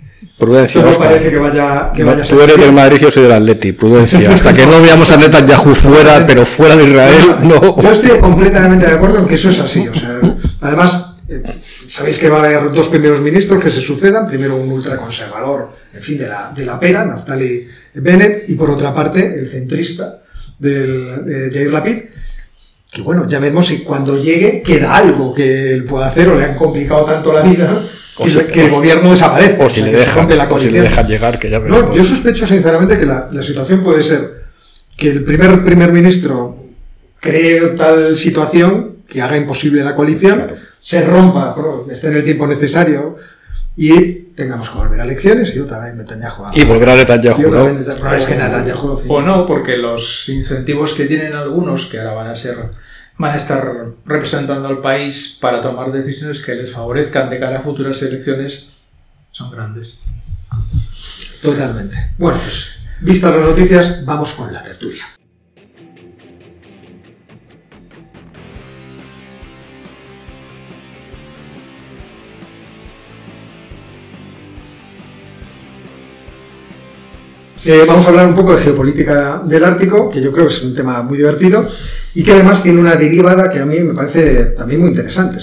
Prudencia. 0.43 0.81
No 0.81 0.91
parece 0.91 1.29
que 1.29 1.37
vaya, 1.37 1.91
que 1.95 2.03
vaya 2.03 2.23
Tú 2.23 2.41
eres 2.41 2.57
del 2.57 2.73
Madrid, 2.73 2.97
yo 2.99 3.09
soy 3.09 3.23
del 3.23 3.31
Atleti. 3.31 3.71
Prudencia. 3.71 4.33
Hasta 4.33 4.53
que 4.53 4.65
no 4.65 4.81
veamos 4.81 5.09
a 5.11 5.17
Netanyahu 5.17 5.73
fuera, 5.73 6.25
pero 6.25 6.45
fuera 6.45 6.75
de 6.75 6.83
Israel, 6.89 7.35
no. 7.43 7.81
Yo 7.81 7.89
estoy 7.89 8.19
completamente 8.19 8.85
de 8.85 8.93
acuerdo 8.93 9.19
en 9.19 9.27
que 9.27 9.35
eso 9.35 9.49
es 9.49 9.59
así. 9.59 9.87
O 9.87 9.93
sea, 9.93 10.19
además, 10.61 11.17
eh, 11.29 11.43
sabéis 11.87 12.17
que 12.17 12.29
va 12.29 12.37
a 12.37 12.43
haber 12.43 12.71
dos 12.71 12.89
primeros 12.89 13.21
ministros 13.21 13.63
que 13.63 13.69
se 13.69 13.81
sucedan. 13.81 14.27
Primero 14.27 14.57
un 14.57 14.71
ultraconservador, 14.71 15.69
en 15.93 16.01
fin, 16.01 16.17
de 16.17 16.27
la, 16.27 16.51
de 16.53 16.65
la 16.65 16.79
pera, 16.79 17.05
Naftali 17.05 17.67
Bennett, 17.95 18.49
y 18.49 18.55
por 18.55 18.69
otra 18.69 18.93
parte 18.93 19.39
el 19.39 19.49
centrista 19.49 20.21
del, 20.59 21.25
de 21.25 21.49
Jair 21.51 21.71
Lapid. 21.71 21.97
Que 22.91 23.01
bueno, 23.01 23.27
ya 23.27 23.39
vemos 23.39 23.65
si 23.65 23.79
cuando 23.79 24.21
llegue 24.21 24.61
queda 24.61 24.95
algo 24.95 25.33
que 25.33 25.73
él 25.73 25.83
pueda 25.83 26.07
hacer 26.07 26.29
o 26.29 26.37
le 26.37 26.45
han 26.45 26.57
complicado 26.57 27.05
tanto 27.05 27.33
la 27.33 27.41
vida 27.41 27.83
o 28.17 28.25
que, 28.25 28.61
el 28.61 28.69
gobierno 28.69 29.11
desaparece. 29.11 29.63
O 29.63 29.69
si, 29.69 29.81
le, 29.81 29.91
dejan, 29.91 30.29
o 30.51 30.59
si 30.59 30.69
le 30.69 30.81
dejan 30.81 31.07
llegar, 31.07 31.39
que 31.39 31.49
ya 31.49 31.59
veremos. 31.59 31.95
yo 31.95 32.03
sospecho 32.03 32.45
sinceramente 32.45 32.97
que 32.97 33.05
la, 33.05 33.29
la, 33.31 33.41
situación 33.41 33.83
puede 33.83 34.01
ser 34.01 34.43
que 34.95 35.09
el 35.09 35.23
primer 35.23 35.63
primer 35.63 35.91
ministro 35.91 36.63
cree 37.19 37.59
tal 37.69 38.15
situación 38.15 38.97
que 39.07 39.21
haga 39.21 39.37
imposible 39.37 39.83
la 39.83 39.95
coalición, 39.95 40.51
se 40.79 41.05
rompa, 41.05 41.55
esté 41.89 42.07
en 42.07 42.17
el 42.17 42.23
tiempo 42.23 42.47
necesario 42.47 43.15
y 43.75 44.11
tengamos 44.35 44.69
que 44.69 44.77
volver 44.77 45.01
a 45.01 45.03
elecciones 45.03 45.55
y 45.55 45.59
otra 45.59 45.79
vez 45.79 45.95
Netanyahu. 45.95 46.45
y 46.53 46.65
volver 46.65 46.89
a 46.89 46.95
Netanyahu, 46.95 47.41
¿no? 47.49 48.15
es 48.15 48.25
que 48.25 48.35
Netanyahu, 48.35 49.01
o 49.07 49.21
no, 49.21 49.45
porque 49.45 49.77
los 49.77 50.29
incentivos 50.29 50.93
que 50.93 51.05
tienen 51.05 51.33
algunos, 51.33 51.85
que 51.85 51.99
ahora 51.99 52.13
van 52.13 52.27
a 52.27 52.35
ser 52.35 52.57
van 53.17 53.31
a 53.31 53.37
estar 53.37 53.93
representando 54.05 54.67
al 54.67 54.79
país 54.79 55.37
para 55.39 55.61
tomar 55.61 55.91
decisiones 55.91 56.41
que 56.41 56.55
les 56.55 56.71
favorezcan 56.71 57.29
de 57.29 57.39
cara 57.39 57.59
a 57.59 57.61
futuras 57.61 58.01
elecciones 58.01 58.69
son 59.31 59.51
grandes. 59.51 59.97
Totalmente. 61.41 62.13
Bueno, 62.17 62.39
pues 62.39 62.85
vistas 63.01 63.35
las 63.35 63.45
noticias, 63.45 64.05
vamos 64.05 64.33
con 64.33 64.53
la 64.53 64.61
tertulia. 64.63 65.12
Eh, 77.65 77.85
vamos 77.87 78.05
a 78.05 78.09
hablar 78.09 78.27
un 78.27 78.35
poco 78.35 78.53
de 78.53 78.61
geopolítica 78.61 79.41
del 79.45 79.63
Ártico, 79.63 80.09
que 80.09 80.21
yo 80.21 80.33
creo 80.33 80.47
que 80.47 80.53
es 80.53 80.63
un 80.63 80.75
tema 80.75 81.01
muy 81.01 81.17
divertido 81.17 81.65
y 82.13 82.21
que 82.21 82.33
además 82.33 82.61
tiene 82.61 82.81
una 82.81 82.95
derivada 82.95 83.49
que 83.49 83.59
a 83.59 83.65
mí 83.65 83.79
me 83.79 83.93
parece 83.93 84.47
también 84.47 84.81
muy 84.81 84.89
interesante. 84.89 85.37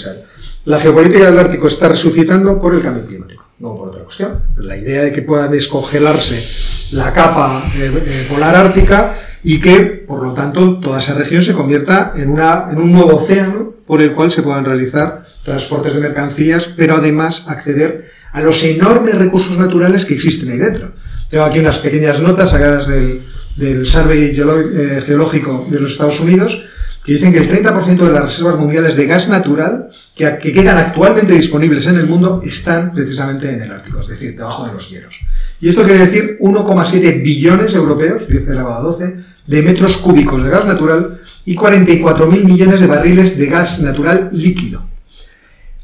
la 0.67 0.79
geopolítica 0.79 1.25
del 1.25 1.39
Ártico 1.39 1.67
está 1.67 1.89
resucitando 1.89 2.61
por 2.61 2.75
el 2.75 2.83
cambio 2.83 3.07
climático, 3.07 3.49
no 3.59 3.75
por 3.75 3.89
otra 3.89 4.03
cuestión. 4.03 4.43
La 4.59 4.77
idea 4.77 5.05
de 5.05 5.13
que 5.13 5.23
pueda 5.23 5.49
descongelarse 5.49 6.47
la 6.93 7.11
capa 7.15 7.65
eh, 7.77 7.91
eh, 8.05 8.27
polar 8.29 8.55
ártica 8.55 9.15
y 9.43 9.59
que, 9.59 10.05
por 10.07 10.23
lo 10.23 10.35
tanto, 10.35 10.79
toda 10.79 10.99
esa 10.99 11.15
región 11.15 11.41
se 11.41 11.55
convierta 11.55 12.13
en, 12.17 12.33
un 12.33 12.93
nuevo 12.93 13.17
océano 13.17 13.73
por 13.87 14.03
el 14.03 14.15
cual 14.15 14.31
se 14.31 14.43
puedan 14.43 14.67
realizar 14.67 15.25
transportes 15.43 15.95
de 15.95 16.01
mercancías, 16.01 16.75
pero 16.77 16.97
además 16.97 17.49
acceder 17.49 18.11
a 18.33 18.43
los 18.43 18.63
enormes 18.63 19.15
recursos 19.17 19.57
naturales 19.57 20.05
que 20.05 20.13
existen 20.13 20.51
ahí 20.51 20.59
dentro. 20.59 20.93
Tengo 21.31 21.45
aquí 21.45 21.61
unas 21.61 21.79
pequeñas 21.79 22.21
notas 22.21 22.51
sacadas 22.51 22.89
del, 22.89 23.23
del 23.57 23.87
Survey 23.87 24.33
eh, 24.35 25.03
Geológico 25.07 25.67
de 25.71 25.81
los 25.81 25.93
Estados 25.93 26.19
Unidos 26.21 26.67
que 27.05 27.15
dicen 27.15 27.33
que 27.33 27.39
el 27.39 27.49
30% 27.49 27.97
de 27.97 28.13
las 28.13 28.23
reservas 28.23 28.59
mundiales 28.59 28.95
de 28.95 29.07
gas 29.07 29.29
natural 29.29 29.89
que, 30.15 30.39
que, 30.39 30.53
quedan 30.53 30.77
actualmente 30.77 31.33
disponibles 31.33 31.87
en 31.87 31.97
el 31.97 32.07
mundo 32.07 32.43
están 32.45 32.93
precisamente 32.93 33.51
en 33.51 33.63
el 33.63 33.73
Ártico, 33.73 34.01
es 34.01 34.09
decir, 34.09 34.37
debajo 34.37 34.67
de 34.67 34.75
los 34.75 34.91
hielos. 34.91 35.19
Y 35.61 35.69
esto 35.69 35.83
quiere 35.85 36.01
decir 36.01 36.37
1,7 36.41 37.23
billones 37.23 37.75
europeos, 37.75 38.29
10 38.29 38.49
elevado 38.49 38.75
a 38.75 38.83
12, 38.83 39.17
de 39.47 39.63
metros 39.63 39.97
cúbicos 39.97 40.43
de 40.45 40.51
gas 40.51 40.67
natural 40.67 41.21
y 41.47 41.57
44.000 41.57 42.45
millones 42.45 42.81
de 42.81 42.87
barriles 42.87 43.39
de 43.39 43.47
gas 43.47 43.81
natural 43.81 44.29
líquido. 44.33 44.85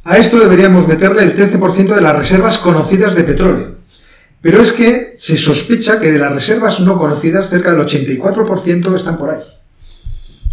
A 0.05 0.19
esto 0.19 0.39
deberíamos 0.39 0.87
meterle 0.87 1.23
el 1.23 1.35
13% 1.35 1.95
de 1.95 2.01
las 2.01 2.17
reservas 2.17 2.59
conocidas 2.59 3.15
de 3.15 3.25
petróleo, 3.25 3.76
pero 4.41 4.61
es 4.61 4.73
que 4.73 5.15
se 5.19 5.37
sospecha 5.37 5.99
que 5.99 6.13
de 6.13 6.19
las 6.19 6.33
reservas 6.33 6.81
no 6.81 6.99
conocidas, 6.99 7.49
cerca 7.49 7.73
del 7.73 7.81
84% 7.81 8.95
están 8.95 9.19
por 9.19 9.31
ahí. 9.31 9.43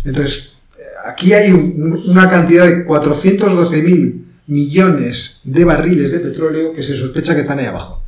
Entonces, 0.03 0.55
eh, 0.77 0.81
aquí 1.05 1.33
hay 1.33 1.51
una 1.51 2.29
cantidad 2.29 2.65
de 2.65 2.85
412.000 2.85 4.23
millones 4.47 5.39
de 5.43 5.63
barriles 5.63 6.11
de 6.11 6.19
petróleo 6.19 6.73
que 6.73 6.81
se 6.81 6.95
sospecha 6.95 7.35
que 7.35 7.41
están 7.41 7.59
ahí 7.59 7.65
abajo. 7.65 8.03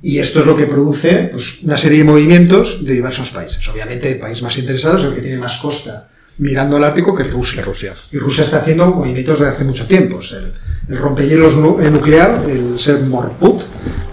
Y 0.00 0.18
esto 0.18 0.40
es 0.40 0.46
lo 0.46 0.56
que 0.56 0.66
produce 0.66 1.28
pues, 1.30 1.62
una 1.62 1.76
serie 1.76 1.98
de 1.98 2.04
movimientos 2.04 2.84
de 2.84 2.94
diversos 2.94 3.30
países. 3.30 3.66
Obviamente 3.68 4.10
el 4.10 4.18
país 4.18 4.42
más 4.42 4.58
interesado 4.58 4.98
es 4.98 5.04
el 5.04 5.14
que 5.14 5.20
tiene 5.20 5.38
más 5.38 5.58
costa 5.58 6.08
mirando 6.38 6.76
al 6.76 6.84
Ártico, 6.84 7.14
que 7.14 7.22
es 7.22 7.30
Rusia. 7.30 7.62
Rusia. 7.62 7.94
Y 8.10 8.18
Rusia 8.18 8.42
está 8.42 8.58
haciendo 8.58 8.86
movimientos 8.86 9.38
desde 9.38 9.52
hace 9.52 9.64
mucho 9.64 9.86
tiempo. 9.86 10.18
El, 10.32 10.54
el 10.88 10.98
rompehielos 10.98 11.56
nuclear, 11.56 12.44
el 12.48 12.78
Sermorput, 12.78 13.62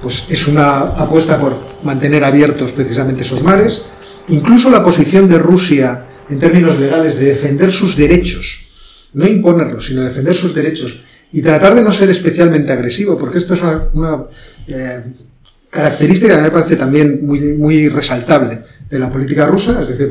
pues 0.02 0.28
es 0.30 0.48
una 0.48 0.80
apuesta 0.80 1.40
por 1.40 1.58
mantener 1.84 2.24
abiertos 2.24 2.74
precisamente 2.74 3.22
esos 3.22 3.44
mares. 3.44 3.88
Incluso 4.30 4.70
la 4.70 4.84
posición 4.84 5.28
de 5.30 5.40
Rusia 5.40 6.06
en 6.30 6.40
términos 6.40 6.80
legales 6.80 7.20
de 7.20 7.26
defender 7.26 7.72
sus 7.72 7.96
derechos, 7.96 8.68
no 9.14 9.28
imponerlos, 9.28 9.88
sino 9.88 10.04
defender 10.04 10.36
sus 10.36 10.54
derechos 10.54 11.04
y 11.32 11.42
tratar 11.42 11.76
de 11.76 11.82
no 11.82 11.92
ser 11.92 12.10
especialmente 12.10 12.72
agresivo, 12.72 13.18
porque 13.18 13.40
esto 13.40 13.56
es 13.56 13.62
una, 13.94 14.26
eh, 14.68 15.04
característica 15.70 16.36
que 16.36 16.42
me 16.42 16.52
parece 16.52 16.76
también 16.76 17.20
muy, 17.24 17.40
muy 17.54 17.90
resaltable 17.90 18.62
de 18.90 19.00
la 19.00 19.10
política 19.10 19.46
rusa, 19.46 19.80
es 19.82 19.90
decir, 19.90 20.10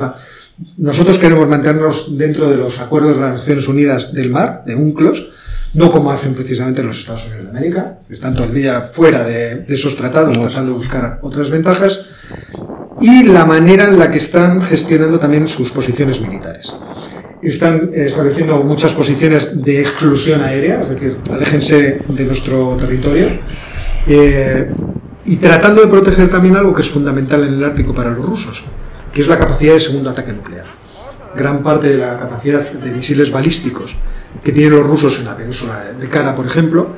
nosotros 0.77 1.18
queremos 1.18 1.48
mantenernos 1.48 2.16
dentro 2.16 2.48
de 2.48 2.57
los 2.57 2.81
acuerdos 2.81 3.16
de 3.16 3.22
las 3.22 3.35
Naciones 3.35 3.66
Unidas 3.68 4.12
del 4.12 4.31
mar, 4.31 4.62
de 4.64 4.74
UNCLOS, 4.74 5.31
no 5.74 5.90
como 5.90 6.11
hacen 6.11 6.35
precisamente 6.35 6.83
los 6.83 7.00
Estados 7.00 7.26
Unidos 7.26 7.44
de 7.44 7.50
América, 7.50 7.98
que 8.07 8.14
están 8.14 8.35
todo 8.35 8.44
el 8.44 8.54
día 8.54 8.90
fuera 8.92 9.24
de, 9.24 9.64
esos 9.68 9.96
tratados, 9.96 10.38
tratando 10.38 10.72
de 10.72 10.76
buscar 10.76 11.18
otras 11.22 11.50
ventajas, 11.50 12.07
y 13.00 13.24
la 13.24 13.44
manera 13.44 13.85
en 13.85 13.98
la 13.98 14.11
que 14.11 14.18
están 14.18 14.62
gestionando 14.62 15.18
también 15.18 15.46
sus 15.46 15.70
posiciones 15.70 16.20
militares. 16.20 16.74
Están 17.42 17.90
estableciendo 17.94 18.57
muchas 18.64 18.92
posiciones 18.92 19.62
de 19.62 19.81
exclusión 19.81 20.42
aérea, 20.42 20.81
es 20.81 20.88
decir, 20.88 21.18
aléjense 21.31 22.02
de 22.09 22.24
nuestro 22.24 22.76
territorio, 22.76 23.28
eh, 24.09 24.70
y 25.24 25.37
tratando 25.37 25.83
de 25.83 25.88
proteger 25.88 26.31
también 26.31 26.57
algo 26.57 26.74
que 26.74 26.83
es 26.83 26.88
fundamental 26.88 27.44
en 27.44 27.54
el 27.54 27.64
Ártico 27.64 27.94
para 27.94 28.11
los 28.11 28.24
rusos, 28.24 28.64
que 29.12 29.20
es 29.20 29.28
la 29.28 29.38
capacidad 29.38 29.74
de 29.74 29.81
segundo 29.81 30.11
ataque 30.11 30.33
nuclear. 30.33 30.66
Gran 31.37 31.62
parte 31.62 31.88
de 31.88 31.98
la 31.98 32.18
capacidad 32.18 32.68
de 32.72 32.90
misiles 32.90 33.31
balísticos 33.31 33.94
que 34.43 34.53
tienen 34.53 34.79
los 34.79 34.87
rusos 34.87 35.19
en 35.19 35.27
la 35.27 35.37
península 35.37 35.93
de 35.99 36.09
Kara, 36.09 36.35
por 36.37 36.47
ejemplo, 36.47 36.88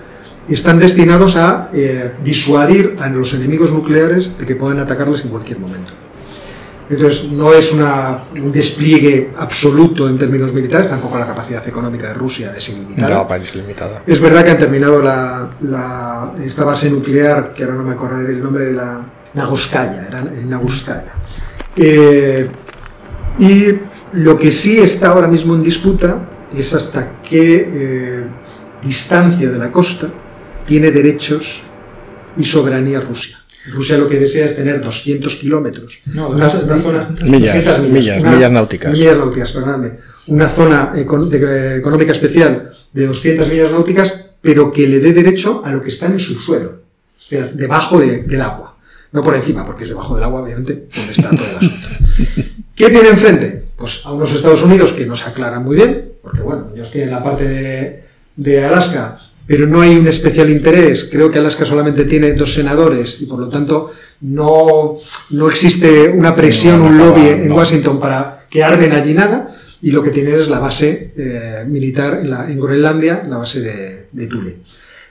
están 0.49 0.79
destinados 0.79 1.37
a 1.37 1.71
eh, 1.73 2.13
disuadir 2.23 2.97
a 3.01 3.09
los 3.09 3.35
enemigos 3.35 3.71
nucleares 3.71 4.37
de 4.39 4.47
que 4.47 4.57
puedan 4.57 4.81
atacarles 4.81 5.25
en 5.25 5.31
cualquier 5.31 5.59
momento. 5.59 5.93
Entonces, 6.91 7.31
no 7.31 7.53
es 7.53 7.73
un 7.73 8.51
despliegue 8.51 9.31
absoluto 9.37 10.09
en 10.09 10.19
términos 10.19 10.53
militares, 10.53 10.91
tampoco 10.91 11.17
la 11.19 11.27
capacidad 11.27 11.67
económica 11.69 12.09
de 12.09 12.15
Rusia 12.15 12.53
es 12.57 12.69
ilimitada. 12.69 13.15
No, 13.15 13.29
parece 13.29 13.59
limitada. 13.59 14.03
Es 14.05 14.21
verdad 14.21 14.45
que 14.45 14.51
han 14.51 14.59
terminado 14.59 15.01
la, 15.01 16.33
esta 16.43 16.65
base 16.65 16.91
nuclear, 16.91 17.55
que 17.55 17.63
ahora 17.63 17.77
no 17.77 17.85
me 17.85 17.93
acordaré 17.93 18.33
el 18.33 18.43
nombre 18.43 18.65
de 18.65 18.73
la 18.73 19.07
Nagoskaya, 19.35 20.05
era 20.09 20.19
en 20.19 20.51
Nagoskaya. 20.51 21.13
Eh, 21.77 22.49
y 23.39 23.67
lo 24.15 24.37
que 24.37 24.51
sí 24.51 24.81
está 24.81 25.11
ahora 25.11 25.29
mismo 25.29 25.55
en 25.55 25.63
disputa 25.63 26.19
es 26.57 26.75
hasta 26.75 27.21
qué 27.23 27.69
eh, 27.73 28.25
distancia 28.83 29.51
de 29.51 29.59
la 29.59 29.71
costa 29.71 30.09
tiene 30.67 30.91
derechos 30.91 31.63
y 32.37 32.45
soberanía 32.45 33.01
Rusia. 33.01 33.39
Rusia 33.67 33.99
lo 33.99 34.09
que 34.09 34.19
desea 34.19 34.47
es 34.47 34.57
tener 34.57 34.81
200 34.81 35.37
kilómetros. 35.37 36.01
No, 36.07 36.31
una, 36.31 36.49
zona, 36.49 37.09
millas, 37.23 37.81
millas, 37.83 38.23
millas, 38.23 38.51
náuticas. 38.51 38.93
Millas 38.93 39.19
náuticas, 39.19 39.53
perdóname. 39.53 39.91
Una 40.29 40.49
zona 40.49 40.93
económica 40.97 42.13
especial 42.13 42.73
de 42.93 43.07
200 43.07 43.49
millas 43.49 43.71
náuticas, 43.71 44.31
pero 44.41 44.73
que 44.73 44.87
le 44.87 45.01
dé 45.01 45.13
derecho 45.13 45.63
a 45.65 45.73
lo 45.73 45.83
que 45.83 45.89
está 45.89 46.07
en 46.07 46.13
el 46.13 46.21
subsuelo, 46.21 46.71
o 46.71 47.21
sea, 47.21 47.47
debajo 47.49 48.01
del 48.01 48.41
agua. 48.41 48.77
No 49.13 49.23
por 49.23 49.35
encima, 49.35 49.67
porque 49.67 49.83
es 49.85 49.91
debajo 49.91 50.15
del 50.15 50.25
agua, 50.25 50.43
obviamente, 50.43 50.87
donde 50.95 51.13
está 51.13 51.31
todo 51.31 51.45
el 51.45 51.57
asunto. 51.57 51.89
¿Qué 52.75 52.89
tiene 52.89 53.09
enfrente? 53.09 53.65
Pues 53.77 54.03
a 54.07 54.13
unos 54.13 54.33
Estados 54.33 54.63
Unidos 54.63 54.93
que 54.93 55.05
no 55.05 55.17
se 55.17 55.29
aclaran 55.29 55.65
muy 55.65 55.77
bien, 55.77 56.10
porque 56.23 56.41
bueno, 56.41 56.69
ellos 56.75 56.91
tienen 56.91 57.11
la 57.11 57.23
parte 57.23 57.49
de, 57.49 58.05
de 58.37 58.65
Alaska 58.65 59.19
pero 59.51 59.67
no 59.67 59.81
hay 59.81 59.97
un 59.97 60.07
especial 60.07 60.49
interés. 60.49 61.09
Creo 61.11 61.29
que 61.29 61.41
Alaska 61.41 61.65
solamente 61.65 62.05
tiene 62.05 62.35
dos 62.35 62.55
senadores 62.55 63.21
y 63.21 63.27
por 63.27 63.41
lo 63.41 63.49
tanto 63.49 63.91
no, 64.21 64.99
no 65.31 65.49
existe 65.49 66.09
una 66.09 66.37
presión, 66.37 66.81
un 66.81 66.97
lobby 66.97 67.27
en 67.27 67.51
Washington 67.51 67.99
para 67.99 68.47
que 68.49 68.63
armen 68.63 68.93
allí 68.93 69.13
nada 69.13 69.59
y 69.83 69.91
lo 69.91 70.05
que 70.05 70.11
tienen 70.11 70.37
es 70.37 70.49
la 70.49 70.61
base 70.61 71.15
eh, 71.17 71.65
militar 71.67 72.21
en, 72.23 72.31
la, 72.31 72.49
en, 72.49 72.61
Groenlandia, 72.61 73.27
la 73.29 73.39
base 73.39 73.61
de, 73.61 74.09
de 74.13 74.27
Thule. 74.29 74.59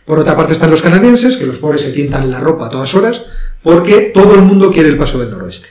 Por 0.05 0.19
otra 0.19 0.37
parte 0.37 0.53
están 0.53 0.71
los 0.71 0.81
canadienses, 0.81 1.35
que 1.35 1.45
los 1.45 1.57
pobres 1.57 1.81
se 1.81 1.91
tientan 1.91 2.31
la 2.31 2.39
ropa 2.39 2.67
a 2.67 2.69
todas 2.69 2.95
horas, 2.95 3.25
porque 3.61 4.11
todo 4.13 4.35
el 4.35 4.41
mundo 4.41 4.71
quiere 4.71 4.87
el 4.87 4.97
paso 4.97 5.19
del 5.19 5.31
noroeste. 5.31 5.67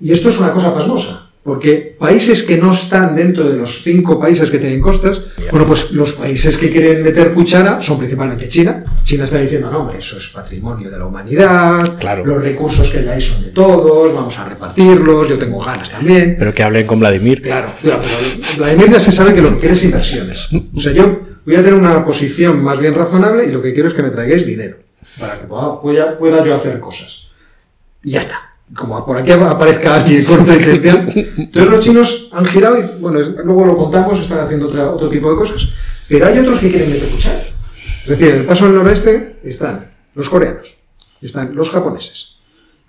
Y 0.00 0.12
esto 0.12 0.30
es 0.30 0.40
una 0.40 0.52
cosa 0.52 0.74
pasmosa. 0.74 1.29
Porque 1.42 1.96
países 1.98 2.42
que 2.42 2.58
no 2.58 2.70
están 2.70 3.16
dentro 3.16 3.48
de 3.48 3.56
los 3.56 3.82
cinco 3.82 4.20
países 4.20 4.50
que 4.50 4.58
tienen 4.58 4.80
costas, 4.80 5.22
bueno, 5.50 5.66
pues 5.66 5.92
los 5.92 6.12
países 6.12 6.58
que 6.58 6.70
quieren 6.70 7.02
meter 7.02 7.32
cuchara 7.32 7.80
son 7.80 7.98
principalmente 7.98 8.46
China. 8.46 8.84
China 9.02 9.24
está 9.24 9.38
diciendo, 9.38 9.70
no, 9.70 9.80
hombre, 9.80 9.98
eso 9.98 10.18
es 10.18 10.28
patrimonio 10.28 10.90
de 10.90 10.98
la 10.98 11.06
humanidad, 11.06 11.96
claro. 11.98 12.26
los 12.26 12.42
recursos 12.42 12.90
que 12.90 12.98
hay 12.98 13.08
ahí 13.08 13.20
son 13.22 13.42
de 13.42 13.52
todos, 13.52 14.14
vamos 14.14 14.38
a 14.38 14.50
repartirlos, 14.50 15.30
yo 15.30 15.38
tengo 15.38 15.60
ganas 15.60 15.90
también. 15.90 16.36
Pero 16.38 16.52
que 16.52 16.62
hablen 16.62 16.86
con 16.86 17.00
Vladimir. 17.00 17.40
Claro, 17.40 17.72
pero 17.82 17.98
Vladimir 18.58 18.90
ya 18.90 19.00
se 19.00 19.10
sabe 19.10 19.32
que 19.32 19.40
lo 19.40 19.54
que 19.54 19.60
quiere 19.60 19.72
es 19.72 19.84
inversiones. 19.84 20.48
O 20.76 20.80
sea, 20.80 20.92
yo 20.92 21.20
voy 21.46 21.54
a 21.54 21.62
tener 21.62 21.74
una 21.74 22.04
posición 22.04 22.62
más 22.62 22.78
bien 22.78 22.94
razonable 22.94 23.46
y 23.46 23.50
lo 23.50 23.62
que 23.62 23.72
quiero 23.72 23.88
es 23.88 23.94
que 23.94 24.02
me 24.02 24.10
traigáis 24.10 24.44
dinero 24.44 24.76
para 25.18 25.40
que 25.40 25.46
pueda, 25.46 26.18
pueda 26.18 26.44
yo 26.44 26.54
hacer 26.54 26.78
cosas. 26.80 27.28
Y 28.02 28.10
ya 28.10 28.20
está 28.20 28.49
como 28.74 29.04
por 29.04 29.18
aquí 29.18 29.32
aparezca 29.32 29.96
alguien 29.96 30.24
con 30.24 30.40
otra 30.40 30.56
intención. 30.56 31.08
Entonces 31.14 31.70
los 31.70 31.84
chinos 31.84 32.30
han 32.32 32.44
girado 32.44 32.78
y, 32.78 33.00
bueno, 33.00 33.20
luego 33.20 33.66
lo 33.66 33.76
contamos, 33.76 34.18
están 34.20 34.40
haciendo 34.40 34.66
otro 34.66 35.08
tipo 35.08 35.30
de 35.30 35.36
cosas. 35.36 35.68
Pero 36.08 36.26
hay 36.26 36.38
otros 36.38 36.58
que 36.58 36.70
quieren 36.70 36.90
meter 36.90 37.08
cuchara. 37.08 37.40
Es 38.02 38.08
decir, 38.08 38.28
en 38.28 38.40
el 38.40 38.46
paso 38.46 38.66
del 38.66 38.76
noroeste 38.76 39.40
están 39.44 39.92
los 40.14 40.28
coreanos, 40.28 40.76
están 41.20 41.54
los 41.54 41.70
japoneses, 41.70 42.36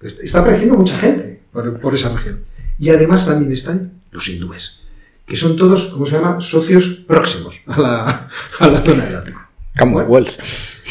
está 0.01 0.39
apareciendo 0.39 0.75
mucha 0.77 0.97
gente 0.97 1.41
por, 1.51 1.93
esa 1.93 2.09
región. 2.09 2.43
Y 2.79 2.89
además 2.89 3.25
también 3.25 3.51
están 3.51 4.01
los 4.11 4.27
hindúes, 4.29 4.83
que 5.25 5.35
son 5.35 5.55
todos, 5.57 5.87
¿cómo 5.87 6.05
se 6.05 6.13
llama?, 6.13 6.41
socios 6.41 7.03
próximos 7.07 7.59
a 7.67 7.79
la, 7.79 8.29
a 8.59 8.67
la 8.67 8.81
zona 8.81 9.05
del 9.05 9.15
Ártico. 9.17 9.41
Commonwealth. 9.77 10.39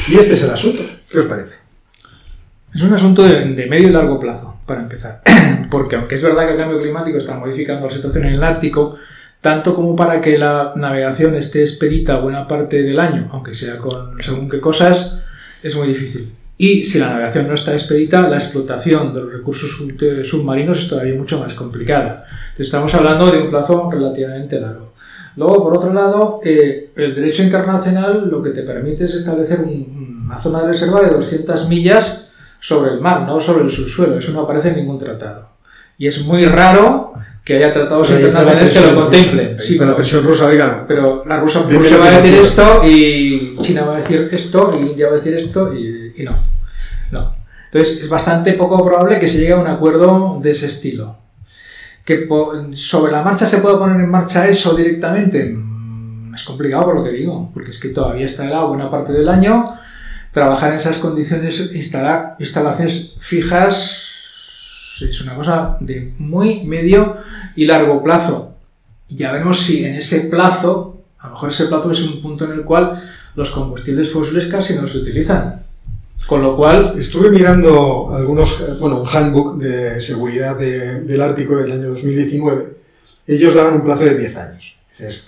y 0.07 0.15
este 0.15 0.33
es 0.33 0.43
el 0.43 0.51
asunto. 0.51 0.83
¿Qué 1.09 1.19
os 1.19 1.25
parece? 1.25 1.55
Es 2.73 2.81
un 2.81 2.93
asunto 2.93 3.23
de, 3.23 3.45
de 3.45 3.65
medio 3.65 3.89
y 3.89 3.91
largo 3.91 4.19
plazo 4.19 4.60
para 4.71 4.83
empezar. 4.83 5.21
Porque 5.69 5.97
aunque 5.97 6.15
es 6.15 6.23
verdad 6.23 6.45
que 6.45 6.53
el 6.53 6.57
cambio 6.57 6.81
climático 6.81 7.17
está 7.17 7.35
modificando 7.35 7.87
la 7.87 7.93
situación 7.93 8.25
en 8.25 8.35
el 8.35 8.43
Ártico, 8.43 8.95
tanto 9.41 9.75
como 9.75 9.95
para 9.97 10.21
que 10.21 10.37
la 10.37 10.71
navegación 10.77 11.35
esté 11.35 11.61
expedita 11.61 12.19
buena 12.19 12.47
parte 12.47 12.83
del 12.83 12.99
año, 12.99 13.27
aunque 13.33 13.53
sea 13.53 13.77
con 13.77 14.21
según 14.21 14.49
qué 14.49 14.61
cosas, 14.61 15.21
es 15.61 15.75
muy 15.75 15.89
difícil. 15.89 16.31
Y 16.57 16.85
si 16.85 16.99
la 16.99 17.09
navegación 17.09 17.47
no 17.47 17.55
está 17.55 17.73
expedita, 17.73 18.29
la 18.29 18.37
explotación 18.37 19.13
de 19.13 19.21
los 19.21 19.33
recursos 19.33 19.69
submarinos 20.23 20.77
es 20.77 20.87
todavía 20.87 21.15
mucho 21.15 21.39
más 21.39 21.53
complicada. 21.53 22.25
Entonces 22.51 22.67
estamos 22.67 22.93
hablando 22.93 23.29
de 23.29 23.41
un 23.41 23.49
plazo 23.49 23.89
relativamente 23.91 24.61
largo. 24.61 24.93
Luego, 25.35 25.63
por 25.63 25.77
otro 25.77 25.91
lado, 25.91 26.39
eh, 26.45 26.91
el 26.95 27.15
derecho 27.15 27.43
internacional 27.43 28.29
lo 28.29 28.41
que 28.41 28.51
te 28.51 28.63
permite 28.63 29.05
es 29.05 29.15
establecer 29.15 29.59
una 29.61 30.39
zona 30.39 30.61
de 30.61 30.67
reserva 30.67 31.01
de 31.01 31.09
200 31.09 31.67
millas 31.67 32.30
sobre 32.61 32.91
el 32.91 33.01
mar, 33.01 33.23
no 33.23 33.41
sobre 33.41 33.65
el 33.65 33.71
subsuelo. 33.71 34.17
Eso 34.17 34.31
no 34.31 34.41
aparece 34.41 34.69
en 34.69 34.77
ningún 34.77 34.97
tratado. 34.97 35.49
Y 35.97 36.07
es 36.07 36.23
muy 36.23 36.45
raro 36.45 37.13
que 37.43 37.57
haya 37.57 37.73
tratados 37.73 38.09
internacionales 38.11 38.73
que 38.73 38.85
lo 38.85 38.95
contemplen. 38.95 39.57
Sí, 39.59 39.75
pero 39.77 39.89
la 39.89 39.95
presión 39.97 40.23
rusa, 40.23 40.45
oiga. 40.45 40.85
Pero 40.87 41.25
la 41.25 41.39
rusa, 41.39 41.61
va 41.61 42.07
a 42.07 42.21
decir 42.21 42.35
esto 42.35 42.81
y 42.85 43.57
China 43.61 43.83
va 43.83 43.95
a 43.95 43.99
decir 43.99 44.29
esto 44.31 44.79
y 44.79 44.91
India 44.91 45.07
va 45.07 45.13
a 45.13 45.15
decir 45.17 45.33
esto 45.33 45.73
y, 45.73 46.13
y 46.15 46.23
no. 46.23 46.37
No. 47.11 47.35
Entonces 47.65 48.01
es 48.01 48.09
bastante 48.09 48.53
poco 48.53 48.85
probable 48.85 49.19
que 49.19 49.27
se 49.27 49.39
llegue 49.39 49.53
a 49.53 49.59
un 49.59 49.67
acuerdo 49.67 50.39
de 50.41 50.51
ese 50.51 50.67
estilo. 50.67 51.17
Que 52.05 52.27
sobre 52.73 53.11
la 53.11 53.23
marcha 53.23 53.45
se 53.45 53.57
pueda 53.57 53.79
poner 53.79 53.99
en 53.99 54.09
marcha 54.09 54.47
eso 54.47 54.75
directamente. 54.75 55.43
Mm, 55.45 56.35
es 56.35 56.43
complicado 56.43 56.85
por 56.85 56.95
lo 56.95 57.03
que 57.03 57.11
digo, 57.11 57.49
porque 57.53 57.71
es 57.71 57.79
que 57.79 57.89
todavía 57.89 58.25
está 58.25 58.45
helado 58.45 58.69
buena 58.69 58.91
parte 58.91 59.13
del 59.13 59.29
año 59.29 59.79
trabajar 60.31 60.71
en 60.71 60.79
esas 60.79 60.97
condiciones, 60.97 61.71
instalar 61.73 62.35
instalaciones 62.39 63.15
fijas, 63.19 64.07
es 65.01 65.21
una 65.21 65.35
cosa 65.35 65.77
de 65.79 66.13
muy 66.17 66.63
medio 66.63 67.17
y 67.55 67.65
largo 67.65 68.03
plazo. 68.03 68.55
Ya 69.09 69.31
veremos 69.31 69.59
si 69.59 69.83
en 69.83 69.95
ese 69.95 70.21
plazo, 70.21 71.01
a 71.19 71.27
lo 71.27 71.33
mejor 71.33 71.49
ese 71.49 71.65
plazo 71.65 71.91
es 71.91 72.01
un 72.03 72.21
punto 72.21 72.45
en 72.45 72.51
el 72.51 72.61
cual 72.61 73.11
los 73.35 73.51
combustibles 73.51 74.11
fósiles 74.11 74.47
casi 74.47 74.75
no 74.75 74.87
se 74.87 74.99
utilizan. 74.99 75.63
Con 76.27 76.43
lo 76.43 76.55
cual... 76.55 76.93
Estuve 76.97 77.31
mirando 77.31 78.13
algunos, 78.13 78.63
bueno, 78.79 79.01
un 79.01 79.07
handbook 79.07 79.57
de 79.57 79.99
seguridad 79.99 80.57
del 80.57 81.21
Ártico 81.21 81.55
del 81.57 81.71
año 81.71 81.89
2019. 81.89 82.77
Ellos 83.27 83.53
daban 83.53 83.75
un 83.75 83.83
plazo 83.83 84.05
de 84.05 84.17
10 84.17 84.37
años. 84.37 84.77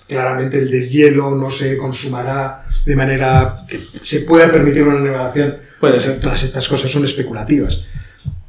Claramente 0.06 0.58
el 0.58 0.70
deshielo 0.70 1.34
no 1.34 1.50
se 1.50 1.76
consumará 1.76 2.64
de 2.84 2.96
manera 2.96 3.64
que 3.68 3.80
se 4.02 4.20
pueda 4.20 4.50
permitir 4.50 4.82
una 4.82 5.00
navegación. 5.00 5.56
Puede 5.80 6.00
ser. 6.00 6.20
Todas 6.20 6.42
estas 6.42 6.68
cosas 6.68 6.90
son 6.90 7.04
especulativas. 7.04 7.84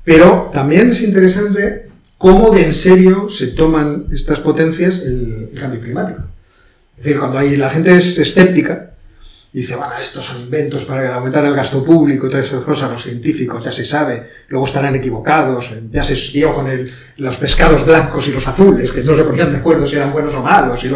Pero 0.03 0.51
también 0.53 0.89
es 0.89 1.01
interesante 1.01 1.89
cómo 2.17 2.51
de 2.51 2.63
en 2.65 2.73
serio 2.73 3.29
se 3.29 3.47
toman 3.47 4.05
estas 4.11 4.39
potencias 4.39 5.01
el, 5.01 5.51
cambio 5.59 5.81
climático. 5.81 6.21
Es 6.97 7.03
decir, 7.03 7.19
cuando 7.19 7.39
hay, 7.39 7.57
la 7.57 7.69
gente 7.69 7.95
es 7.95 8.17
escéptica 8.17 8.91
y 9.55 9.59
dice, 9.59 9.77
bueno, 9.77 9.93
estos 9.97 10.25
son 10.25 10.41
inventos 10.41 10.83
para 10.83 11.15
aumentar 11.15 11.45
el 11.45 11.55
gasto 11.55 11.81
público, 11.81 12.27
todas 12.27 12.45
esas 12.45 12.65
cosas, 12.65 12.91
los 12.91 13.01
científicos, 13.01 13.63
ya 13.63 13.71
se 13.71 13.85
sabe, 13.85 14.27
luego 14.49 14.65
estarán 14.65 14.95
equivocados, 14.95 15.73
ya 15.89 16.03
se 16.03 16.13
dio 16.37 16.53
con 16.53 16.67
el, 16.67 16.91
los 17.15 17.37
pescados 17.37 17.85
blancos 17.85 18.27
y 18.27 18.33
los 18.33 18.45
azules, 18.49 18.91
que 18.91 19.01
no 19.01 19.15
se 19.15 19.23
ponían 19.23 19.53
de 19.53 19.59
acuerdo 19.59 19.85
si 19.85 19.95
eran 19.95 20.11
buenos 20.11 20.35
o 20.35 20.43
malos, 20.43 20.83
y 20.83 20.89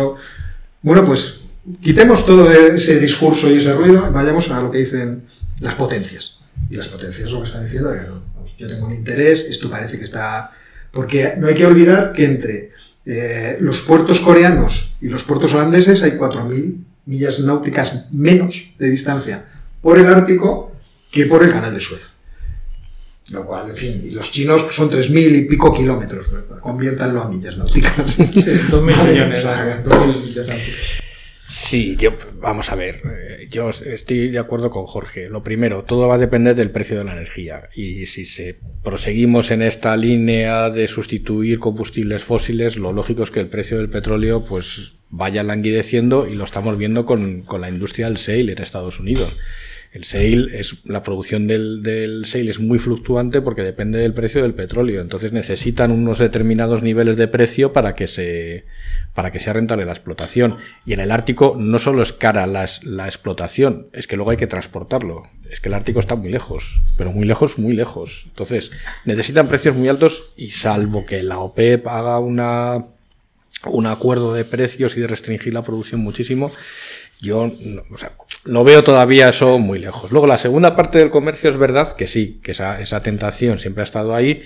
Bueno, 0.81 1.05
pues 1.05 1.39
quitemos 1.81 2.25
todo 2.25 2.51
ese 2.51 2.99
discurso 2.99 3.49
y 3.49 3.59
ese 3.59 3.71
ruido, 3.71 4.11
vayamos 4.11 4.51
a 4.51 4.61
lo 4.61 4.69
que 4.69 4.79
dicen 4.79 5.23
las 5.61 5.75
potencias. 5.75 6.39
Y 6.69 6.75
las 6.75 6.89
potencias 6.89 7.31
lo 7.31 7.37
que 7.37 7.47
están 7.47 7.63
diciendo 7.63 7.93
es 7.93 8.01
que 8.01 8.63
yo 8.63 8.67
tengo 8.67 8.87
un 8.87 8.93
interés, 8.93 9.47
esto 9.49 9.69
parece 9.69 9.97
que 9.97 10.03
está... 10.03 10.51
Porque 10.91 11.35
no 11.37 11.47
hay 11.47 11.55
que 11.55 11.65
olvidar 11.65 12.11
que 12.11 12.25
entre 12.25 12.71
eh, 13.05 13.55
los 13.61 13.79
puertos 13.79 14.19
coreanos 14.19 14.97
y 14.99 15.07
los 15.07 15.23
puertos 15.23 15.53
holandeses 15.53 16.03
hay 16.03 16.11
4.000 16.11 16.88
millas 17.09 17.39
náuticas 17.39 18.13
menos 18.13 18.69
de 18.77 18.87
distancia 18.89 19.43
por 19.81 19.97
el 19.97 20.05
Ártico 20.05 20.71
que 21.09 21.25
por 21.25 21.43
el 21.43 21.51
canal 21.51 21.73
de 21.73 21.79
Suez. 21.79 22.13
Lo 23.29 23.45
cual, 23.45 23.69
en 23.69 23.75
fin, 23.75 24.01
y 24.05 24.11
los 24.11 24.31
chinos 24.31 24.67
son 24.69 24.89
3.000 24.89 25.37
y 25.37 25.41
pico 25.45 25.73
kilómetros, 25.73 26.27
conviértanlo 26.61 27.21
a 27.21 27.27
millas 27.27 27.57
náuticas. 27.57 28.11
Sí, 28.11 28.23
2.000 28.25 28.81
millones, 29.09 29.43
2.000 29.43 30.23
millas 30.23 30.47
náuticas. 30.47 31.08
Sí, 31.51 31.95
yo, 31.97 32.11
vamos 32.35 32.71
a 32.71 32.75
ver, 32.75 33.01
eh, 33.05 33.47
yo 33.49 33.71
estoy 33.71 34.29
de 34.29 34.37
acuerdo 34.37 34.69
con 34.69 34.85
Jorge. 34.85 35.29
Lo 35.29 35.41
primero, 35.41 35.83
todo 35.83 36.07
va 36.07 36.13
a 36.13 36.19
depender 36.19 36.55
del 36.55 36.69
precio 36.69 36.99
de 36.99 37.05
la 37.05 37.13
energía. 37.13 37.69
Y 37.75 38.05
si 38.05 38.25
se 38.25 38.59
proseguimos 38.83 39.49
en 39.49 39.63
esta 39.63 39.97
línea 39.97 40.69
de 40.69 40.87
sustituir 40.87 41.57
combustibles 41.57 42.23
fósiles, 42.23 42.77
lo 42.77 42.93
lógico 42.93 43.23
es 43.23 43.31
que 43.31 43.39
el 43.39 43.47
precio 43.47 43.77
del 43.77 43.89
petróleo 43.89 44.45
pues 44.45 44.97
vaya 45.09 45.41
languideciendo 45.41 46.27
y 46.27 46.35
lo 46.35 46.43
estamos 46.43 46.77
viendo 46.77 47.07
con, 47.07 47.41
con 47.41 47.61
la 47.61 47.69
industria 47.69 48.05
del 48.05 48.17
shale 48.17 48.51
en 48.51 48.61
Estados 48.61 48.99
Unidos. 48.99 49.35
El 49.91 50.03
sale 50.03 50.59
es, 50.59 50.85
la 50.85 51.01
producción 51.01 51.47
del, 51.47 51.81
del 51.81 52.25
sale 52.27 52.51
es 52.51 52.59
muy 52.59 52.77
fluctuante 52.77 53.41
porque 53.41 53.63
depende 53.63 53.97
del 53.97 54.13
precio 54.13 54.43
del 54.43 54.53
petróleo. 54.53 55.01
Entonces 55.01 55.31
necesitan 55.31 55.91
unos 55.91 56.19
determinados 56.19 56.83
niveles 56.83 57.17
de 57.17 57.27
precio 57.27 57.73
para 57.73 57.95
que 57.95 58.07
se, 58.07 58.65
para 59.13 59.31
que 59.31 59.39
sea 59.39 59.53
rentable 59.53 59.85
la 59.85 59.93
explotación. 59.93 60.57
Y 60.85 60.93
en 60.93 60.99
el 60.99 61.11
Ártico 61.11 61.55
no 61.57 61.79
solo 61.79 62.03
es 62.03 62.13
cara 62.13 62.45
la, 62.45 62.63
explotación, 62.63 63.87
es 63.91 64.05
que 64.05 64.15
luego 64.15 64.31
hay 64.31 64.37
que 64.37 64.47
transportarlo. 64.47 65.27
Es 65.49 65.59
que 65.59 65.69
el 65.69 65.75
Ártico 65.75 65.99
está 65.99 66.15
muy 66.15 66.29
lejos, 66.29 66.83
pero 66.95 67.11
muy 67.11 67.25
lejos, 67.25 67.57
muy 67.57 67.73
lejos. 67.73 68.25
Entonces 68.27 68.71
necesitan 69.05 69.47
precios 69.47 69.75
muy 69.75 69.87
altos 69.87 70.31
y 70.37 70.51
salvo 70.51 71.05
que 71.05 71.23
la 71.23 71.39
OPEP 71.39 71.87
haga 71.87 72.19
una, 72.19 72.85
un 73.65 73.87
acuerdo 73.87 74.33
de 74.33 74.45
precios 74.45 74.95
y 74.95 75.01
de 75.01 75.07
restringir 75.07 75.53
la 75.53 75.63
producción 75.63 76.01
muchísimo, 76.01 76.51
yo 77.19 77.39
o 77.41 77.97
no 78.45 78.63
veo 78.63 78.83
todavía 78.83 79.29
eso 79.29 79.59
muy 79.59 79.79
lejos. 79.79 80.11
Luego, 80.11 80.27
la 80.27 80.37
segunda 80.37 80.75
parte 80.75 80.99
del 80.99 81.09
comercio 81.09 81.49
es 81.49 81.57
verdad 81.57 81.95
que 81.95 82.07
sí, 82.07 82.39
que 82.43 82.51
esa, 82.51 82.79
esa 82.81 83.03
tentación 83.03 83.59
siempre 83.59 83.81
ha 83.81 83.83
estado 83.83 84.15
ahí, 84.15 84.43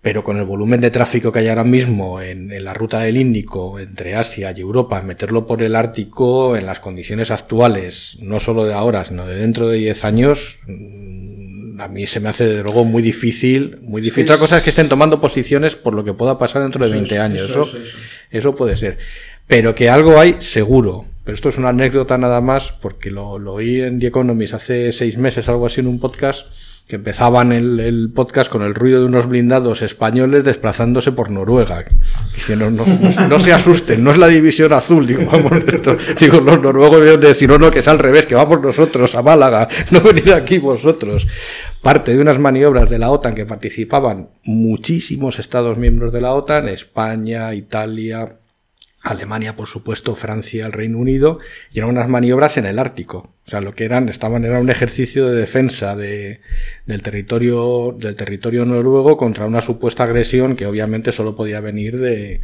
pero 0.00 0.24
con 0.24 0.38
el 0.38 0.44
volumen 0.44 0.80
de 0.80 0.90
tráfico 0.90 1.32
que 1.32 1.40
hay 1.40 1.48
ahora 1.48 1.64
mismo 1.64 2.22
en, 2.22 2.52
en, 2.52 2.64
la 2.64 2.72
ruta 2.72 3.00
del 3.00 3.16
Índico 3.16 3.78
entre 3.78 4.14
Asia 4.14 4.54
y 4.56 4.60
Europa, 4.60 5.02
meterlo 5.02 5.46
por 5.46 5.62
el 5.62 5.74
Ártico 5.74 6.56
en 6.56 6.66
las 6.66 6.80
condiciones 6.80 7.30
actuales, 7.30 8.18
no 8.22 8.40
solo 8.40 8.64
de 8.64 8.74
ahora, 8.74 9.04
sino 9.04 9.26
de 9.26 9.34
dentro 9.34 9.68
de 9.68 9.78
10 9.78 10.04
años, 10.04 10.58
mm, 10.66 11.80
a 11.80 11.88
mí 11.88 12.06
se 12.06 12.20
me 12.20 12.28
hace 12.28 12.46
de 12.46 12.62
luego 12.62 12.84
muy 12.84 13.02
difícil, 13.02 13.78
muy 13.82 14.00
difícil. 14.00 14.24
Otra 14.24 14.38
cosa 14.38 14.58
es 14.58 14.64
que 14.64 14.70
estén 14.70 14.88
tomando 14.88 15.20
posiciones 15.20 15.76
por 15.76 15.94
lo 15.94 16.04
que 16.04 16.12
pueda 16.12 16.38
pasar 16.38 16.62
dentro 16.62 16.84
de 16.84 16.92
20 16.92 17.18
años. 17.18 17.50
Eso, 17.50 17.62
eso, 17.62 17.96
eso 18.30 18.56
puede 18.56 18.76
ser. 18.76 18.98
Pero 19.46 19.74
que 19.74 19.88
algo 19.88 20.18
hay 20.18 20.36
seguro. 20.40 21.06
Pero 21.28 21.34
esto 21.36 21.50
es 21.50 21.58
una 21.58 21.68
anécdota 21.68 22.16
nada 22.16 22.40
más, 22.40 22.72
porque 22.72 23.10
lo, 23.10 23.32
oí 23.32 23.82
en 23.82 23.98
The 23.98 24.06
Economist 24.06 24.54
hace 24.54 24.92
seis 24.92 25.18
meses, 25.18 25.46
algo 25.50 25.66
así, 25.66 25.80
en 25.80 25.86
un 25.86 26.00
podcast, 26.00 26.46
que 26.86 26.96
empezaban 26.96 27.52
el, 27.52 27.80
el 27.80 28.10
podcast 28.14 28.50
con 28.50 28.62
el 28.62 28.74
ruido 28.74 29.00
de 29.00 29.04
unos 29.08 29.26
blindados 29.26 29.82
españoles 29.82 30.42
desplazándose 30.42 31.12
por 31.12 31.30
Noruega. 31.30 31.84
Diciendo, 32.32 32.70
no, 32.70 32.86
no, 32.86 33.28
no, 33.28 33.38
se 33.38 33.52
asusten, 33.52 34.02
no 34.02 34.10
es 34.10 34.16
la 34.16 34.28
división 34.28 34.72
azul. 34.72 35.06
Digo, 35.06 35.26
vamos, 35.30 35.52
esto, 35.52 35.98
digo 36.18 36.40
los 36.40 36.62
noruegos 36.62 37.02
deben 37.02 37.20
decir, 37.20 37.46
no, 37.50 37.58
no, 37.58 37.70
que 37.70 37.80
es 37.80 37.88
al 37.88 37.98
revés, 37.98 38.24
que 38.24 38.34
vamos 38.34 38.62
nosotros 38.62 39.14
a 39.14 39.20
Málaga, 39.20 39.68
no 39.90 40.00
venir 40.00 40.32
aquí 40.32 40.56
vosotros. 40.56 41.26
Parte 41.82 42.14
de 42.14 42.22
unas 42.22 42.38
maniobras 42.38 42.88
de 42.88 42.98
la 42.98 43.10
OTAN 43.10 43.34
que 43.34 43.44
participaban 43.44 44.30
muchísimos 44.44 45.38
estados 45.38 45.76
miembros 45.76 46.10
de 46.10 46.22
la 46.22 46.32
OTAN, 46.32 46.70
España, 46.70 47.52
Italia, 47.52 48.37
Alemania, 49.10 49.56
por 49.56 49.66
supuesto, 49.66 50.14
Francia, 50.14 50.66
el 50.66 50.72
Reino 50.72 50.98
Unido, 50.98 51.38
y 51.72 51.78
eran 51.78 51.90
unas 51.90 52.08
maniobras 52.08 52.56
en 52.56 52.66
el 52.66 52.78
Ártico. 52.78 53.34
O 53.46 53.50
sea, 53.50 53.60
lo 53.60 53.74
que 53.74 53.84
eran, 53.84 54.08
estaban, 54.08 54.44
era 54.44 54.60
un 54.60 54.70
ejercicio 54.70 55.26
de 55.28 55.40
defensa 55.40 55.96
de, 55.96 56.40
del 56.86 57.02
territorio, 57.02 57.96
del 57.98 58.16
territorio 58.16 58.64
noruego 58.64 59.16
contra 59.16 59.46
una 59.46 59.60
supuesta 59.60 60.04
agresión 60.04 60.56
que 60.56 60.66
obviamente 60.66 61.12
solo 61.12 61.34
podía 61.34 61.60
venir 61.60 61.98
de, 61.98 62.40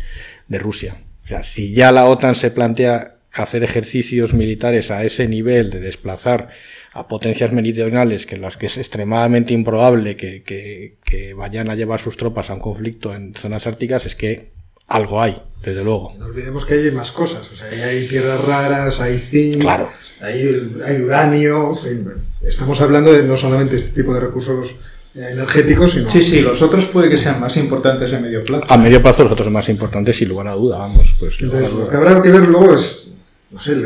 de 0.49 0.59
Rusia. 0.59 0.95
O 1.25 1.29
sea, 1.29 1.43
si 1.43 1.75
ya 1.75 1.93
la 1.93 2.07
OTAN 2.07 2.35
se 2.35 2.51
plantea 2.51 3.17
hacer 3.33 3.65
ejercicios 3.65 4.33
militares 4.33 4.91
a 4.91 5.05
ese 5.05 5.29
nivel 5.29 5.71
de 5.71 5.81
desplazar 5.81 6.49
a 6.93 7.09
potencias 7.09 7.53
meridionales 7.53 8.27
que 8.27 8.37
las 8.37 8.57
que 8.57 8.67
es 8.67 8.79
extremadamente 8.79 9.53
improbable 9.53 10.17
que, 10.17 10.45
que, 10.45 10.97
que 11.05 11.35
vayan 11.35 11.69
a 11.69 11.75
llevar 11.75 11.99
sus 11.99 12.17
tropas 12.17 12.51
a 12.51 12.55
un 12.55 12.61
conflicto 12.61 13.15
en 13.15 13.35
zonas 13.35 13.67
árticas, 13.67 14.07
es 14.07 14.15
que 14.15 14.54
algo 14.89 15.21
hay, 15.21 15.41
desde 15.65 15.85
luego. 15.85 16.15
No 16.19 16.27
olvidemos 16.27 16.65
que 16.65 16.75
hay 16.75 16.91
más 16.91 17.11
cosas, 17.11 17.51
o 17.51 17.57
sea, 17.57 17.67
hay 17.69 18.07
tierras 18.07 18.45
raras, 18.45 19.01
hay 19.01 19.19
zinc, 19.19 19.61
claro. 19.61 19.91
hay, 20.21 20.73
hay, 20.85 21.01
uranio, 21.03 21.71
en 21.71 21.79
fin, 21.79 22.13
estamos 22.43 22.81
hablando 22.81 23.13
de 23.13 23.23
no 23.23 23.37
solamente 23.37 23.77
este 23.77 23.91
tipo 23.91 24.15
de 24.15 24.21
recursos 24.21 24.77
energéticos, 25.15 25.93
sino... 25.93 26.09
Sí, 26.09 26.23
sí, 26.23 26.41
los 26.41 26.61
otros 26.63 26.87
puede 26.87 27.09
que 27.09 27.17
sean 27.17 27.41
más 27.41 27.57
importantes 27.57 28.13
a 28.13 28.21
medio 28.21 28.43
plazo. 28.43 28.67
A 28.69 28.77
medio 28.77 29.01
plazo 29.01 29.23
los 29.23 29.33
otros 29.33 29.47
son 29.47 29.53
más 29.53 29.69
importantes, 29.69 30.17
sin 30.17 30.29
lugar 30.29 30.49
a 30.49 30.53
duda, 30.53 30.79
vamos. 30.79 31.15
Pues, 31.19 31.37
Entonces, 31.41 31.73
lo 31.73 31.89
que 31.89 31.97
habrá 31.97 32.21
que 32.21 32.31
ver 32.31 32.43
luego 32.43 32.75
es, 32.75 33.13
no 33.51 33.61
sé, 33.61 33.77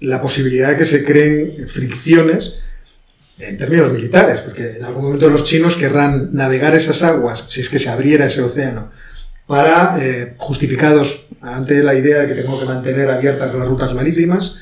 la 0.00 0.20
posibilidad 0.20 0.70
de 0.70 0.78
que 0.78 0.84
se 0.84 1.04
creen 1.04 1.66
fricciones 1.68 2.60
en 3.38 3.58
términos 3.58 3.92
militares, 3.92 4.40
porque 4.40 4.76
en 4.76 4.84
algún 4.84 5.04
momento 5.04 5.28
los 5.28 5.44
chinos 5.44 5.76
querrán 5.76 6.30
navegar 6.32 6.74
esas 6.74 7.02
aguas, 7.02 7.46
si 7.48 7.60
es 7.60 7.68
que 7.68 7.78
se 7.78 7.88
abriera 7.88 8.26
ese 8.26 8.42
océano, 8.42 8.90
para, 9.46 9.96
eh, 10.00 10.34
justificados 10.38 11.26
ante 11.40 11.82
la 11.82 11.94
idea 11.94 12.20
de 12.20 12.28
que 12.28 12.42
tengo 12.42 12.58
que 12.58 12.66
mantener 12.66 13.10
abiertas 13.10 13.54
las 13.54 13.68
rutas 13.68 13.94
marítimas, 13.94 14.58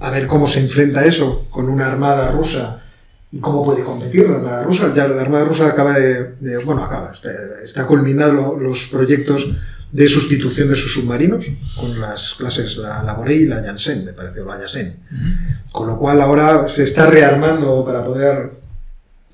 a 0.00 0.10
ver 0.10 0.26
cómo 0.26 0.46
se 0.46 0.60
enfrenta 0.60 1.04
eso 1.04 1.46
con 1.50 1.68
una 1.68 1.86
armada 1.86 2.30
rusa 2.32 2.82
y 3.30 3.38
cómo 3.38 3.64
puede 3.64 3.84
competir 3.84 4.28
la 4.28 4.36
armada 4.36 4.62
rusa. 4.64 4.92
Ya 4.94 5.06
la 5.06 5.22
armada 5.22 5.44
rusa 5.44 5.68
acaba 5.68 5.98
de, 5.98 6.34
de 6.40 6.58
bueno, 6.64 6.82
acaba, 6.84 7.10
está, 7.12 7.30
está 7.62 7.86
culminando 7.86 8.56
los 8.60 8.88
proyectos 8.88 9.56
de 9.92 10.06
sustitución 10.06 10.68
de 10.68 10.76
sus 10.76 10.94
submarinos 10.94 11.46
con 11.76 12.00
las 12.00 12.34
clases 12.34 12.76
la, 12.76 13.02
la 13.02 13.14
Borei 13.14 13.42
y 13.42 13.46
la 13.46 13.62
Janssen, 13.62 14.04
me 14.04 14.12
parece, 14.12 14.40
o 14.40 14.46
la 14.46 14.60
Yasen. 14.60 14.86
Uh 14.86 15.14
-huh. 15.14 15.72
Con 15.72 15.88
lo 15.88 15.98
cual 15.98 16.20
ahora 16.20 16.66
se 16.66 16.84
está 16.84 17.06
rearmando 17.06 17.84
para 17.84 18.02
poder 18.02 18.52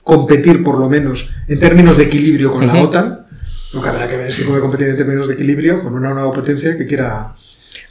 competir 0.03 0.63
por 0.65 0.79
lo 0.79 0.89
menos 0.89 1.31
en 1.49 1.59
términos 1.59 1.97
de 1.97 2.05
equilibrio 2.05 2.51
con 2.53 2.65
uh 2.65 2.69
-huh. 2.69 2.75
la 2.75 2.83
OTAN 2.83 3.26
lo 3.73 3.83
que 3.83 3.89
habrá 3.89 4.07
que 4.07 4.17
ver 4.17 4.27
es 4.27 4.35
si 4.35 4.45
puede 4.45 4.61
competir 4.61 4.89
en 4.89 4.97
términos 4.97 5.29
de 5.29 5.35
equilibrio 5.35 5.83
con 5.83 5.95
una 5.95 6.13
nueva 6.15 6.33
potencia 6.33 6.77
que 6.77 6.87
quiera. 6.87 7.35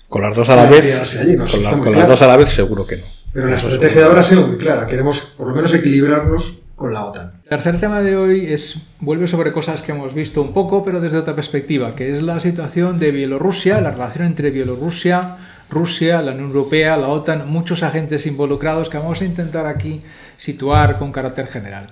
Con 0.08 0.22
las 0.22 0.36
dos 0.36 0.50
a 0.50 0.56
la 0.56 0.66
vez. 0.66 1.18
Allí, 1.20 1.36
¿no? 1.36 1.46
Con, 1.46 1.64
la, 1.64 1.72
con 1.72 1.96
las 1.96 2.08
dos 2.08 2.22
a 2.22 2.28
la 2.28 2.38
vez, 2.38 2.50
seguro 2.50 2.86
que 2.86 2.98
no. 2.98 3.06
Pero 3.34 3.48
la 3.48 3.56
estrategia 3.56 4.02
de 4.02 4.08
ahora 4.08 4.20
ha 4.22 4.24
sido 4.24 4.48
muy 4.48 4.58
clara. 4.58 4.88
Queremos, 4.88 5.20
por 5.38 5.48
lo 5.48 5.56
menos, 5.56 5.74
equilibrarnos 5.74 6.62
con 6.76 6.94
la 6.94 7.06
OTAN. 7.06 7.42
El 7.44 7.50
tercer 7.50 7.80
tema 7.80 8.02
de 8.02 8.16
hoy 8.16 8.54
es 8.54 8.78
vuelve 9.00 9.28
sobre 9.28 9.52
cosas 9.52 9.82
que 9.82 9.92
hemos 9.92 10.14
visto 10.14 10.42
un 10.42 10.54
poco, 10.54 10.84
pero 10.84 11.00
desde 11.00 11.18
otra 11.18 11.36
perspectiva, 11.36 11.96
que 11.96 12.12
es 12.12 12.22
la 12.22 12.40
situación 12.40 12.98
de 12.98 13.12
Bielorrusia, 13.12 13.82
la 13.82 13.92
relación 13.92 14.28
entre 14.28 14.52
Bielorrusia, 14.52 15.38
Rusia, 15.70 16.22
la 16.22 16.32
Unión 16.32 16.48
Europea, 16.48 16.98
la 16.98 17.08
OTAN, 17.08 17.50
muchos 17.50 17.84
agentes 17.84 18.26
involucrados 18.26 18.90
que 18.90 18.98
vamos 18.98 19.22
a 19.22 19.26
intentar 19.26 19.66
aquí 19.68 20.02
situar 20.38 20.98
con 20.98 21.12
carácter 21.12 21.48
general. 21.48 21.88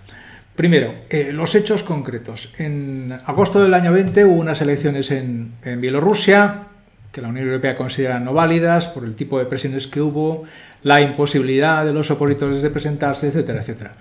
Primero, 0.55 0.93
eh, 1.09 1.31
los 1.33 1.55
hechos 1.55 1.81
concretos. 1.81 2.53
En 2.59 3.11
agosto 3.25 3.61
del 3.61 3.73
año 3.73 3.91
20 3.91 4.25
hubo 4.25 4.39
unas 4.39 4.61
elecciones 4.61 5.09
en, 5.09 5.53
Bielorrusia 5.63 6.67
que 7.11 7.21
la 7.21 7.27
Unión 7.27 7.47
Europea 7.47 7.75
considera 7.75 8.19
no 8.19 8.33
válidas 8.33 8.87
por 8.87 9.03
el 9.03 9.15
tipo 9.15 9.37
de 9.37 9.45
presiones 9.45 9.85
que 9.85 10.01
hubo, 10.01 10.45
la 10.81 10.99
imposibilidad 11.01 11.85
de 11.85 11.93
los 11.93 12.09
opositores 12.09 12.61
de 12.61 12.69
presentarse, 12.71 13.27
etcétera, 13.27 13.61
etcétera. 13.61 13.93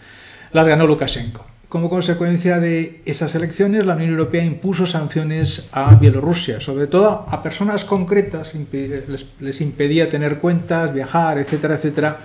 Las 0.52 0.66
ganó 0.66 0.86
Lukashenko. 0.86 1.46
Como 1.68 1.90
consecuencia 1.90 2.58
de 2.58 3.02
esas 3.04 3.34
elecciones, 3.34 3.84
la 3.84 3.94
Unión 3.94 4.10
Europea 4.10 4.44
impuso 4.44 4.86
sanciones 4.86 5.68
a 5.72 5.94
Bielorrusia, 5.94 6.60
sobre 6.60 6.86
todo 6.86 7.26
a 7.30 7.42
personas 7.42 7.84
concretas, 7.84 8.54
les, 8.72 9.26
les 9.40 9.60
impedía 9.60 10.10
tener 10.10 10.38
cuentas, 10.38 10.92
viajar, 10.92 11.38
etcétera, 11.38 11.74
etcétera. 11.74 12.18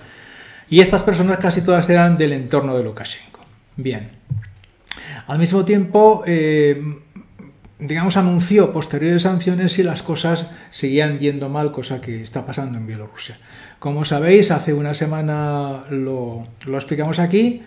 Y 0.70 0.82
estas 0.82 1.04
personas 1.04 1.40
casi 1.40 1.62
todas 1.62 1.90
eran 1.90 2.18
del 2.18 2.34
entorno 2.34 2.78
de 2.78 2.84
Lukashenko. 2.84 3.27
Bien. 3.78 4.10
Al 5.28 5.40
mismo 5.40 5.64
tiempo, 5.64 6.24
eh, 6.26 6.82
digamos, 7.80 8.18
anunció 8.18 8.74
posteriores 8.74 9.22
sanciones 9.22 9.74
si 9.74 9.84
las 9.84 10.02
cosas 10.02 10.50
seguían 10.72 11.20
yendo 11.20 11.48
mal, 11.50 11.72
cosa 11.72 12.02
que 12.02 12.22
está 12.22 12.46
pasando 12.46 12.78
en 12.78 12.88
Bielorrusia. 12.88 13.38
Como 13.80 14.04
sabéis, 14.04 14.52
hace 14.52 14.74
una 14.74 14.94
semana 14.94 15.84
lo, 15.92 16.48
explicamos 16.66 17.20
aquí, 17.20 17.64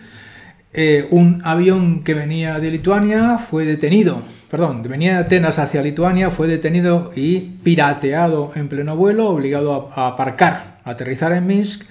eh, 0.73 1.07
un 1.11 1.41
avión 1.45 2.03
que 2.03 2.13
venía 2.13 2.59
de 2.59 2.71
Lituania 2.71 3.37
fue 3.37 3.65
detenido, 3.65 4.21
perdón, 4.49 4.83
venía 4.83 5.13
de 5.13 5.19
Atenas 5.19 5.59
hacia 5.59 5.81
Lituania, 5.81 6.29
fue 6.29 6.47
detenido 6.47 7.11
y 7.15 7.39
pirateado 7.63 8.51
en 8.55 8.69
pleno 8.69 8.95
vuelo, 8.95 9.29
obligado 9.29 9.91
a, 9.95 10.05
a 10.05 10.07
aparcar 10.09 10.71
aterrizar 10.83 11.33
en 11.33 11.47
Minsk 11.47 11.87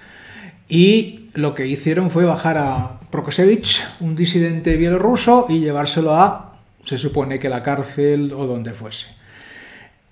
y 0.68 1.19
lo 1.34 1.54
que 1.54 1.66
hicieron 1.66 2.10
fue 2.10 2.24
bajar 2.24 2.58
a 2.58 3.00
Prokosevich, 3.10 3.82
un 4.00 4.14
disidente 4.14 4.76
bielorruso, 4.76 5.46
y 5.48 5.60
llevárselo 5.60 6.16
a, 6.16 6.56
se 6.84 6.98
supone 6.98 7.38
que 7.38 7.48
la 7.48 7.62
cárcel 7.62 8.32
o 8.32 8.46
donde 8.46 8.72
fuese. 8.72 9.06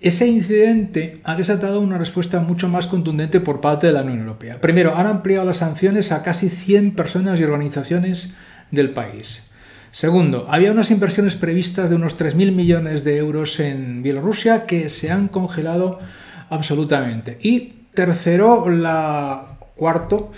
Ese 0.01 0.29
incidente 0.29 1.21
ha 1.25 1.35
desatado 1.35 1.81
una 1.81 1.99
respuesta 1.99 2.39
mucho 2.39 2.69
más 2.69 2.87
contundente 2.87 3.41
por 3.41 3.61
parte 3.61 3.89
de 3.89 3.93
la 3.93 4.03
Unión 4.03 4.21
Europea. 4.21 4.61
Primero, 4.61 4.97
han 4.97 5.09
ampliado 5.09 5.45
las 5.45 5.57
sanciones 5.57 6.13
a 6.13 6.23
casi 6.23 6.49
100 6.49 6.95
personas 6.95 7.41
y 7.41 7.45
organizaciones 7.45 8.35
del 8.71 8.91
país. 8.91 9.43
Segundo, 9.91 10.47
había 10.51 10.71
unas 10.71 10.93
inversiones 10.93 11.35
previstas 11.35 11.91
de 11.91 11.97
unos 11.97 12.17
3.000 12.17 12.53
millones 12.53 13.03
de 13.03 13.17
euros 13.17 13.59
en 13.59 14.05
Bielorrusia 14.05 14.67
que 14.67 14.89
se 14.89 15.11
han 15.11 15.27
congelado 15.27 15.99
absolutamente. 16.49 17.39
Y 17.43 17.73
tercero, 17.95 18.69
la 18.69 19.59
cuarto, 19.75 20.31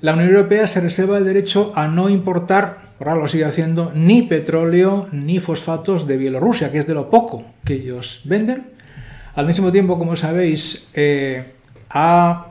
la 0.00 0.12
Unión 0.12 0.28
Europea 0.28 0.66
se 0.66 0.80
reserva 0.80 1.18
el 1.18 1.24
derecho 1.24 1.72
a 1.74 1.88
no 1.88 2.08
importar, 2.08 2.82
ahora 3.00 3.16
lo 3.16 3.26
sigue 3.26 3.44
haciendo, 3.44 3.90
ni 3.94 4.22
petróleo 4.22 5.08
ni 5.10 5.40
fosfatos 5.40 6.06
de 6.06 6.16
Bielorrusia, 6.16 6.70
que 6.70 6.78
es 6.78 6.86
de 6.86 6.94
lo 6.94 7.10
poco 7.10 7.44
que 7.64 7.74
ellos 7.74 8.22
venden. 8.24 8.66
Al 9.34 9.46
mismo 9.46 9.72
tiempo, 9.72 9.98
como 9.98 10.14
sabéis, 10.14 10.88
eh, 10.94 11.44
ha 11.90 12.46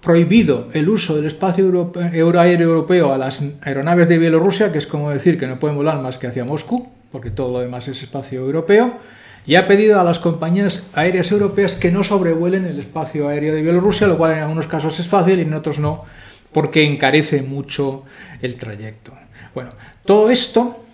prohibido 0.00 0.68
el 0.72 0.88
uso 0.88 1.14
del 1.14 1.26
espacio 1.26 1.92
aéreo 2.40 2.68
europeo 2.68 3.12
a 3.12 3.18
las 3.18 3.42
aeronaves 3.62 4.08
de 4.08 4.18
Bielorrusia, 4.18 4.72
que 4.72 4.78
es 4.78 4.86
como 4.86 5.10
decir 5.10 5.38
que 5.38 5.46
no 5.46 5.58
pueden 5.58 5.76
volar 5.76 6.00
más 6.00 6.18
que 6.18 6.26
hacia 6.26 6.44
Moscú, 6.44 6.88
porque 7.12 7.30
todo 7.30 7.52
lo 7.52 7.60
demás 7.60 7.86
es 7.88 8.02
espacio 8.02 8.40
europeo, 8.40 8.98
y 9.46 9.54
ha 9.54 9.66
pedido 9.66 10.00
a 10.00 10.04
las 10.04 10.18
compañías 10.18 10.84
aéreas 10.94 11.30
europeas 11.30 11.76
que 11.76 11.90
no 11.90 12.04
sobrevuelen 12.04 12.64
el 12.66 12.78
espacio 12.78 13.28
aéreo 13.28 13.54
de 13.54 13.62
Bielorrusia, 13.62 14.06
lo 14.06 14.18
cual 14.18 14.32
en 14.32 14.38
algunos 14.40 14.66
casos 14.66 14.98
es 14.98 15.08
fácil 15.08 15.38
y 15.38 15.42
en 15.42 15.54
otros 15.54 15.78
no, 15.78 16.04
porque 16.52 16.84
encarece 16.84 17.42
mucho 17.42 18.04
el 18.42 18.56
trayecto. 18.56 19.12
Bueno, 19.54 19.70
todo 20.04 20.30
esto 20.30 20.84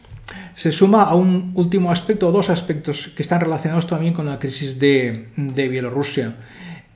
se 0.54 0.72
suma 0.72 1.04
a 1.04 1.14
un 1.14 1.52
último 1.54 1.90
aspecto, 1.90 2.32
dos 2.32 2.50
aspectos 2.50 3.08
que 3.14 3.22
están 3.22 3.40
relacionados 3.40 3.86
también 3.86 4.14
con 4.14 4.26
la 4.26 4.38
crisis 4.38 4.78
de, 4.78 5.28
Bielorrusia. 5.36 6.34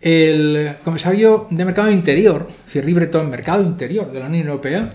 El 0.01 0.77
comisario 0.83 1.47
de 1.51 1.65
Mercado 1.65 1.91
Interior, 1.91 2.49
Thierry 2.71 2.95
Breton, 2.95 3.29
Mercado 3.29 3.63
Interior 3.63 4.11
de 4.11 4.21
la 4.21 4.27
Unión 4.27 4.47
Europea, 4.47 4.95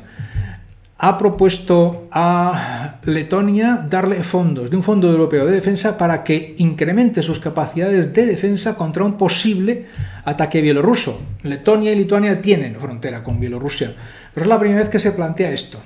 ha 0.97 1.17
propuesto 1.17 2.07
a 2.11 2.93
Letonia 3.03 3.85
darle 3.89 4.23
fondos 4.23 4.69
de 4.69 4.77
un 4.77 4.83
Fondo 4.83 5.11
Europeo 5.11 5.45
de 5.45 5.51
Defensa 5.51 5.97
para 5.97 6.23
que 6.23 6.55
incremente 6.57 7.21
sus 7.21 7.39
capacidades 7.39 8.13
de 8.13 8.25
defensa 8.25 8.75
contra 8.75 9.03
un 9.03 9.17
posible 9.17 9.87
ataque 10.23 10.61
bielorruso. 10.61 11.21
Letonia 11.43 11.91
y 11.91 11.97
Lituania 11.97 12.41
tienen 12.41 12.79
frontera 12.79 13.23
con 13.23 13.39
Bielorrusia, 13.39 13.93
pero 14.33 14.45
es 14.45 14.49
la 14.49 14.59
primera 14.59 14.81
vez 14.81 14.89
que 14.89 14.99
se 14.99 15.11
plantea 15.11 15.51
esto. 15.51 15.79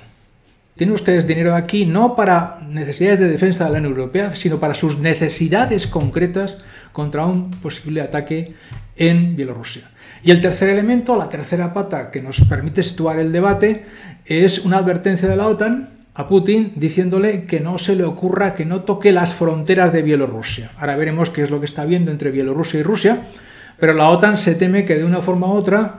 Tienen 0.76 0.94
ustedes 0.94 1.26
dinero 1.26 1.54
aquí 1.56 1.84
no 1.84 2.14
para 2.14 2.60
necesidades 2.66 3.18
de 3.18 3.28
defensa 3.28 3.64
de 3.64 3.72
la 3.72 3.78
Unión 3.78 3.92
Europea, 3.92 4.36
sino 4.36 4.60
para 4.60 4.74
sus 4.74 5.00
necesidades 5.00 5.88
concretas 5.88 6.58
contra 6.92 7.26
un 7.26 7.50
posible 7.50 8.00
ataque 8.00 8.54
en 8.96 9.36
Bielorrusia. 9.36 9.90
Y 10.22 10.30
el 10.30 10.40
tercer 10.40 10.68
elemento, 10.68 11.16
la 11.16 11.28
tercera 11.28 11.72
pata 11.72 12.10
que 12.10 12.20
nos 12.20 12.40
permite 12.42 12.82
situar 12.82 13.18
el 13.18 13.32
debate, 13.32 13.86
es 14.30 14.60
una 14.60 14.78
advertencia 14.78 15.28
de 15.28 15.36
la 15.36 15.48
OTAN 15.48 15.88
a 16.14 16.26
Putin 16.26 16.72
diciéndole 16.76 17.46
que 17.46 17.60
no 17.60 17.78
se 17.78 17.96
le 17.96 18.04
ocurra 18.04 18.54
que 18.54 18.64
no 18.64 18.82
toque 18.82 19.12
las 19.12 19.34
fronteras 19.34 19.92
de 19.92 20.02
Bielorrusia. 20.02 20.70
Ahora 20.78 20.96
veremos 20.96 21.30
qué 21.30 21.42
es 21.42 21.50
lo 21.50 21.58
que 21.58 21.66
está 21.66 21.84
viendo 21.84 22.12
entre 22.12 22.30
Bielorrusia 22.30 22.80
y 22.80 22.82
Rusia, 22.82 23.22
pero 23.78 23.94
la 23.94 24.08
OTAN 24.08 24.36
se 24.36 24.54
teme 24.54 24.84
que 24.84 24.96
de 24.96 25.04
una 25.04 25.20
forma 25.20 25.48
u 25.48 25.52
otra 25.52 25.98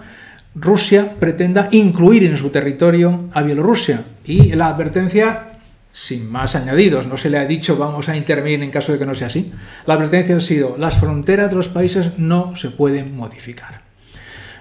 Rusia 0.56 1.16
pretenda 1.20 1.70
incluir 1.72 2.26
en 2.26 2.38
su 2.38 2.50
territorio 2.50 3.30
a 3.34 3.42
Bielorrusia. 3.42 4.04
Y 4.26 4.54
la 4.54 4.68
advertencia, 4.68 5.58
sin 5.92 6.30
más 6.30 6.56
añadidos, 6.56 7.08
no 7.08 7.18
se 7.18 7.30
le 7.30 7.38
ha 7.38 7.46
dicho 7.46 7.78
vamos 7.78 8.10
a 8.10 8.16
intervenir 8.16 8.62
en 8.62 8.72
caso 8.72 8.94
de 8.94 9.00
que 9.00 9.06
no 9.06 9.16
sea 9.16 9.28
así. 9.28 9.52
La 9.86 9.96
advertencia 9.96 10.36
ha 10.36 10.42
sido 10.42 10.76
las 10.78 10.98
fronteras 10.98 11.50
de 11.50 11.56
los 11.56 11.70
países 11.70 12.18
no 12.18 12.56
se 12.56 12.70
pueden 12.70 13.16
modificar. 13.16 13.82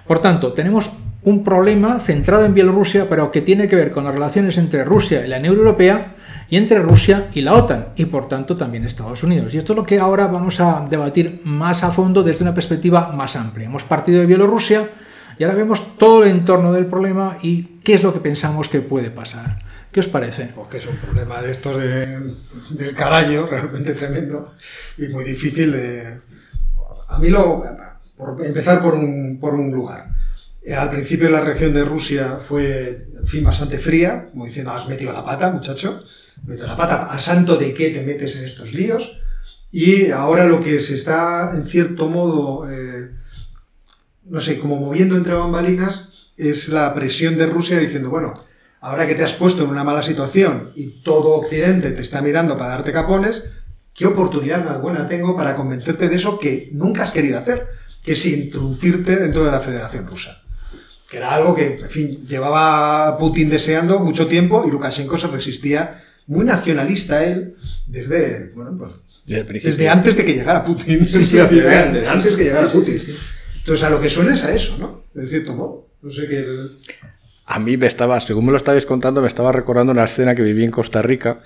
Por 0.07 0.19
tanto, 0.19 0.53
tenemos 0.53 0.91
un 1.23 1.43
problema 1.43 1.99
centrado 1.99 2.45
en 2.45 2.53
Bielorrusia, 2.53 3.07
pero 3.07 3.31
que 3.31 3.41
tiene 3.41 3.67
que 3.67 3.75
ver 3.75 3.91
con 3.91 4.05
las 4.05 4.13
relaciones 4.13 4.57
entre 4.57 4.83
Rusia 4.83 5.23
y 5.23 5.27
la 5.27 5.37
Unión 5.37 5.55
Europea 5.55 6.15
y 6.49 6.57
entre 6.57 6.79
Rusia 6.79 7.27
y 7.33 7.41
la 7.41 7.53
OTAN, 7.53 7.89
y 7.95 8.05
por 8.05 8.27
tanto 8.27 8.55
también 8.55 8.85
Estados 8.85 9.23
Unidos. 9.23 9.53
Y 9.53 9.59
esto 9.59 9.73
es 9.73 9.77
lo 9.77 9.85
que 9.85 9.99
ahora 9.99 10.27
vamos 10.27 10.59
a 10.59 10.85
debatir 10.89 11.41
más 11.43 11.83
a 11.83 11.91
fondo 11.91 12.23
desde 12.23 12.43
una 12.43 12.53
perspectiva 12.53 13.11
más 13.11 13.35
amplia. 13.35 13.67
Hemos 13.67 13.83
partido 13.83 14.19
de 14.19 14.25
Bielorrusia, 14.25 14.89
y 15.37 15.43
ahora 15.43 15.55
vemos 15.55 15.97
todo 15.97 16.23
el 16.23 16.29
entorno 16.29 16.73
del 16.73 16.85
problema 16.85 17.37
y 17.41 17.79
qué 17.83 17.93
es 17.93 18.03
lo 18.03 18.13
que 18.13 18.19
pensamos 18.19 18.69
que 18.69 18.81
puede 18.81 19.09
pasar. 19.09 19.59
¿Qué 19.91 19.99
os 19.99 20.07
parece? 20.07 20.51
Pues 20.53 20.67
que 20.67 20.77
es 20.77 20.87
un 20.87 20.97
problema 20.97 21.41
de 21.41 21.51
estos 21.51 21.77
del 21.77 22.95
carajo, 22.95 23.47
realmente 23.47 23.93
tremendo 23.93 24.53
y 24.97 25.07
muy 25.07 25.23
difícil 25.23 25.71
de... 25.71 26.19
A 27.09 27.17
mí 27.19 27.29
lo... 27.29 27.63
Por 28.15 28.45
empezar 28.45 28.83
por 28.83 28.93
un, 28.93 29.39
por 29.41 29.55
un 29.55 29.71
lugar. 29.71 30.09
Eh, 30.63 30.75
al 30.75 30.91
principio 30.91 31.29
la 31.29 31.41
reacción 31.41 31.73
de 31.73 31.83
Rusia 31.83 32.37
fue, 32.37 33.07
en 33.19 33.27
fin, 33.27 33.43
bastante 33.43 33.79
fría, 33.79 34.29
como 34.31 34.45
diciendo, 34.45 34.71
has 34.71 34.87
metido 34.87 35.11
la 35.11 35.25
pata, 35.25 35.51
muchacho, 35.51 36.05
metido 36.45 36.67
la 36.67 36.77
pata, 36.77 37.11
¿a 37.11 37.17
santo 37.17 37.57
de 37.57 37.73
qué 37.73 37.89
te 37.89 38.03
metes 38.03 38.35
en 38.35 38.45
estos 38.45 38.73
líos? 38.73 39.17
Y 39.71 40.11
ahora 40.11 40.45
lo 40.45 40.61
que 40.61 40.79
se 40.79 40.95
está, 40.95 41.51
en 41.55 41.65
cierto 41.65 42.07
modo, 42.07 42.69
eh, 42.69 43.11
no 44.25 44.39
sé, 44.39 44.59
como 44.59 44.75
moviendo 44.75 45.15
entre 45.15 45.33
bambalinas, 45.33 46.29
es 46.37 46.69
la 46.69 46.93
presión 46.93 47.37
de 47.37 47.47
Rusia 47.47 47.79
diciendo, 47.79 48.09
bueno, 48.09 48.33
ahora 48.81 49.07
que 49.07 49.15
te 49.15 49.23
has 49.23 49.33
puesto 49.33 49.63
en 49.63 49.69
una 49.69 49.83
mala 49.83 50.01
situación 50.01 50.71
y 50.75 51.01
todo 51.03 51.35
Occidente 51.35 51.91
te 51.91 52.01
está 52.01 52.21
mirando 52.21 52.57
para 52.57 52.71
darte 52.71 52.91
capones, 52.91 53.49
¿qué 53.93 54.05
oportunidad 54.05 54.63
más 54.63 54.81
buena 54.81 55.07
tengo 55.07 55.35
para 55.35 55.55
convencerte 55.55 56.09
de 56.09 56.15
eso 56.15 56.39
que 56.39 56.69
nunca 56.73 57.03
has 57.03 57.11
querido 57.11 57.39
hacer? 57.39 57.67
Que 58.03 58.13
es 58.13 58.25
introducirte 58.25 59.15
dentro 59.15 59.45
de 59.45 59.51
la 59.51 59.59
Federación 59.59 60.07
Rusa. 60.07 60.40
Que 61.11 61.17
era 61.17 61.35
algo 61.35 61.53
que, 61.53 61.81
en 61.81 61.89
fin, 61.89 62.25
llevaba 62.25 63.17
Putin 63.17 63.49
deseando 63.49 63.99
mucho 63.99 64.27
tiempo 64.27 64.63
y 64.65 64.71
Lukashenko 64.71 65.17
se 65.17 65.27
resistía 65.27 66.01
muy 66.27 66.45
nacionalista 66.45 67.25
él 67.25 67.55
desde, 67.85 68.51
bueno, 68.55 68.77
pues, 68.77 68.91
desde, 69.25 69.89
antes 69.89 70.15
de 70.15 70.23
que 70.23 70.33
llegara 70.33 70.63
Putin. 70.63 71.05
Sí, 71.05 71.25
sí, 71.25 71.37
antes, 71.39 72.07
antes 72.07 72.35
que 72.37 72.45
llegara 72.45 72.65
Putin. 72.65 72.97
Entonces, 73.57 73.83
a 73.83 73.89
lo 73.89 73.99
que 73.99 74.07
suena 74.07 74.33
es 74.33 74.45
a 74.45 74.55
eso, 74.55 74.77
¿no? 74.79 75.03
De 75.13 75.27
cierto 75.27 75.53
modo. 75.53 75.89
No 76.01 76.09
sé 76.09 76.29
qué. 76.29 76.45
A 77.45 77.59
mí 77.59 77.75
me 77.75 77.87
estaba, 77.87 78.21
según 78.21 78.45
me 78.45 78.51
lo 78.51 78.57
estabais 78.57 78.85
contando, 78.85 79.19
me 79.19 79.27
estaba 79.27 79.51
recordando 79.51 79.91
una 79.91 80.05
escena 80.05 80.33
que 80.33 80.43
viví 80.43 80.63
en 80.63 80.71
Costa 80.71 81.01
Rica. 81.01 81.41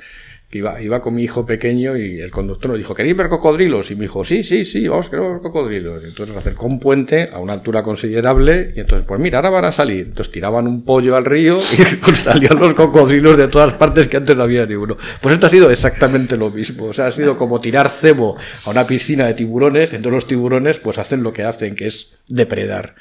Iba, 0.55 0.81
iba 0.81 1.01
con 1.01 1.15
mi 1.15 1.23
hijo 1.23 1.45
pequeño 1.45 1.97
y 1.97 2.21
el 2.21 2.31
conductor 2.31 2.69
nos 2.69 2.77
dijo, 2.77 2.93
¿queréis 2.93 3.17
ver 3.17 3.27
cocodrilos? 3.27 3.91
Y 3.91 3.95
me 3.95 4.03
dijo, 4.03 4.23
sí, 4.23 4.41
sí, 4.41 4.63
sí, 4.63 4.87
vamos, 4.87 5.09
queremos 5.09 5.33
ver 5.33 5.41
cocodrilos. 5.41 6.03
Entonces 6.05 6.33
acercó 6.33 6.65
un 6.65 6.79
puente 6.79 7.29
a 7.33 7.39
una 7.39 7.51
altura 7.51 7.83
considerable 7.83 8.71
y 8.73 8.79
entonces, 8.79 9.05
pues 9.05 9.19
mira, 9.19 9.39
ahora 9.39 9.49
van 9.49 9.65
a 9.65 9.73
salir. 9.73 10.05
Entonces 10.05 10.31
tiraban 10.31 10.65
un 10.65 10.85
pollo 10.85 11.17
al 11.17 11.25
río 11.25 11.59
y 12.07 12.11
salían 12.15 12.57
los 12.57 12.73
cocodrilos 12.73 13.37
de 13.37 13.49
todas 13.49 13.73
partes 13.73 14.07
que 14.07 14.15
antes 14.15 14.37
no 14.37 14.43
había 14.43 14.65
ni 14.65 14.75
uno. 14.75 14.95
Pues 15.19 15.33
esto 15.33 15.47
ha 15.47 15.49
sido 15.49 15.69
exactamente 15.69 16.37
lo 16.37 16.49
mismo. 16.51 16.85
O 16.85 16.93
sea, 16.93 17.07
ha 17.07 17.11
sido 17.11 17.37
como 17.37 17.59
tirar 17.59 17.89
cebo 17.89 18.37
a 18.63 18.69
una 18.69 18.87
piscina 18.87 19.27
de 19.27 19.33
tiburones, 19.33 19.93
entonces 19.93 20.13
los 20.13 20.27
tiburones 20.27 20.79
pues 20.79 20.97
hacen 20.99 21.21
lo 21.21 21.33
que 21.33 21.43
hacen, 21.43 21.75
que 21.75 21.87
es 21.87 22.17
depredar. 22.29 22.95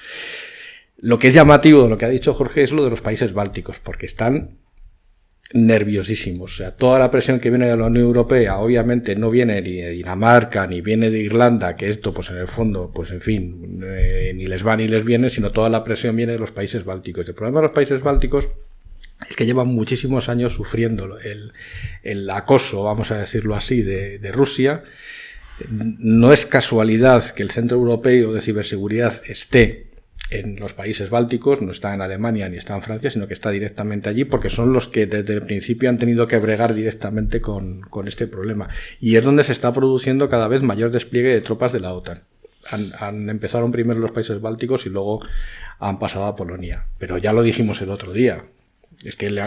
Lo 0.98 1.18
que 1.18 1.28
es 1.28 1.34
llamativo 1.34 1.84
de 1.84 1.88
lo 1.88 1.98
que 1.98 2.06
ha 2.06 2.08
dicho 2.08 2.34
Jorge 2.34 2.64
es 2.64 2.72
lo 2.72 2.82
de 2.82 2.90
los 2.90 3.00
países 3.00 3.32
bálticos, 3.32 3.78
porque 3.78 4.06
están 4.06 4.58
nerviosísimos. 5.54 6.52
O 6.52 6.56
sea, 6.56 6.72
toda 6.72 6.98
la 6.98 7.10
presión 7.10 7.38
que 7.38 7.48
viene 7.48 7.66
de 7.66 7.76
la 7.76 7.86
Unión 7.86 8.04
Europea, 8.04 8.58
obviamente 8.58 9.14
no 9.14 9.30
viene 9.30 9.62
ni 9.62 9.76
de 9.76 9.90
Dinamarca, 9.90 10.66
ni 10.66 10.80
viene 10.80 11.10
de 11.10 11.20
Irlanda, 11.20 11.76
que 11.76 11.88
esto, 11.88 12.12
pues 12.12 12.28
en 12.30 12.38
el 12.38 12.48
fondo, 12.48 12.90
pues 12.92 13.12
en 13.12 13.20
fin, 13.20 13.80
eh, 13.86 14.32
ni 14.34 14.46
les 14.46 14.66
va 14.66 14.76
ni 14.76 14.88
les 14.88 15.04
viene, 15.04 15.30
sino 15.30 15.50
toda 15.50 15.70
la 15.70 15.84
presión 15.84 16.16
viene 16.16 16.32
de 16.32 16.40
los 16.40 16.50
países 16.50 16.84
bálticos. 16.84 17.26
El 17.28 17.34
problema 17.34 17.60
de 17.60 17.68
los 17.68 17.74
países 17.74 18.02
bálticos 18.02 18.48
es 19.28 19.36
que 19.36 19.46
llevan 19.46 19.68
muchísimos 19.68 20.28
años 20.28 20.54
sufriendo 20.54 21.18
el, 21.20 21.52
el 22.02 22.28
acoso, 22.30 22.82
vamos 22.82 23.12
a 23.12 23.18
decirlo 23.18 23.54
así, 23.54 23.82
de, 23.82 24.18
de 24.18 24.32
Rusia. 24.32 24.82
No 25.70 26.32
es 26.32 26.46
casualidad 26.46 27.30
que 27.30 27.44
el 27.44 27.52
Centro 27.52 27.76
Europeo 27.76 28.32
de 28.32 28.40
Ciberseguridad 28.40 29.22
esté 29.24 29.93
en 30.30 30.56
los 30.58 30.72
países 30.72 31.10
bálticos, 31.10 31.62
no 31.62 31.70
está 31.70 31.94
en 31.94 32.00
Alemania 32.00 32.48
ni 32.48 32.56
está 32.56 32.74
en 32.74 32.82
Francia, 32.82 33.10
sino 33.10 33.26
que 33.26 33.34
está 33.34 33.50
directamente 33.50 34.08
allí 34.08 34.24
porque 34.24 34.48
son 34.48 34.72
los 34.72 34.88
que 34.88 35.06
desde 35.06 35.34
el 35.34 35.42
principio 35.42 35.88
han 35.88 35.98
tenido 35.98 36.26
que 36.26 36.38
bregar 36.38 36.74
directamente 36.74 37.40
con, 37.40 37.82
este 38.06 38.26
problema. 38.26 38.68
Y 39.00 39.16
es 39.16 39.24
donde 39.24 39.44
se 39.44 39.52
está 39.52 39.72
produciendo 39.72 40.28
cada 40.28 40.48
vez 40.48 40.62
mayor 40.62 40.90
despliegue 40.90 41.28
de 41.28 41.40
tropas 41.40 41.72
de 41.72 41.80
la 41.80 41.92
OTAN. 41.92 42.22
Han, 42.70 42.92
han 42.98 43.28
empezaron 43.28 43.72
primero 43.72 44.00
los 44.00 44.12
países 44.12 44.40
bálticos 44.40 44.86
y 44.86 44.88
luego 44.88 45.20
han 45.78 45.98
pasado 45.98 46.24
a 46.24 46.36
Polonia. 46.36 46.86
Pero 46.98 47.18
ya 47.18 47.32
lo 47.32 47.42
dijimos 47.42 47.80
el 47.82 47.90
otro 47.90 48.12
día. 48.12 48.44
Es 49.04 49.16
que 49.16 49.30
le, 49.30 49.42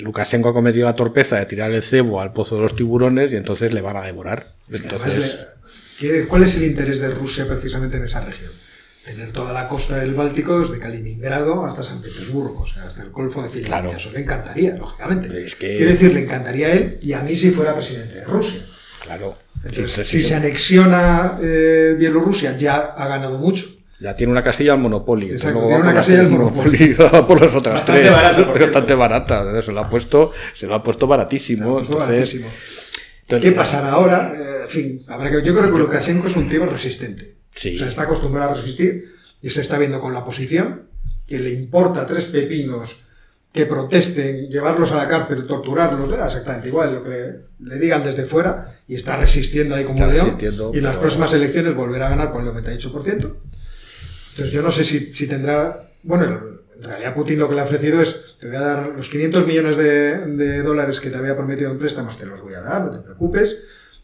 Lukashenko 0.00 0.48
ha 0.48 0.52
cometido 0.52 0.86
la 0.86 0.96
torpeza 0.96 1.38
de 1.38 1.46
tirar 1.46 1.70
el 1.70 1.82
cebo 1.82 2.20
al 2.20 2.32
pozo 2.32 2.56
de 2.56 2.62
los 2.62 2.74
tiburones 2.74 3.32
y 3.32 3.36
entonces 3.36 3.72
le 3.72 3.80
van 3.80 3.96
a 3.96 4.02
devorar. 4.02 4.54
Entonces, 4.70 5.46
¿Cuál 6.28 6.42
es 6.44 6.56
el 6.56 6.64
interés 6.64 7.00
de 7.00 7.10
Rusia 7.10 7.46
precisamente 7.46 7.98
en 7.98 8.04
esa 8.04 8.24
región? 8.24 8.50
Tener 9.12 9.32
toda 9.32 9.52
la 9.52 9.68
costa 9.68 9.96
del 9.98 10.14
Báltico 10.14 10.60
desde 10.60 10.78
Kaliningrado 10.78 11.64
hasta 11.64 11.82
San 11.82 12.00
Petersburgo, 12.02 12.60
o 12.62 12.66
sea, 12.66 12.84
hasta 12.84 13.02
el 13.02 13.10
Golfo 13.10 13.42
de 13.42 13.48
Finlandia. 13.48 13.80
Claro. 13.82 13.96
Eso 13.96 14.12
le 14.12 14.20
encantaría, 14.20 14.74
lógicamente. 14.76 15.44
Es 15.44 15.54
que- 15.56 15.76
Quiero 15.76 15.90
decir, 15.92 16.12
le 16.14 16.20
encantaría 16.22 16.66
a 16.68 16.72
él 16.72 16.98
y 17.02 17.12
a 17.12 17.20
mí 17.22 17.34
si 17.36 17.50
fuera 17.50 17.74
presidente 17.74 18.16
de 18.16 18.24
Rusia. 18.24 18.60
Claro. 19.02 19.36
Entonces, 19.64 20.06
Sí, 20.06 20.18
sí, 20.18 20.22
si 20.22 20.28
se 20.28 20.34
anexiona 20.36 21.38
eh, 21.42 21.94
Bielorrusia, 21.98 22.56
ya 22.56 22.76
ha 22.76 23.08
ganado 23.08 23.38
mucho. 23.38 23.66
Ya 24.00 24.16
tiene 24.16 24.32
una 24.32 24.42
casilla 24.42 24.72
al 24.72 24.78
Monopoly. 24.78 25.30
Exacto, 25.30 25.60
tiene 25.66 25.76
una 25.82 25.92
casilla 25.92 26.20
al 26.20 26.30
Monopoly. 26.30 26.94
por 27.28 27.40
las 27.40 27.54
otras 27.54 27.74
Bastante 27.80 28.00
tres. 28.02 28.12
barata. 28.14 28.52
Bastante 28.52 28.94
barata. 28.94 29.62
Se 29.62 29.72
lo 29.72 29.80
ha 29.80 29.88
puesto, 29.90 30.32
se 30.54 30.66
lo 30.66 30.74
ha 30.74 30.82
puesto 30.82 31.06
baratísimo. 31.06 31.80
Entonces- 31.80 31.96
baratísimo. 32.08 32.48
entonces- 33.22 33.50
¿Qué 33.50 33.52
pasará 33.54 33.90
ahora? 33.92 34.32
Eh, 34.34 34.62
en 34.62 34.68
fin, 34.70 35.04
habrá 35.08 35.30
que, 35.30 35.42
yo 35.44 35.54
creo 35.54 35.70
que 35.72 35.78
Lukashenko 35.78 36.28
es 36.28 36.36
un 36.36 36.48
tío 36.48 36.64
resistente. 36.64 37.39
Sí. 37.54 37.76
Sea, 37.76 37.88
está 37.88 38.02
acostumbrado 38.02 38.52
a 38.52 38.54
resistir 38.54 39.14
y 39.42 39.50
se 39.50 39.60
está 39.62 39.78
viendo 39.78 40.00
con 40.00 40.12
la 40.14 40.24
posición, 40.24 40.82
que 41.26 41.38
le 41.38 41.50
importa 41.52 42.06
tres 42.06 42.24
pepinos 42.24 43.04
que 43.52 43.66
protesten, 43.66 44.48
llevarlos 44.48 44.92
a 44.92 44.96
la 44.96 45.08
cárcel, 45.08 45.46
torturarlos, 45.46 46.08
le 46.08 46.16
da 46.16 46.26
exactamente 46.26 46.68
igual 46.68 46.94
lo 46.94 47.02
que 47.04 47.34
le 47.60 47.78
digan 47.80 48.04
desde 48.04 48.24
fuera 48.24 48.78
y 48.86 48.94
está 48.94 49.16
resistiendo 49.16 49.74
ahí 49.74 49.84
como 49.84 50.06
león. 50.06 50.36
y 50.40 50.44
en 50.46 50.84
las 50.84 50.92
pero- 50.92 51.00
próximas 51.00 51.32
elecciones 51.34 51.74
volverá 51.74 52.06
a 52.06 52.10
ganar 52.10 52.30
con 52.32 52.46
el 52.46 52.54
98%. 52.54 53.36
Entonces 54.30 54.52
yo 54.52 54.62
no 54.62 54.70
sé 54.70 54.84
si, 54.84 55.12
si 55.12 55.26
tendrá... 55.26 55.90
Bueno, 56.04 56.40
en 56.76 56.82
realidad 56.82 57.12
Putin 57.14 57.40
lo 57.40 57.48
que 57.48 57.56
le 57.56 57.60
ha 57.62 57.64
ofrecido 57.64 58.00
es, 58.00 58.36
te 58.38 58.46
voy 58.46 58.56
a 58.56 58.60
dar 58.60 58.86
los 58.96 59.08
500 59.08 59.46
millones 59.46 59.76
de, 59.76 60.26
de 60.28 60.62
dólares 60.62 61.00
que 61.00 61.10
te 61.10 61.16
había 61.16 61.36
prometido 61.36 61.70
en 61.72 61.78
préstamos, 61.78 62.16
te 62.18 62.26
los 62.26 62.40
voy 62.42 62.54
a 62.54 62.60
dar, 62.60 62.82
no 62.84 62.90
te 62.92 63.02
preocupes. 63.02 63.58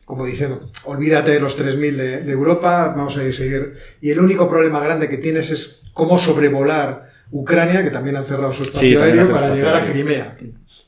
Como 0.07 0.25
diciendo, 0.25 0.71
olvídate 0.85 1.33
de 1.33 1.41
los 1.41 1.61
3.000 1.61 1.97
de, 1.97 2.23
de 2.23 2.33
Europa, 2.33 2.95
vamos 2.97 3.19
a 3.19 3.33
seguir. 3.33 3.75
Y 4.01 4.11
el 4.11 4.21
único 4.21 4.49
problema 4.49 4.81
grande 4.81 5.09
que 5.11 5.19
tienes 5.19 5.51
es 5.51 5.83
cómo 5.93 6.17
sobrevolar 6.17 7.11
Ucrania, 7.31 7.83
que 7.83 7.91
también 7.91 8.17
han 8.17 8.25
cerrado 8.25 8.53
su 8.53 8.63
espacio 8.63 8.99
Sí, 8.99 9.05
aéreo, 9.05 9.29
para 9.29 9.47
espacio 9.49 9.55
llegar 9.57 9.83
a. 9.83 9.93
Crimea. 9.93 10.39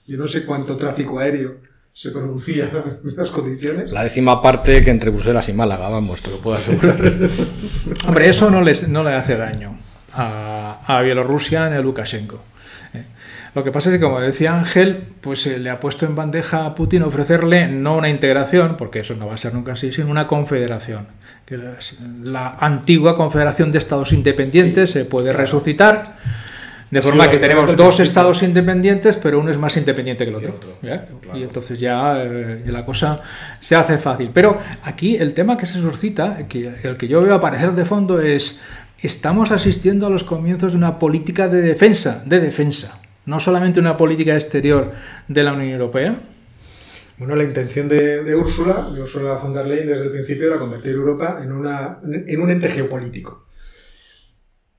Yo 0.07 0.17
no 0.17 0.27
sé 0.27 0.47
cuánto 0.47 0.77
tráfico 0.77 1.19
aéreo 1.19 1.57
se 1.93 2.13
producía 2.13 2.71
en 3.05 3.17
las 3.17 3.31
condiciones. 3.31 3.91
La 3.91 4.05
décima 4.05 4.41
parte 4.41 4.83
que 4.83 4.91
entre 4.91 5.11
Bruselas 5.11 5.49
y 5.49 5.53
Málaga, 5.53 5.89
vamos, 5.89 6.23
te 6.23 6.31
lo 6.31 6.39
puedo 6.39 6.57
asegurar. 6.57 6.97
Hombre, 8.07 8.29
eso 8.29 8.51
no, 8.51 8.63
les, 8.63 8.89
no 8.89 9.03
le 9.03 9.15
hace 9.15 9.37
daño 9.37 9.77
a, 10.15 10.81
a 10.87 11.03
Bielorrusia 11.03 11.69
ni 11.69 11.77
a 11.77 11.81
Lukashenko. 11.81 12.41
Lo 13.59 13.65
que 13.65 13.73
pasa 13.73 13.91
es 13.91 13.97
que, 13.97 14.01
como 14.01 14.21
decía 14.21 14.57
Ángel, 14.57 15.03
pues 15.21 15.45
eh, 15.49 15.59
le 15.59 15.69
ha 15.69 15.81
puesto 15.81 16.07
en 16.07 16.15
bandeja 16.15 16.65
a 16.65 16.77
Putin 16.77 17.03
ofrecerle 17.03 17.67
no 17.67 17.97
una 17.97 18.09
integración, 18.09 18.77
porque 18.77 19.01
eso 19.01 19.17
no 19.17 19.27
va 19.27 19.35
a 19.35 19.37
ser 19.37 19.53
nunca 19.53 19.73
así, 19.73 19.91
sino 19.91 20.09
una 20.13 20.29
confederación. 20.29 21.09
Que 21.45 21.59
la, 21.59 21.77
la 22.23 22.57
antigua 22.61 23.17
confederación 23.17 23.73
de 23.73 23.79
estados 23.79 24.13
independientes 24.13 24.91
se 24.91 25.05
puede 25.05 25.33
resucitar. 25.33 26.19
De 26.93 27.03
forma 27.03 27.29
que 27.29 27.39
tenemos 27.39 27.67
dos 27.67 27.77
principio. 27.77 28.05
estados 28.05 28.43
independientes, 28.45 29.17
pero 29.17 29.41
uno 29.41 29.51
es 29.51 29.59
más 29.59 29.77
independiente 29.77 30.25
que 30.25 30.31
el 30.31 30.37
otro. 30.37 30.55
otro, 30.55 30.79
¿ya? 30.81 31.05
claro. 31.21 31.37
Y 31.37 31.43
entonces 31.43 31.81
ya 31.81 32.23
eh, 32.23 32.63
la 32.67 32.85
cosa 32.85 33.23
se 33.59 33.75
hace 33.75 33.99
fácil. 33.99 34.31
Pero 34.33 34.61
aquí 34.85 35.17
el 35.17 35.35
tema 35.35 35.57
que 35.57 35.67
se 35.67 35.81
suscita, 35.81 36.47
que, 36.47 36.75
el 36.85 36.97
que 36.97 37.09
yo 37.09 37.23
veo 37.23 37.35
aparecer 37.35 37.73
de 37.73 37.85
fondo 37.85 38.21
es, 38.21 38.61
estamos 39.01 39.51
asistiendo 39.51 40.07
a 40.07 40.11
los 40.11 40.23
comienzos 40.23 40.73
de 40.73 40.79
una 40.79 41.01
política 41.01 41.49
de 41.49 41.61
defensa, 41.61 42.23
de 42.25 42.39
defensa, 42.39 43.01
no 43.29 43.41
solamente 43.41 43.79
una 43.79 43.99
política 43.99 44.35
exterior 44.35 44.93
de 45.29 45.43
la 45.43 45.53
Unión 45.53 45.71
Europea. 45.71 46.19
Bueno, 47.19 47.37
la 47.37 47.45
intención 47.45 47.87
de, 47.87 48.25
de 48.25 48.35
Úrsula, 48.35 48.91
de 48.91 49.03
Ursula 49.03 49.35
von 49.35 49.53
der 49.53 49.67
Leyen 49.67 49.89
desde 49.89 50.05
el 50.07 50.13
principio 50.13 50.47
era 50.47 50.59
convertir 50.59 50.93
Europa 50.93 51.39
en, 51.43 51.53
una, 51.53 51.99
en 52.05 52.41
un 52.41 52.51
ente 52.51 52.69
geopolítico. 52.69 53.47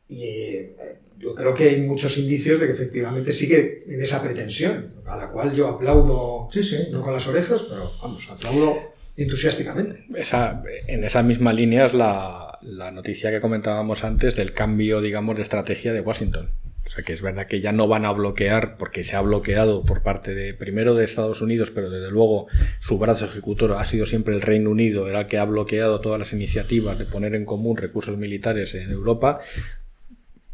Y 0.07 0.23
eh, 0.23 0.75
yo 1.19 1.35
creo 1.35 1.53
que 1.53 1.69
hay 1.69 1.81
muchos 1.81 2.17
indicios 2.17 2.59
de 2.59 2.65
que 2.65 2.73
efectivamente 2.73 3.31
sigue 3.33 3.83
en 3.87 4.01
esa 4.01 4.23
pretensión, 4.23 4.93
a 5.05 5.15
la 5.15 5.29
cual 5.29 5.53
yo 5.53 5.67
aplaudo, 5.67 6.49
Sí, 6.51 6.63
sí. 6.63 6.87
no 6.91 7.01
con 7.01 7.13
las 7.13 7.27
orejas, 7.27 7.61
pero 7.69 7.91
vamos, 8.01 8.27
aplaudo 8.31 8.75
entusiásticamente. 9.15 10.05
Esa, 10.15 10.63
en 10.87 11.03
esa 11.03 11.21
misma 11.21 11.53
línea 11.53 11.85
es 11.85 11.93
la, 11.93 12.57
la 12.63 12.89
noticia 12.89 13.29
que 13.29 13.41
comentábamos 13.41 14.03
antes 14.03 14.35
del 14.35 14.53
cambio, 14.53 15.01
digamos, 15.01 15.35
de 15.35 15.43
estrategia 15.43 15.93
de 15.93 16.01
Washington. 16.01 16.49
O 16.89 16.91
sea 16.91 17.03
que 17.03 17.13
es 17.13 17.21
verdad 17.21 17.45
que 17.45 17.61
ya 17.61 17.71
no 17.71 17.87
van 17.87 18.03
a 18.03 18.11
bloquear, 18.11 18.75
porque 18.77 19.03
se 19.03 19.15
ha 19.15 19.21
bloqueado 19.21 19.83
por 19.83 20.01
parte 20.01 20.33
de, 20.33 20.55
primero 20.55 20.95
de 20.95 21.05
Estados 21.05 21.39
Unidos, 21.39 21.69
pero 21.69 21.91
desde 21.91 22.09
luego 22.09 22.47
su 22.79 22.97
brazo 22.97 23.25
ejecutor 23.25 23.73
ha 23.73 23.85
sido 23.85 24.07
siempre 24.07 24.33
el 24.33 24.41
Reino 24.41 24.71
Unido, 24.71 25.07
era 25.07 25.19
el 25.19 25.27
que 25.27 25.37
ha 25.37 25.45
bloqueado 25.45 26.01
todas 26.01 26.17
las 26.17 26.33
iniciativas 26.33 26.97
de 26.97 27.05
poner 27.05 27.35
en 27.35 27.45
común 27.45 27.77
recursos 27.77 28.17
militares 28.17 28.73
en 28.73 28.89
Europa. 28.89 29.37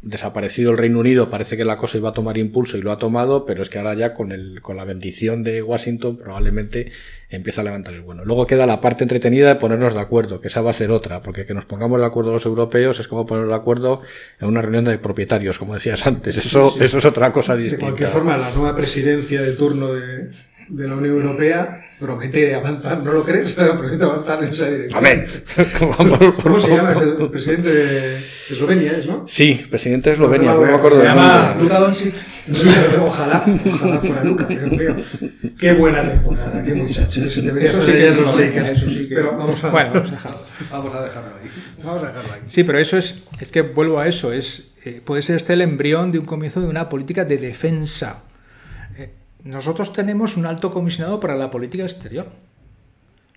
Desaparecido 0.05 0.71
el 0.71 0.77
Reino 0.77 0.99
Unido, 0.99 1.29
parece 1.31 1.57
que 1.57 1.65
la 1.65 1.77
cosa 1.77 1.97
iba 1.97 2.09
a 2.09 2.13
tomar 2.13 2.37
impulso 2.37 2.77
y 2.77 2.81
lo 2.81 2.91
ha 2.91 2.99
tomado, 2.99 3.45
pero 3.45 3.63
es 3.63 3.69
que 3.69 3.79
ahora 3.79 3.95
ya 3.95 4.13
con, 4.13 4.31
el, 4.31 4.61
con 4.61 4.77
la 4.77 4.83
bendición 4.85 5.43
de 5.43 5.63
Washington 5.63 6.17
probablemente 6.17 6.91
empieza 7.29 7.61
a 7.61 7.63
levantar 7.63 7.95
el 7.95 8.01
bueno. 8.01 8.23
Luego 8.23 8.45
queda 8.45 8.67
la 8.67 8.81
parte 8.81 9.03
entretenida 9.03 9.47
de 9.49 9.55
ponernos 9.55 9.95
de 9.95 9.99
acuerdo, 9.99 10.41
que 10.41 10.47
esa 10.49 10.61
va 10.61 10.69
a 10.71 10.73
ser 10.75 10.91
otra, 10.91 11.23
porque 11.23 11.47
que 11.47 11.55
nos 11.55 11.65
pongamos 11.65 11.99
de 11.99 12.05
acuerdo 12.05 12.31
los 12.33 12.45
europeos 12.45 12.99
es 12.99 13.07
como 13.07 13.25
ponernos 13.25 13.49
de 13.49 13.55
acuerdo 13.55 14.01
en 14.39 14.47
una 14.47 14.61
reunión 14.61 14.85
de 14.85 14.97
propietarios, 14.99 15.57
como 15.57 15.73
decías 15.73 16.05
antes. 16.05 16.37
Eso, 16.37 16.69
Sí, 16.69 16.79
sí. 16.79 16.85
eso 16.85 16.97
es 16.99 17.05
otra 17.05 17.33
cosa 17.33 17.55
De 17.55 17.63
distinta. 17.63 17.87
cualquier 17.87 18.09
forma, 18.09 18.37
la 18.37 18.51
nueva 18.51 18.75
presidencia 18.75 19.41
de 19.41 19.53
turno 19.53 19.91
de, 19.91 20.29
de 20.69 20.87
la 20.87 20.95
Unión 20.95 21.15
Europea 21.17 21.81
promete 21.99 22.53
avanzar, 22.53 22.99
¿no 23.03 23.11
lo 23.13 23.23
crees? 23.23 23.53
Promete 23.77 24.03
avanzar 24.03 24.43
en 24.43 24.49
esa 24.49 24.69
dirección. 24.69 24.97
Amén. 25.05 25.27
¿Cómo 26.43 26.57
se 26.59 26.75
llama? 26.75 26.91
Es 26.91 26.97
el 27.01 27.29
presidente 27.29 27.69
de 27.73 28.17
Eslovenia, 28.49 28.91
¿es, 28.97 29.05
no? 29.07 29.25
Sí, 29.27 29.65
presidente 29.69 30.09
de 30.09 30.13
Eslovenia, 30.15 30.51
No, 30.51 30.55
no, 30.57 30.61
no, 30.65 30.67
me 30.71 30.77
acuerdo 30.77 30.99
Se 30.99 31.05
llama. 31.05 31.55
Luka 31.59 31.79
Doncic. 31.79 32.13
Ojalá, 33.01 33.43
ojalá 33.73 33.99
fuera 34.01 34.23
Luca, 34.23 34.45
Dios 34.45 34.69
mío. 34.71 34.95
Qué 35.59 35.73
buena 35.73 36.07
temporada, 36.07 36.63
qué 36.63 36.75
muchachos. 36.75 37.43
Debería 37.43 37.69
Eso 37.71 37.81
sí 37.81 37.91
que 37.91 38.07
es 38.09 38.17
los 38.17 38.35
Lakers. 38.39 38.69
eso 38.69 38.87
sí 38.89 39.09
que- 39.09 39.15
Pero 39.15 39.35
vamos 39.35 39.63
a, 39.63 39.69
Bueno, 39.69 39.89
vamos 39.93 40.09
a 40.09 40.11
dejarlo. 40.13 40.41
vamos 40.71 40.93
a 40.95 41.01
dejarlo 41.03 41.29
ahí. 41.41 41.49
Vamos 41.83 42.03
a 42.03 42.07
dejarlo 42.07 42.33
ahí. 42.33 42.41
Sí, 42.45 42.63
pero 42.63 42.77
eso 42.77 42.97
es, 42.99 43.23
es 43.39 43.49
que 43.49 43.61
vuelvo 43.63 43.99
a 43.99 44.07
eso, 44.07 44.31
es, 44.31 44.73
eh, 44.85 45.01
puede 45.03 45.23
ser 45.23 45.37
este 45.37 45.53
el 45.53 45.61
embrión 45.61 46.11
de 46.11 46.19
un 46.19 46.25
comienzo 46.27 46.61
de 46.61 46.67
una 46.67 46.87
política 46.87 47.25
de 47.25 47.39
defensa. 47.39 48.21
Nosotros 49.45 49.93
tenemos 49.93 50.35
un 50.37 50.45
alto 50.45 50.71
comisionado 50.71 51.19
para 51.21 51.35
la 51.35 51.49
política 51.49 51.83
exterior. 51.83 52.27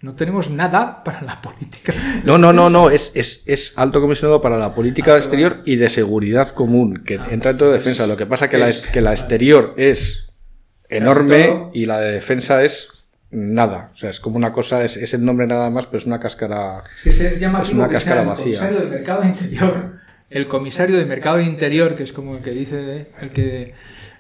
No 0.00 0.14
tenemos 0.14 0.48
nada 0.50 1.02
para 1.04 1.22
la 1.22 1.40
política. 1.40 1.92
No, 2.24 2.38
no, 2.38 2.52
no, 2.52 2.70
no, 2.70 2.88
es, 2.90 3.12
es, 3.14 3.42
es 3.46 3.76
alto 3.76 4.00
comisionado 4.00 4.40
para 4.40 4.56
la 4.56 4.74
política 4.74 5.14
Ah, 5.14 5.18
exterior 5.18 5.60
y 5.64 5.76
de 5.76 5.88
seguridad 5.88 6.48
común, 6.48 7.02
que 7.04 7.16
Ah, 7.18 7.26
entra 7.30 7.50
dentro 7.52 7.68
de 7.68 7.74
defensa. 7.74 8.06
Lo 8.06 8.16
que 8.16 8.26
pasa 8.26 8.48
que 8.48 8.58
la, 8.58 8.68
es- 8.68 8.78
que 8.78 9.00
la 9.00 9.12
exterior 9.12 9.74
es 9.76 10.28
enorme 10.88 11.70
y 11.74 11.86
la 11.86 12.00
de 12.00 12.12
defensa 12.12 12.62
es 12.62 12.88
nada. 13.30 13.90
O 13.92 13.96
sea, 13.96 14.10
es 14.10 14.20
como 14.20 14.36
una 14.36 14.52
cosa, 14.52 14.84
es, 14.84 14.96
es 14.96 15.12
el 15.14 15.24
nombre 15.24 15.46
nada 15.46 15.68
más, 15.70 15.86
pero 15.86 15.98
es 15.98 16.06
una 16.06 16.20
cáscara. 16.20 16.84
Es 16.96 17.02
que 17.02 17.12
se 17.12 17.38
llama 17.38 17.62
Es 17.62 17.72
una 17.72 17.88
que 17.88 17.94
cáscara 17.94 18.22
el 18.22 18.28
vacía. 18.28 18.44
comisario 18.44 18.78
del 18.80 18.88
mercado 18.90 19.24
interior. 19.24 19.98
El 20.30 20.46
comisario 20.46 20.96
de 20.96 21.04
mercado 21.06 21.40
interior, 21.40 21.94
que 21.96 22.02
es 22.04 22.12
como 22.12 22.36
el 22.36 22.42
que 22.42 22.50
dice, 22.52 23.08
el 23.20 23.30
que, 23.30 23.74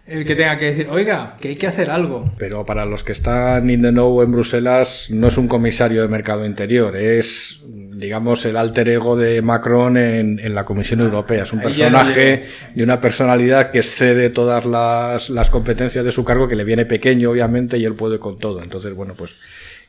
el 0.08 0.24
que 0.24 0.34
tenga 0.34 0.56
que 0.56 0.64
decir, 0.66 0.88
oiga, 0.90 1.36
que 1.40 1.48
hay 1.48 1.56
que 1.56 1.66
hacer 1.66 1.90
algo. 1.90 2.32
Pero 2.38 2.64
para 2.64 2.86
los 2.86 3.04
que 3.04 3.12
están 3.12 3.68
in 3.68 3.82
the 3.82 3.90
know 3.90 4.22
en 4.22 4.32
Bruselas, 4.32 5.10
no 5.10 5.28
es 5.28 5.36
un 5.36 5.48
comisario 5.48 6.02
de 6.02 6.08
mercado 6.08 6.46
interior, 6.46 6.96
es, 6.96 7.64
digamos, 7.68 8.44
el 8.46 8.56
alter 8.56 8.88
ego 8.88 9.16
de 9.16 9.42
Macron 9.42 9.96
en, 9.96 10.38
en 10.38 10.54
la 10.54 10.64
Comisión 10.64 11.00
Europea. 11.00 11.42
Es 11.42 11.52
un 11.52 11.58
Ahí 11.60 11.66
personaje 11.66 12.44
y 12.74 12.82
una 12.82 13.00
personalidad 13.00 13.70
que 13.70 13.80
excede 13.80 14.30
todas 14.30 14.64
las, 14.64 15.28
las 15.30 15.50
competencias 15.50 16.04
de 16.04 16.12
su 16.12 16.24
cargo, 16.24 16.48
que 16.48 16.56
le 16.56 16.64
viene 16.64 16.86
pequeño, 16.86 17.30
obviamente, 17.30 17.76
y 17.78 17.84
él 17.84 17.94
puede 17.94 18.18
con 18.18 18.38
todo. 18.38 18.62
Entonces, 18.62 18.94
bueno, 18.94 19.14
pues 19.14 19.34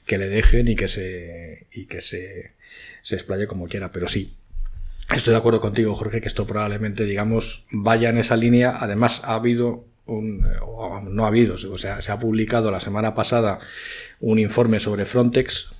que 0.06 0.18
le 0.18 0.28
dejen 0.28 0.68
y 0.68 0.76
que 0.76 0.88
se, 0.88 1.68
y 1.72 1.86
que 1.86 2.02
se, 2.02 2.54
se 3.04 3.16
explaye 3.16 3.48
como 3.48 3.68
quiera. 3.68 3.92
Pero 3.92 4.08
sí, 4.08 4.34
Estoy 5.16 5.32
de 5.32 5.40
acuerdo 5.40 5.60
contigo, 5.60 5.96
Jorge, 5.96 6.22
que 6.22 6.28
esto 6.28 6.46
probablemente, 6.46 7.04
digamos, 7.06 7.66
vaya 7.72 8.10
en 8.10 8.20
esa 8.20 8.38
línea. 8.38 8.78
Además, 8.80 9.24
ha 9.26 9.34
habido 9.34 9.86
un, 10.10 10.46
o 10.62 11.02
no 11.02 11.26
ha 11.26 11.28
habido, 11.28 11.56
o 11.56 11.78
sea, 11.78 12.02
se 12.02 12.12
ha 12.12 12.20
publicado 12.20 12.72
la 12.72 12.80
semana 12.80 13.16
pasada 13.16 13.60
un 14.20 14.40
informe 14.40 14.80
sobre 14.80 15.06
Frontex 15.06 15.74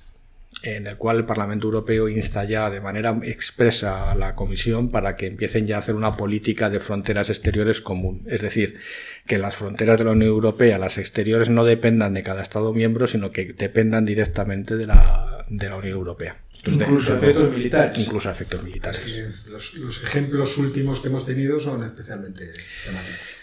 en 0.62 0.86
el 0.86 0.96
cual 0.98 1.18
el 1.18 1.24
Parlamento 1.24 1.66
Europeo 1.68 2.08
insta 2.08 2.44
ya 2.44 2.68
de 2.68 2.80
manera 2.80 3.18
expresa 3.22 4.10
a 4.10 4.14
la 4.14 4.34
Comisión 4.34 4.90
para 4.90 5.16
que 5.16 5.26
empiecen 5.26 5.66
ya 5.66 5.76
a 5.76 5.78
hacer 5.78 5.94
una 5.94 6.16
política 6.16 6.68
de 6.68 6.80
fronteras 6.80 7.30
exteriores 7.30 7.80
común. 7.80 8.24
Es 8.26 8.42
decir, 8.42 8.78
que 9.26 9.38
las 9.38 9.56
fronteras 9.56 9.98
de 9.98 10.04
la 10.04 10.10
Unión 10.10 10.28
Europea, 10.30 10.76
las 10.78 10.98
exteriores, 10.98 11.48
no 11.48 11.64
dependan 11.64 12.12
de 12.12 12.22
cada 12.22 12.42
Estado 12.42 12.74
miembro, 12.74 13.06
sino 13.06 13.30
que 13.30 13.54
dependan 13.54 14.04
directamente 14.04 14.76
de 14.76 14.86
la, 14.86 15.46
de 15.48 15.68
la 15.70 15.76
Unión 15.76 15.94
Europea. 15.96 16.36
Entonces, 16.62 16.82
Incluso 16.88 17.12
de- 17.12 17.18
efectos 17.18 17.50
militares. 17.52 17.98
Incluso 17.98 18.28
a 18.28 18.32
efectos 18.32 18.62
militares. 18.62 19.00
Los, 19.46 19.74
los 19.74 20.04
ejemplos 20.04 20.58
últimos 20.58 21.00
que 21.00 21.08
hemos 21.08 21.24
tenido 21.24 21.58
son 21.58 21.84
especialmente 21.84 22.52
temáticos. 22.84 23.39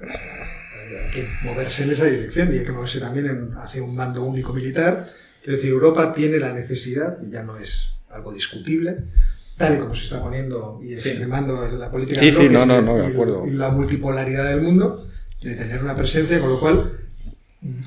Hay 0.00 1.10
que 1.12 1.28
moverse 1.44 1.84
en 1.84 1.90
esa 1.92 2.04
dirección 2.04 2.52
y 2.54 2.58
hay 2.58 2.64
que 2.64 2.72
moverse 2.72 3.00
también 3.00 3.26
en- 3.26 3.52
hacia 3.58 3.82
un 3.82 3.94
mando 3.94 4.22
único 4.24 4.52
militar. 4.52 5.10
Quiero 5.42 5.56
decir, 5.56 5.70
Europa 5.70 6.12
tiene 6.14 6.38
la 6.38 6.52
necesidad, 6.52 7.18
y 7.22 7.30
ya 7.30 7.42
no 7.42 7.56
es 7.58 7.98
algo 8.10 8.32
discutible, 8.32 8.96
tal 9.56 9.76
y 9.76 9.78
como 9.78 9.94
se 9.94 10.04
está 10.04 10.20
poniendo 10.22 10.80
y 10.82 10.94
extremando 10.94 11.66
la 11.68 11.90
política 11.90 12.20
Sí, 12.20 12.30
sí, 12.32 12.48
no, 12.48 12.64
no, 12.66 12.78
y- 12.80 12.84
no, 12.84 12.96
de 12.96 13.08
y- 13.08 13.12
acuerdo. 13.12 13.46
y 13.46 13.50
la 13.50 13.70
multipolaridad 13.70 14.48
del 14.50 14.60
mundo, 14.62 15.08
de 15.42 15.54
tener 15.54 15.82
una 15.82 15.94
presencia, 15.94 16.40
con 16.40 16.50
lo 16.50 16.60
cual, 16.60 16.92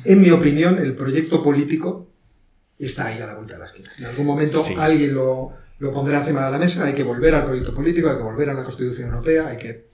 en 0.04 0.22
mi 0.22 0.30
opinión, 0.32 0.78
el 0.80 0.94
proyecto 0.96 1.42
político 1.44 2.10
está 2.78 3.08
ahí 3.08 3.22
a 3.22 3.26
la 3.28 3.36
vuelta 3.36 3.54
de 3.54 3.60
la 3.60 3.66
esquina. 3.68 3.90
En 4.00 4.06
algún 4.06 4.26
momento 4.26 4.64
Sí. 4.64 4.74
alguien 4.78 5.14
lo, 5.14 5.54
lo 5.80 5.94
pondrá 5.94 6.20
encima 6.20 6.46
de 6.46 6.52
la 6.52 6.58
mesa, 6.58 6.86
hay 6.86 6.94
que 6.94 7.04
volver 7.04 7.36
al 7.36 7.44
proyecto 7.46 7.74
político, 7.74 8.10
hay 8.10 8.18
que 8.18 8.24
volver 8.24 8.50
a 8.50 8.54
una 8.54 8.64
constitución 8.64 9.10
europea, 9.10 9.48
hay 9.48 9.58
que... 9.58 9.88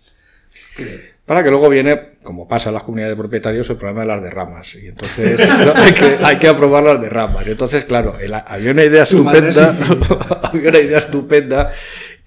que- 0.76 1.17
Para 1.28 1.44
que 1.44 1.50
luego 1.52 1.68
viene, 1.70 2.00
como 2.24 2.48
pasa 2.48 2.70
en 2.70 2.76
las 2.76 2.84
comunidades 2.84 3.16
de 3.18 3.22
propietarios, 3.22 3.70
el 3.70 3.76
problema 3.76 4.02
de 4.02 4.08
las 4.08 4.22
derramas. 4.24 4.74
Y 4.76 4.88
entonces 4.88 5.40
¿no? 5.66 5.74
hay, 5.76 5.92
que, 5.94 6.18
hay 6.24 6.38
que 6.40 6.48
aprobar 6.48 6.84
las 6.86 7.02
derramas. 7.02 7.46
Y 7.46 7.52
entonces, 7.52 7.84
claro, 7.84 8.16
el- 8.20 8.34
había 8.34 8.72
una 8.72 8.86
idea 8.86 9.04
es 9.04 9.12
estupenda, 9.12 9.76
había 10.44 10.70
una 10.70 10.80
idea 10.80 10.98
estupenda 11.00 11.70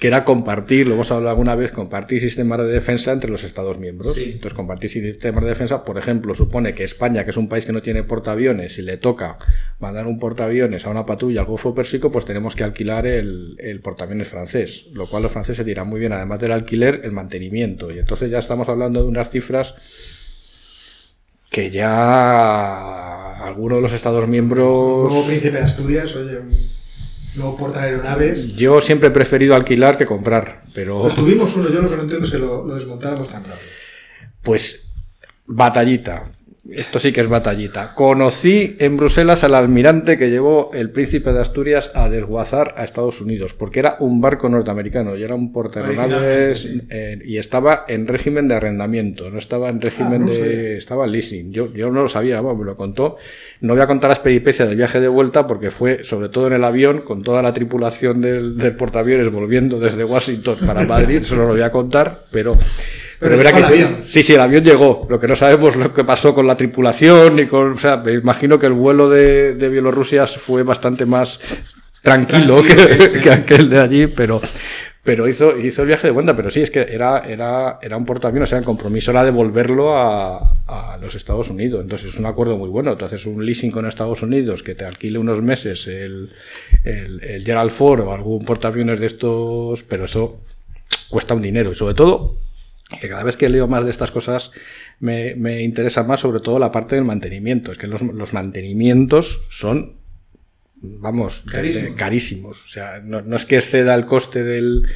que 0.01 0.07
era 0.09 0.25
compartir, 0.25 0.87
lo 0.87 0.95
hemos 0.95 1.13
hablado 1.13 1.29
alguna 1.29 1.55
vez, 1.55 1.73
compartir 1.73 2.23
sistemas 2.23 2.59
de 2.61 2.69
defensa 2.69 3.13
entre 3.13 3.31
los 3.31 3.45
Estados 3.45 3.79
miembros. 3.79 4.15
Sí. 4.15 4.31
Entonces, 4.33 4.55
compartir 4.55 4.89
sistemas 4.89 5.45
de 5.45 5.51
defensa, 5.51 5.85
por 5.85 5.99
ejemplo, 5.99 6.35
supone 6.35 6.73
que 6.73 6.85
España, 6.85 7.25
que 7.25 7.33
es 7.33 7.37
un 7.37 7.51
país 7.51 7.67
que 7.67 7.75
no 7.75 7.83
tiene 7.83 8.03
portaaviones, 8.03 8.77
si 8.77 8.83
le 8.83 8.97
toca 8.97 9.37
mandar 9.79 10.07
un 10.07 10.19
portaaviones 10.19 10.87
a 10.87 10.89
una 10.89 11.05
patrulla 11.05 11.43
al 11.43 11.47
Golfo 11.47 11.75
Pérsico, 11.75 12.11
pues 12.11 12.25
tenemos 12.25 12.57
que 12.57 12.65
alquilar 12.65 13.07
el, 13.07 13.57
el 13.59 13.81
portaaviones 13.81 14.27
francés, 14.27 14.87
lo 14.95 15.07
cual 15.07 15.23
los 15.23 15.33
franceses 15.33 15.67
dirán 15.67 15.87
muy 15.87 16.01
bien, 16.01 16.15
además 16.15 16.39
del 16.41 16.53
alquiler, 16.53 17.03
el 17.05 17.13
mantenimiento. 17.13 17.91
Y 17.91 17.99
entonces 17.99 18.31
ya 18.31 18.39
estamos 18.39 18.71
hablando 18.71 19.03
de 19.03 19.07
unas 19.07 19.29
cifras 19.29 19.75
que 21.51 21.71
ya 21.71 23.37
algunos 23.45 23.77
de 23.77 23.83
los 23.83 23.93
Estados 23.93 24.27
miembros... 24.27 25.13
Nuevo 25.13 25.27
príncipe 25.27 25.59
de 25.59 25.63
Asturias, 25.63 26.17
oye, 26.17 26.39
nuevo 27.37 27.57
porta 27.57 27.83
aeronaves. 27.83 28.55
Yo 28.57 28.81
siempre 28.81 29.09
he 29.09 29.13
preferido 29.13 29.55
alquilar 29.55 29.97
que 29.97 30.07
comprar, 30.07 30.65
pero 30.75 31.03
Pues 31.03 31.15
tuvimos 31.15 31.55
uno, 31.57 31.69
yo 31.71 31.81
lo 31.83 31.89
que 31.91 31.97
no 31.97 32.03
entiendo 32.03 32.27
es 32.27 32.33
que 32.33 32.39
lo, 32.39 32.65
lo 32.67 32.75
desmontáramos 32.75 33.29
tan 33.29 33.43
rápido. 33.45 33.59
pues 34.43 34.91
batallita. 35.47 36.31
Esto 36.73 36.99
sí 36.99 37.13
que 37.13 37.21
es 37.21 37.29
batallita. 37.29 37.95
Conocí 37.95 38.77
en 38.79 38.97
Bruselas 38.97 39.43
al 39.45 39.55
almirante 39.55 40.17
que 40.19 40.31
llevó 40.31 40.71
el 40.73 40.91
príncipe 40.91 41.33
de 41.33 41.41
Asturias 41.41 41.91
a 41.95 42.09
desguazar 42.09 42.75
a 42.77 42.85
Estados 42.85 43.21
Unidos, 43.21 43.55
porque 43.55 43.81
era 43.81 43.97
un 44.01 44.21
barco 44.21 44.49
norteamericano 44.49 45.17
y 45.17 45.23
era 45.23 45.35
un 45.35 45.53
portaeronaves 45.53 46.65
Originalmente, 46.65 46.87
eh, 46.91 47.19
y 47.25 47.39
estaba 47.39 47.85
en 47.89 48.07
régimen 48.07 48.49
de 48.49 48.55
arrendamiento, 48.55 49.31
no 49.31 49.39
estaba 49.39 49.69
en 49.69 49.81
régimen 49.81 50.27
Ah, 50.29 50.33
de. 50.33 50.77
estaba 50.77 51.07
leasing. 51.07 51.53
Yo, 51.53 51.73
yo 51.73 51.91
no 51.91 52.03
lo 52.03 52.09
sabía, 52.09 52.41
vamos, 52.41 52.59
me 52.59 52.65
lo 52.65 52.77
contó. 52.77 53.17
No 53.61 53.75
voy 53.75 53.83
a 53.83 53.87
contar 53.87 54.11
las 54.11 54.21
peripecias 54.21 54.69
del 54.69 54.77
viaje 54.77 55.01
de 55.01 55.09
vuelta 55.09 55.47
porque 55.47 55.71
fue, 55.71 56.05
sobre 56.05 56.29
todo 56.29 56.47
en 56.47 56.53
el 56.53 56.65
avión, 56.65 57.01
con 57.01 57.23
toda 57.23 57.43
la 57.43 57.53
tripulación 57.53 58.21
del, 58.21 58.57
del 58.57 58.77
portaaviones 58.77 59.31
volviendo 59.31 59.79
desde 59.81 60.05
Washington 60.05 60.59
para 60.67 60.85
Madrid, 60.85 61.19
eso 61.19 61.37
no 61.37 61.43
lo 61.47 61.53
voy 61.53 61.63
a 61.63 61.71
contar, 61.73 62.21
pero. 62.31 62.57
Pero 63.21 63.37
verá 63.37 63.51
llegó 63.51 63.69
que 63.69 63.75
el 63.75 63.85
avión. 63.85 64.03
Sí, 64.05 64.23
sí, 64.23 64.33
el 64.33 64.41
avión 64.41 64.65
llegó. 64.65 65.07
Lo 65.09 65.21
que 65.21 65.29
no 65.29 65.37
sabemos 65.37 65.77
lo 65.77 65.93
que 65.93 66.05
pasó 66.05 66.35
con 66.35 66.47
la 66.47 66.57
tripulación 66.57 67.39
y 67.39 67.47
con. 67.47 67.73
O 67.75 67.79
sea, 67.79 67.99
me 67.99 68.15
imagino 68.15 68.59
que 68.59 68.67
el 68.67 68.73
vuelo 68.73 69.11
de, 69.11 69.55
de 69.55 69.69
Bielorrusia 69.69 70.27
fue 70.27 70.63
bastante 70.63 71.05
más 71.05 71.39
tranquilo, 72.03 72.63
Tranquilo, 72.63 72.97
que, 72.99 73.09
sí. 73.09 73.21
que 73.21 73.31
aquel 73.31 73.69
de 73.69 73.79
allí, 73.79 74.07
pero. 74.07 74.41
Pero 75.03 75.27
hizo, 75.27 75.57
hizo 75.57 75.81
el 75.81 75.89
viaje 75.89 76.09
de 76.09 76.13
vuelta, 76.13 76.37
pero 76.37 76.51
sí, 76.51 76.61
es 76.61 76.71
que 76.71 76.81
era, 76.83 77.21
era, 77.21 77.79
era 77.81 77.97
un 77.97 78.05
portaaviones, 78.05 78.49
o 78.49 78.51
sea, 78.51 78.59
el 78.59 78.67
compromiso 78.67 79.11
era 79.11 79.25
devolverlo 79.25 79.97
a, 79.97 80.53
a 80.67 80.99
los 81.01 81.15
Estados 81.15 81.49
Unidos. 81.49 81.83
Entonces 81.83 82.13
es 82.13 82.21
un 82.21 82.27
acuerdo 82.27 82.59
muy 82.59 82.69
bueno. 82.69 82.95
Tú 82.99 83.07
haces 83.07 83.25
un 83.25 83.45
leasing 83.45 83.71
con 83.71 83.87
Estados 83.87 84.23
Unidos 84.23 84.63
que 84.63 84.75
te 84.75 84.85
alquile 84.85 85.19
unos 85.19 85.41
meses 85.41 85.87
el, 85.87 86.31
el, 86.85 87.25
el 87.25 87.45
Gerald 87.45 87.71
Ford 87.71 88.01
o 88.01 88.13
algún 88.13 88.45
portaaviones 88.45 89.01
de 89.01 89.07
estos, 89.07 89.83
pero 89.85 90.05
eso 90.05 90.39
cuesta 91.09 91.33
un 91.35 91.41
dinero 91.41 91.73
y 91.73 91.75
sobre 91.75 91.95
todo 91.95 92.37
que 93.01 93.09
cada 93.09 93.23
vez 93.23 93.37
que 93.37 93.49
leo 93.49 93.69
más 93.69 93.85
de 93.85 93.91
estas 93.91 94.11
cosas 94.11 94.51
me, 94.99 95.35
me 95.37 95.63
interesa 95.63 96.03
más 96.03 96.21
sobre 96.21 96.41
todo 96.41 96.59
la 96.59 96.73
parte 96.73 96.97
del 96.97 97.05
mantenimiento. 97.05 97.71
Es 97.73 97.79
que 97.79 97.87
los, 97.87 98.03
los 98.03 98.33
mantenimientos 98.33 99.43
son, 99.51 99.97
vamos, 100.75 101.45
de- 101.47 101.63
de- 101.73 101.95
Carísimos. 101.95 102.65
O 102.65 102.69
sea, 102.69 103.01
no, 103.05 103.23
no 103.23 103.37
es 103.37 103.45
que 103.47 103.57
exceda 103.57 103.95
el 103.95 104.07
coste 104.07 104.43
del, 104.43 104.87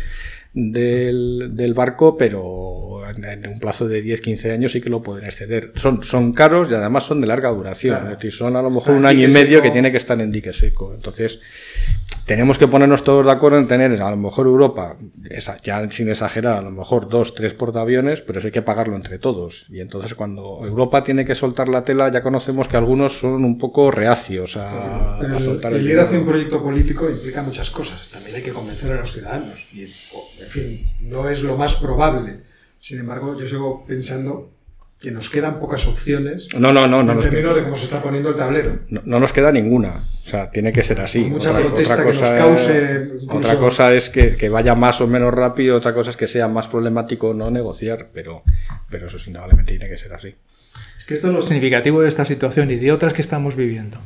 del, 0.53 1.51
del 1.53 1.75
barco, 1.75 2.17
pero 2.17 3.03
en, 3.09 3.25
en 3.25 3.47
un 3.49 3.59
plazo 3.59 3.87
de 3.89 4.03
10-15 4.05 4.53
años 4.53 4.73
sí 4.73 4.81
que 4.81 4.91
lo 4.91 5.03
pueden 5.03 5.25
exceder. 5.27 5.73
Son, 5.75 6.03
son 6.03 6.33
caros 6.33 6.71
y 6.71 6.75
además 6.75 7.05
son 7.05 7.21
de 7.21 7.27
larga 7.27 7.51
duración. 7.51 7.97
Claro. 7.97 8.11
Es 8.13 8.19
decir, 8.19 8.33
son 8.33 8.57
a 8.57 8.63
lo 8.63 8.71
mejor 8.71 8.91
Está 8.95 8.99
un 8.99 9.07
año 9.07 9.29
y 9.29 9.33
medio 9.33 9.59
seco. 9.59 9.63
que 9.63 9.71
tiene 9.71 9.91
que 9.91 9.99
estar 9.99 10.21
en 10.21 10.33
dique 10.33 10.53
seco. 10.53 10.93
Entonces, 10.95 11.39
tenemos 12.27 12.59
que 12.59 12.67
ponernos 12.69 13.05
todos 13.05 13.25
de 13.25 13.33
acuerdo 13.33 13.59
en 13.59 13.67
tener, 13.69 14.01
a 14.01 14.11
lo 14.11 14.17
mejor 14.17 14.47
Europa, 14.47 14.97
esa- 15.31 15.61
ya 15.61 15.89
sin 15.91 16.09
exagerar, 16.09 16.59
a 16.59 16.63
lo 16.63 16.71
mejor 16.71 17.09
dos, 17.09 17.35
tres 17.35 17.53
portaaviones, 17.55 18.23
pero 18.23 18.39
eso 18.39 18.49
hay 18.49 18.53
que 18.53 18.63
pagarlo 18.63 18.97
entre 18.97 19.19
todos. 19.19 19.67
Y 19.71 19.81
entonces 19.81 20.15
cuando 20.15 20.61
Europa 20.65 21.05
tiene 21.05 21.25
que 21.25 21.35
soltar 21.35 21.69
la 21.69 21.85
tela, 21.85 22.11
ya 22.11 22.23
conocemos 22.23 22.67
que 22.69 22.77
algunos 22.77 23.19
son 23.19 23.45
un 23.45 23.59
poco 23.59 23.91
reacios 23.91 24.57
a, 24.57 25.19
Pero 25.21 25.37
a 25.37 25.41
soltar 25.41 25.73
el 25.75 25.81
el 25.81 25.91
ir 25.91 25.99
hacia 25.99 26.19
un 26.19 26.27
proyecto 26.27 26.63
político 26.63 27.09
implica 27.11 27.43
muchas 27.43 27.71
cosas. 27.71 28.09
También 28.11 28.37
hay 28.37 28.43
que 28.43 28.53
convencer 28.53 28.93
a 28.93 28.97
los 28.97 29.13
ciudadanos. 29.13 29.67
Y, 29.73 29.83
en 29.83 30.49
fin, 30.51 30.87
no 31.03 31.29
es 31.29 31.43
lo 31.43 31.57
más 31.57 31.75
probable. 31.75 32.41
Sin 32.79 33.01
embargo, 33.01 33.39
yo 33.39 33.47
sigo 33.49 33.85
pensando 33.87 34.51
que 35.05 35.11
nos 35.13 35.31
quedan 35.31 35.61
pocas 35.61 35.87
opciones 35.87 36.49
No, 36.59 36.73
no, 36.73 36.87
no, 36.89 37.03
no 37.03 37.13
en 37.13 37.17
nos, 37.19 37.25
términos 37.27 37.53
queda, 37.53 37.55
de 37.57 37.63
cómo 37.65 37.77
se 37.77 37.85
está 37.85 38.03
poniendo 38.03 38.31
el 38.31 38.37
tablero. 38.37 38.79
no, 38.89 39.03
no 39.05 39.21
nos 39.21 39.33
queda 39.33 39.53
ninguna. 39.53 40.09
O 40.23 40.27
sea, 40.27 40.51
tiene 40.51 40.73
que 40.73 40.83
ser 40.83 41.01
así. 41.01 41.23
Con 41.25 41.33
mucha 41.33 41.53
protesta 41.53 41.97
que 41.99 42.05
nos 42.05 42.19
cause 42.21 43.09
incluso- 43.21 43.37
otra 43.39 43.57
cosa 43.59 43.93
es 43.93 44.09
que, 44.09 44.37
que 44.37 44.49
vaya 44.49 44.75
más 44.75 45.01
o 45.03 45.07
menos 45.07 45.33
rápido, 45.35 45.77
otra 45.77 45.93
cosa 45.95 46.11
es 46.11 46.17
que 46.17 46.27
sea 46.27 46.49
más 46.49 46.67
problemático 46.67 47.35
no 47.35 47.51
negociar, 47.51 48.09
pero, 48.13 48.43
pero 48.89 49.07
eso 49.09 49.19
indudablemente 49.27 49.73
tiene 49.77 49.89
que 49.93 49.99
ser 49.99 50.15
así. 50.15 50.35
Es 50.99 51.05
que 51.05 51.15
esto 51.17 51.27
es 51.29 51.35
lo 51.35 51.43
significativo 51.43 52.01
de 52.01 52.09
esta 52.09 52.25
situación 52.25 52.71
y 52.71 52.77
de 52.77 52.91
otras 52.91 53.13
que 53.13 53.21
estamos 53.21 53.55
viviendo 53.57 53.99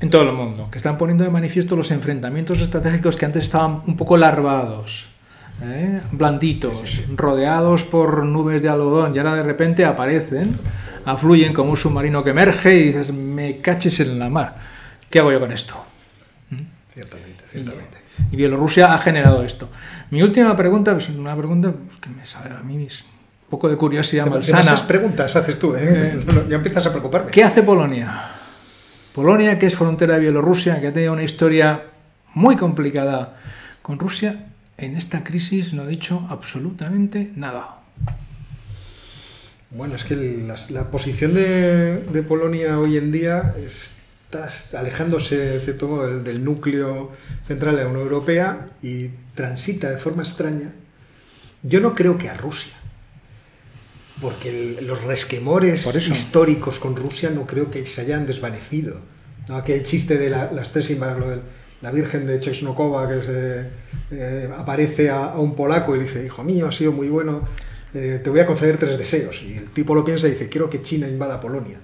en 0.00 0.08
todo 0.08 0.22
el 0.22 0.32
mundo, 0.32 0.68
que 0.72 0.78
están 0.78 0.96
poniendo 0.96 1.22
de 1.24 1.28
manifiesto 1.30 1.76
los 1.76 1.90
enfrentamientos 1.90 2.62
estratégicos 2.62 3.16
que 3.18 3.26
antes 3.26 3.42
estaban 3.42 3.82
un 3.86 3.94
poco 3.98 4.16
larvados, 4.16 5.09
¿eh? 5.62 6.00
blanditos, 6.12 7.08
rodeados 7.16 7.84
por 7.84 8.24
nubes 8.24 8.62
de 8.62 8.68
algodón 8.68 9.14
y 9.14 9.18
ahora 9.18 9.34
de 9.34 9.42
repente 9.42 9.84
aparecen, 9.84 10.56
afluyen 11.04 11.52
como 11.52 11.70
un 11.70 11.76
submarino 11.76 12.24
que 12.24 12.30
emerge 12.30 12.74
y 12.74 12.82
dices, 12.88 13.12
me 13.12 13.60
caches 13.60 14.00
en 14.00 14.18
la 14.18 14.28
mar. 14.28 14.56
¿Qué 15.08 15.18
hago 15.18 15.32
yo 15.32 15.40
con 15.40 15.52
esto? 15.52 15.74
Ciertamente, 16.92 17.44
ciertamente. 17.50 17.98
Y 18.32 18.36
Bielorrusia 18.36 18.92
ha 18.92 18.98
generado 18.98 19.42
esto. 19.42 19.68
Mi 20.10 20.22
última 20.22 20.54
pregunta 20.56 20.96
es 20.96 21.08
una 21.08 21.36
pregunta 21.36 21.72
que 22.00 22.10
me 22.10 22.26
sale 22.26 22.50
a 22.54 22.62
mí 22.62 22.76
un 22.76 22.88
poco 23.48 23.68
de 23.68 23.76
curiosidad 23.76 24.26
malsana. 24.26 24.58
Demasiadas 24.58 24.82
preguntas 24.82 25.36
haces 25.36 25.58
tú, 25.58 25.74
¿eh? 25.76 26.18
Ya 26.48 26.56
empiezas 26.56 26.86
a 26.86 26.90
preocuparme. 26.90 27.30
¿Qué 27.30 27.44
hace 27.44 27.62
Polonia? 27.62 28.32
Polonia, 29.14 29.58
que 29.58 29.66
es 29.66 29.74
frontera 29.74 30.14
de 30.14 30.20
Bielorrusia, 30.20 30.80
que 30.80 30.88
ha 30.88 30.92
tenido 30.92 31.12
una 31.12 31.22
historia 31.22 31.82
muy 32.34 32.56
complicada 32.56 33.36
con 33.82 33.98
Rusia, 33.98 34.49
en 34.80 34.96
esta 34.96 35.22
crisis 35.24 35.72
no 35.72 35.82
ha 35.82 35.86
dicho 35.86 36.26
absolutamente 36.30 37.30
nada. 37.36 37.76
Bueno, 39.70 39.94
es 39.94 40.04
que 40.04 40.16
la, 40.16 40.56
la 40.70 40.90
posición 40.90 41.34
de, 41.34 41.98
de 41.98 42.22
Polonia 42.22 42.78
hoy 42.80 42.96
en 42.96 43.12
día 43.12 43.54
está 43.64 44.48
alejándose, 44.78 45.54
en 45.54 45.60
cierto 45.60 45.86
modo, 45.88 46.06
del, 46.08 46.24
del 46.24 46.44
núcleo 46.44 47.12
central 47.46 47.76
de 47.76 47.84
la 47.84 47.88
Unión 47.88 48.02
Europea 48.02 48.70
y 48.82 49.08
transita 49.34 49.90
de 49.90 49.98
forma 49.98 50.22
extraña. 50.22 50.72
Yo 51.62 51.80
no 51.80 51.94
creo 51.94 52.18
que 52.18 52.28
a 52.28 52.34
Rusia, 52.36 52.72
porque 54.20 54.48
el- 54.78 54.86
los 54.86 55.02
resquemores 55.04 55.84
históricos 56.12 56.78
con 56.80 56.96
Rusia 56.96 57.30
no 57.30 57.46
creo 57.46 57.70
que 57.70 57.86
se 57.86 58.00
hayan 58.00 58.26
desvanecido. 58.26 59.00
¿no? 59.48 59.56
Aquel 59.56 59.82
chiste 59.84 60.18
de 60.18 60.30
la- 60.30 60.50
las 60.50 60.72
tres 60.72 60.88
de 60.88 61.42
la 61.82 61.90
Virgen 61.90 62.26
de 62.26 62.40
Chesnokova 62.40 63.08
que 63.08 63.64
eh, 64.10 64.50
aparece 64.56 65.10
a, 65.10 65.34
un 65.36 65.54
polaco 65.54 65.96
y 65.96 66.00
dice, 66.00 66.24
hijo 66.24 66.42
mío, 66.42 66.66
ha 66.66 66.72
sido 66.72 66.92
muy 66.92 67.08
bueno, 67.08 67.42
eh, 67.94 68.20
te 68.22 68.30
voy 68.30 68.40
a 68.40 68.46
conceder 68.46 68.76
tres 68.76 68.98
deseos. 68.98 69.42
Y 69.42 69.56
el 69.56 69.70
tipo 69.70 69.94
lo 69.94 70.04
piensa 70.04 70.26
y 70.28 70.32
dice, 70.32 70.48
quiero 70.48 70.68
que 70.68 70.82
China 70.82 71.08
invada 71.08 71.40
Polonia. 71.40 71.78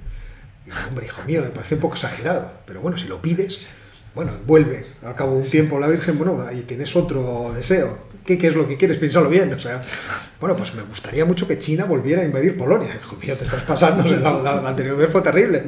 Y 0.65 0.71
dice, 0.71 0.81
hombre, 0.89 1.07
hijo 1.07 1.23
mío, 1.27 1.43
me 1.43 1.51
parece 1.51 1.77
un 1.77 1.81
poco 1.81 1.95
exagerado, 1.95 2.51
pero 2.67 2.81
bueno, 2.81 2.99
si 2.99 3.07
lo 3.07 3.23
pides, 3.23 3.71
bueno, 4.15 4.33
vuelve. 4.47 4.85
Al 5.03 5.15
cabo 5.15 5.37
de 5.37 5.43
un 5.43 5.49
tiempo 5.49 5.79
la 5.79 5.89
Virgen, 5.89 6.19
bueno, 6.19 6.45
ahí 6.47 6.63
tienes 6.63 6.95
otro 6.97 7.53
deseo. 7.55 8.07
¿Qué, 8.25 8.37
qué 8.37 8.49
es 8.49 8.55
lo 8.55 8.67
que 8.67 8.77
quieres? 8.77 8.99
Piénsalo 8.99 9.29
bien. 9.29 9.53
O 9.53 9.61
sea, 9.61 9.83
bueno, 10.41 10.57
pues 10.57 10.75
me 10.75 10.83
gustaría 10.83 11.25
mucho 11.25 11.47
que 11.47 11.59
China 11.59 11.85
volviera 11.85 12.23
a 12.23 12.25
invadir 12.25 12.57
Polonia. 12.57 12.99
Hijo 13.01 13.17
mío, 13.17 13.37
te 13.37 13.45
estás 13.45 13.63
pasando, 13.63 14.03
la 14.43 14.69
anterior 14.69 14.97
vez 14.97 15.11
fue 15.11 15.23
terrible. 15.23 15.65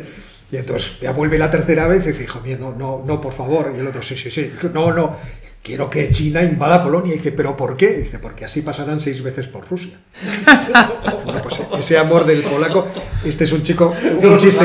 Y 0.50 0.56
entonces 0.56 0.98
ya 1.00 1.12
vuelve 1.12 1.38
la 1.38 1.50
tercera 1.50 1.86
vez 1.86 2.04
y 2.06 2.08
dice, 2.08 2.24
hijo 2.24 2.40
mío, 2.40 2.56
no, 2.58 2.72
no, 2.72 3.02
no, 3.04 3.20
por 3.20 3.32
favor. 3.34 3.72
Y 3.76 3.80
el 3.80 3.86
otro, 3.86 4.02
sí, 4.02 4.16
sí, 4.16 4.30
sí, 4.30 4.50
no, 4.72 4.92
no, 4.94 5.14
quiero 5.62 5.90
que 5.90 6.10
China 6.10 6.42
invada 6.42 6.82
Polonia. 6.82 7.12
Y 7.12 7.18
dice, 7.18 7.32
¿pero 7.32 7.54
por 7.56 7.76
qué? 7.76 7.90
Y 7.98 8.02
dice, 8.04 8.18
porque 8.18 8.46
así 8.46 8.62
pasarán 8.62 8.98
seis 9.00 9.22
veces 9.22 9.46
por 9.46 9.68
Rusia. 9.68 9.98
Bueno, 11.28 11.42
pues 11.42 11.60
ese 11.78 11.98
amor 11.98 12.24
del 12.24 12.40
polaco, 12.42 12.86
este 13.22 13.44
es 13.44 13.52
un 13.52 13.62
chico, 13.62 13.94
un 14.22 14.38
chiste, 14.38 14.64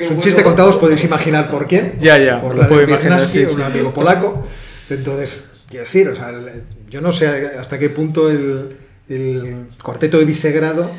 es 0.00 0.10
un 0.10 0.20
chiste 0.20 0.42
contado, 0.42 0.68
os 0.68 0.76
podéis 0.76 1.02
imaginar 1.04 1.50
por 1.50 1.66
quién. 1.66 1.98
Ya, 1.98 2.22
ya, 2.22 2.38
por 2.38 2.54
lo 2.54 2.60
la 2.62 2.68
puedo 2.68 2.82
de 2.82 2.88
imaginar, 2.88 3.18
sí, 3.20 3.42
un 3.44 3.56
sí. 3.56 3.62
amigo 3.62 3.94
polaco. 3.94 4.44
Entonces, 4.90 5.52
quiero 5.66 5.84
decir, 5.86 6.08
o 6.10 6.14
sea, 6.16 6.28
el- 6.28 6.64
yo 6.90 7.00
no 7.00 7.10
sé 7.10 7.28
hasta 7.58 7.78
qué 7.78 7.88
punto 7.88 8.28
el, 8.30 8.76
el 9.08 9.68
cuarteto 9.82 10.18
de 10.18 10.26
Visegrado 10.26 10.90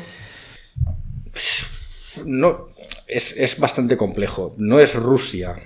no, 2.24 2.66
es, 3.10 3.36
es, 3.36 3.58
bastante 3.58 3.96
complejo. 3.96 4.52
No 4.56 4.80
es 4.80 4.94
Rusia 4.94 5.56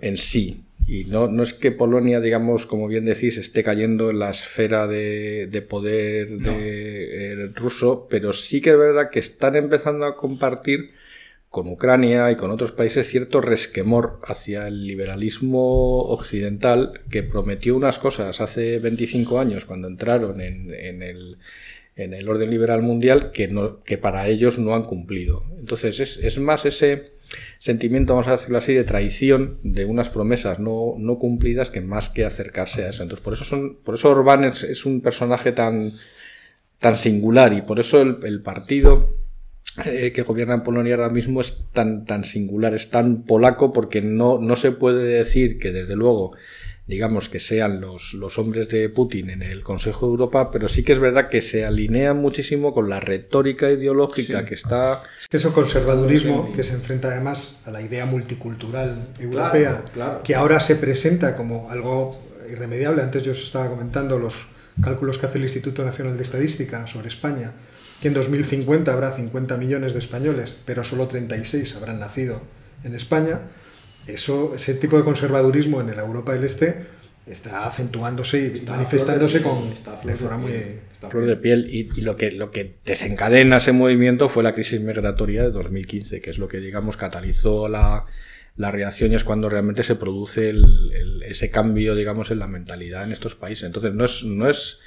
en 0.00 0.16
sí. 0.16 0.64
Y 0.86 1.04
no, 1.04 1.28
no, 1.28 1.42
es 1.42 1.54
que 1.54 1.72
Polonia, 1.72 2.20
digamos, 2.20 2.66
como 2.66 2.88
bien 2.88 3.06
decís, 3.06 3.38
esté 3.38 3.62
cayendo 3.62 4.10
en 4.10 4.18
la 4.18 4.30
esfera 4.30 4.86
de, 4.86 5.46
de 5.46 5.62
poder 5.62 6.30
no. 6.30 6.52
de, 6.52 7.32
eh, 7.32 7.50
ruso, 7.54 8.06
pero 8.10 8.32
sí 8.32 8.60
que 8.60 8.70
es 8.70 8.78
verdad 8.78 9.08
que 9.10 9.18
están 9.18 9.56
empezando 9.56 10.04
a 10.04 10.16
compartir 10.16 10.90
con 11.48 11.68
Ucrania 11.68 12.30
y 12.32 12.36
con 12.36 12.50
otros 12.50 12.72
países 12.72 13.08
cierto 13.08 13.40
resquemor 13.40 14.20
hacia 14.24 14.66
el 14.66 14.86
liberalismo 14.86 16.02
occidental 16.02 17.00
que 17.10 17.22
prometió 17.22 17.76
unas 17.76 17.98
cosas 17.98 18.40
hace 18.40 18.80
25 18.80 19.38
años 19.38 19.64
cuando 19.64 19.86
entraron 19.88 20.40
en, 20.40 20.74
en 20.74 21.02
el 21.02 21.38
en 21.96 22.12
el 22.12 22.28
orden 22.28 22.50
liberal 22.50 22.82
mundial 22.82 23.30
que, 23.32 23.48
no, 23.48 23.82
que 23.82 23.98
para 23.98 24.26
ellos 24.28 24.58
no 24.58 24.74
han 24.74 24.82
cumplido. 24.82 25.44
Entonces 25.58 26.00
es, 26.00 26.16
es, 26.18 26.38
más 26.38 26.66
ese 26.66 27.12
sentimiento, 27.58 28.14
vamos 28.14 28.28
a 28.28 28.32
decirlo 28.32 28.58
así, 28.58 28.74
de 28.74 28.84
traición 28.84 29.58
de 29.62 29.84
unas 29.84 30.10
promesas 30.10 30.58
no, 30.58 30.94
no 30.98 31.18
cumplidas 31.18 31.70
que 31.70 31.80
más 31.80 32.08
que 32.08 32.24
acercarse 32.24 32.84
a 32.84 32.90
eso. 32.90 33.02
Entonces 33.02 33.22
por 33.22 33.34
eso, 33.34 33.44
son, 33.44 33.76
por 33.76 33.94
eso 33.94 34.10
Orbán 34.10 34.44
es, 34.44 34.64
es 34.64 34.84
un 34.86 35.00
personaje 35.00 35.52
tan, 35.52 35.92
tan 36.78 36.96
singular 36.96 37.52
y 37.52 37.62
por 37.62 37.78
eso 37.78 38.00
el, 38.00 38.18
el 38.24 38.42
partido 38.42 39.16
eh, 39.84 40.12
que 40.12 40.22
gobierna 40.22 40.54
en 40.54 40.62
Polonia 40.62 40.94
ahora 40.94 41.08
mismo 41.08 41.40
es 41.40 41.58
tan, 41.72 42.04
tan 42.04 42.24
singular, 42.24 42.74
es 42.74 42.90
tan 42.90 43.22
polaco 43.22 43.72
porque 43.72 44.02
no, 44.02 44.38
no 44.38 44.54
se 44.54 44.70
puede 44.70 45.04
decir 45.04 45.58
que 45.58 45.72
desde 45.72 45.96
luego 45.96 46.36
digamos, 46.86 47.30
que 47.30 47.40
sean 47.40 47.80
los, 47.80 48.12
los 48.14 48.38
hombres 48.38 48.68
de 48.68 48.88
Putin 48.90 49.30
en 49.30 49.42
el 49.42 49.62
Consejo 49.62 50.06
de 50.06 50.10
Europa, 50.12 50.50
pero 50.50 50.68
sí 50.68 50.82
que 50.82 50.92
es 50.92 50.98
verdad 50.98 51.30
que 51.30 51.40
se 51.40 51.64
alinean 51.64 52.18
muchísimo 52.18 52.74
con 52.74 52.90
la 52.90 53.00
retórica 53.00 53.70
ideológica 53.70 54.40
sí. 54.40 54.44
que 54.44 54.54
está... 54.54 55.02
Que 55.30 55.38
es 55.38 55.44
un 55.44 55.52
conservadurismo 55.52 56.52
que 56.52 56.62
se 56.62 56.74
enfrenta 56.74 57.08
además 57.08 57.56
a 57.64 57.70
la 57.70 57.80
idea 57.80 58.04
multicultural 58.04 59.08
europea, 59.18 59.70
claro, 59.70 59.90
claro. 59.94 60.22
que 60.22 60.34
ahora 60.34 60.60
se 60.60 60.76
presenta 60.76 61.36
como 61.36 61.70
algo 61.70 62.22
irremediable. 62.50 63.02
Antes 63.02 63.22
yo 63.22 63.32
os 63.32 63.42
estaba 63.42 63.70
comentando 63.70 64.18
los 64.18 64.46
cálculos 64.82 65.16
que 65.16 65.26
hace 65.26 65.38
el 65.38 65.44
Instituto 65.44 65.84
Nacional 65.84 66.16
de 66.18 66.22
Estadística 66.22 66.86
sobre 66.86 67.08
España, 67.08 67.52
que 68.02 68.08
en 68.08 68.14
2050 68.14 68.92
habrá 68.92 69.12
50 69.12 69.56
millones 69.56 69.94
de 69.94 70.00
españoles, 70.00 70.54
pero 70.66 70.84
solo 70.84 71.08
36 71.08 71.76
habrán 71.76 72.00
nacido 72.00 72.42
en 72.82 72.94
España 72.94 73.40
eso, 74.06 74.54
ese 74.54 74.74
tipo 74.74 74.96
de 74.96 75.04
conservadurismo 75.04 75.80
en 75.80 75.94
la 75.94 76.02
Europa 76.02 76.32
del 76.32 76.44
Este 76.44 76.86
está 77.26 77.66
acentuándose 77.66 78.40
y 78.40 78.46
está 78.52 78.72
manifestándose 78.72 79.40
piel, 79.40 79.50
con 79.50 79.72
está 79.72 80.00
de 80.04 80.14
forma 80.14 80.38
muy 80.38 80.52
está 80.52 81.08
flor 81.08 81.26
de 81.26 81.36
piel. 81.36 81.68
y, 81.70 81.88
y, 81.96 82.02
lo 82.02 82.16
que 82.16 82.30
lo 82.30 82.50
que 82.50 82.76
desencadena 82.84 83.56
ese 83.56 83.72
movimiento 83.72 84.28
fue 84.28 84.42
la 84.42 84.54
crisis 84.54 84.80
migratoria 84.80 85.42
de 85.42 85.50
2015 85.50 86.20
que 86.20 86.30
es 86.30 86.38
lo 86.38 86.48
que 86.48 86.58
digamos 86.58 86.98
catalizó 86.98 87.68
la, 87.68 88.04
la 88.56 88.70
reacción 88.70 89.12
y 89.12 89.14
es 89.14 89.24
cuando 89.24 89.48
realmente 89.48 89.82
se 89.84 89.94
produce 89.94 90.50
el, 90.50 90.64
el, 90.92 91.22
ese 91.22 91.50
cambio 91.50 91.94
digamos 91.94 92.30
en 92.30 92.40
la 92.40 92.46
mentalidad 92.46 93.04
en 93.04 93.12
estos 93.12 93.34
países. 93.34 93.64
Entonces 93.64 93.94
no 93.94 94.04
es 94.04 94.24
no 94.24 94.48
es 94.48 94.80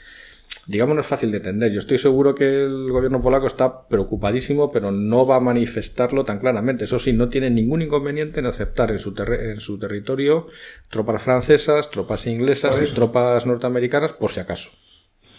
digamos, 0.67 0.95
no 0.95 1.01
es 1.01 1.07
fácil 1.07 1.31
de 1.31 1.37
entender. 1.37 1.71
Yo 1.71 1.79
estoy 1.79 1.97
seguro 1.97 2.35
que 2.35 2.63
el 2.63 2.91
gobierno 2.91 3.21
polaco 3.21 3.47
está 3.47 3.87
preocupadísimo, 3.87 4.71
pero 4.71 4.91
no 4.91 5.25
va 5.25 5.37
a 5.37 5.39
manifestarlo 5.39 6.25
tan 6.25 6.39
claramente. 6.39 6.83
Eso 6.83 6.99
sí, 6.99 7.13
no 7.13 7.29
tiene 7.29 7.49
ningún 7.49 7.81
inconveniente 7.81 8.39
en 8.39 8.45
aceptar 8.45 8.91
en 8.91 8.99
su, 8.99 9.15
en 9.17 9.59
su 9.59 9.79
territorio 9.79 10.47
tropas 10.89 11.21
francesas, 11.23 11.89
tropas 11.89 12.27
inglesas 12.27 12.81
y 12.81 12.93
tropas 12.93 13.45
norteamericanas, 13.45 14.11
por 14.13 14.31
si 14.31 14.41
acaso. 14.41 14.69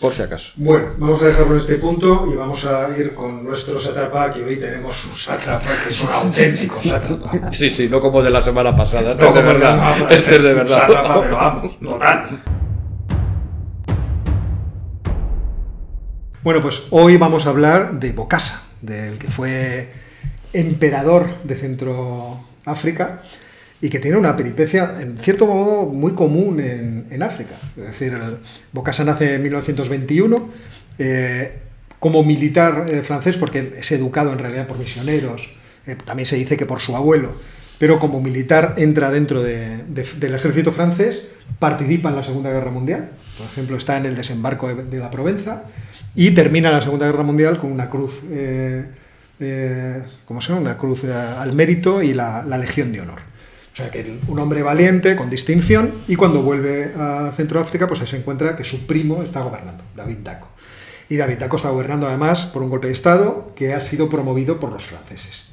Por 0.01 0.13
si 0.13 0.23
acaso. 0.23 0.53
Bueno, 0.57 0.95
vamos 0.97 1.21
a 1.23 1.27
dejarlo 1.27 1.55
en 1.55 1.59
este 1.59 1.75
punto 1.75 2.25
y 2.33 2.37
vamos 2.37 2.65
a 2.65 2.89
ir 2.97 3.15
con 3.15 3.43
nuestro 3.43 3.79
sátrapa, 3.81 4.33
que 4.33 4.45
hoy 4.45 4.57
tenemos 4.57 5.05
un 5.07 5.15
sátrapa 5.15 5.67
que 5.83 5.91
es 5.91 6.01
un 6.03 6.11
auténtico 6.11 6.81
sátrapa. 6.81 7.51
Sí, 7.53 7.69
sí, 7.69 7.89
no 7.89 8.01
como 8.01 8.23
de 8.23 8.31
la 8.31 8.41
semana 8.41 8.77
pasada. 8.77 9.13
Este 9.13 9.25
no, 9.25 9.31
es 9.31 9.35
de 9.35 9.43
verdad. 9.43 10.13
Este 10.13 10.37
es 10.37 10.43
de 10.43 10.55
verdad. 10.55 10.79
Sátrapa, 10.79 11.21
pero 11.21 11.37
vamos, 11.37 11.81
total. 11.81 12.43
Bueno, 16.49 16.63
pues 16.63 16.85
hoy 16.89 17.19
vamos 17.19 17.45
a 17.45 17.51
hablar 17.51 18.01
de 18.01 18.13
Bokassa, 18.13 18.63
del 18.81 19.19
que 19.19 19.29
fue 19.29 19.91
emperador 20.55 21.43
de 21.45 21.55
Centroáfrica 21.55 23.21
y 23.83 23.91
que 23.91 23.99
tiene 23.99 24.17
una 24.17 24.35
peripecia, 24.35 24.95
en 24.99 25.19
cierto 25.19 25.47
modo, 25.47 25.85
muy 25.85 26.15
común 26.15 26.59
en, 26.59 27.23
África. 27.23 27.57
Es 27.77 27.89
decir, 27.89 28.15
el, 28.15 28.39
Bokassa 28.73 29.05
nace 29.05 29.35
en 29.35 29.43
1921 29.43 30.39
eh, 30.99 31.59
como 31.99 32.25
militar 32.25 32.87
eh, 32.89 33.03
francés, 33.03 33.37
porque 33.37 33.75
es 33.77 33.93
educado 33.93 34.33
en 34.33 34.39
realidad 34.39 34.67
por 34.67 34.79
misioneros, 34.79 35.51
eh, 35.87 35.99
también 36.03 36.25
se 36.25 36.37
dice 36.37 36.57
que 36.57 36.65
por 36.65 36.81
su 36.81 36.97
abuelo, 36.97 37.35
pero 37.79 37.99
como 37.99 38.23
militar 38.23 38.73
entra 38.79 39.11
dentro 39.11 39.43
de, 39.43 39.85
de, 39.87 40.07
del 40.17 40.35
ejército 40.35 40.73
francés, 40.73 41.29
participa 41.59 42.09
en 42.09 42.17
la 42.17 42.23
Segunda 42.23 42.51
Guerra 42.51 42.71
Mundial, 42.71 43.11
por 43.37 43.47
ejemplo, 43.47 43.77
está 43.77 43.99
en 43.99 44.07
el 44.07 44.17
desembarco 44.17 44.69
de, 44.69 44.85
de 44.85 44.99
la 44.99 45.11
Provenza, 45.11 45.65
y 46.19 46.33
termina 46.33 46.73
la 46.73 46.81
Segunda 46.81 47.07
Guerra 47.07 47.23
Mundial 47.23 47.61
con 47.61 47.71
una 47.71 47.89
cruz, 47.89 48.23
eh, 48.29 48.85
eh, 49.39 50.03
¿cómo 50.25 50.41
se 50.41 50.49
llama? 50.49 50.63
Una 50.63 50.77
cruz 50.77 51.05
eh, 51.05 51.13
al 51.13 51.53
mérito 51.53 52.03
y 52.03 52.13
la, 52.13 52.43
Legión 52.59 52.91
de 52.91 53.03
Honor. 53.03 53.21
O 53.73 53.77
sea 53.77 53.89
que 53.89 54.19
un 54.27 54.37
hombre 54.41 54.65
valiente, 54.65 55.15
con 55.15 55.31
distinción, 55.31 55.93
y 56.09 56.17
cuando 56.17 56.43
vuelve 56.43 56.93
a 56.99 57.31
Centroáfrica, 57.31 57.87
pues 57.87 58.01
se 58.01 58.17
encuentra 58.17 58.57
que 58.57 58.65
su 58.65 58.85
primo 58.85 59.23
está 59.23 59.43
gobernando, 59.43 59.85
David 59.95 60.17
Daco. 60.25 60.49
Y 61.09 61.15
David 61.15 61.39
Daco 61.39 61.55
está 61.55 61.69
gobernando 61.69 62.09
además 62.09 62.47
por 62.47 62.63
un 62.63 62.71
golpe 62.71 62.89
de 62.89 62.95
Estado 62.95 63.53
que 63.55 63.73
ha 63.73 63.81
sido 63.81 64.09
promovido 64.09 64.59
por 64.59 64.73
los 64.73 64.87
franceses. 64.87 65.53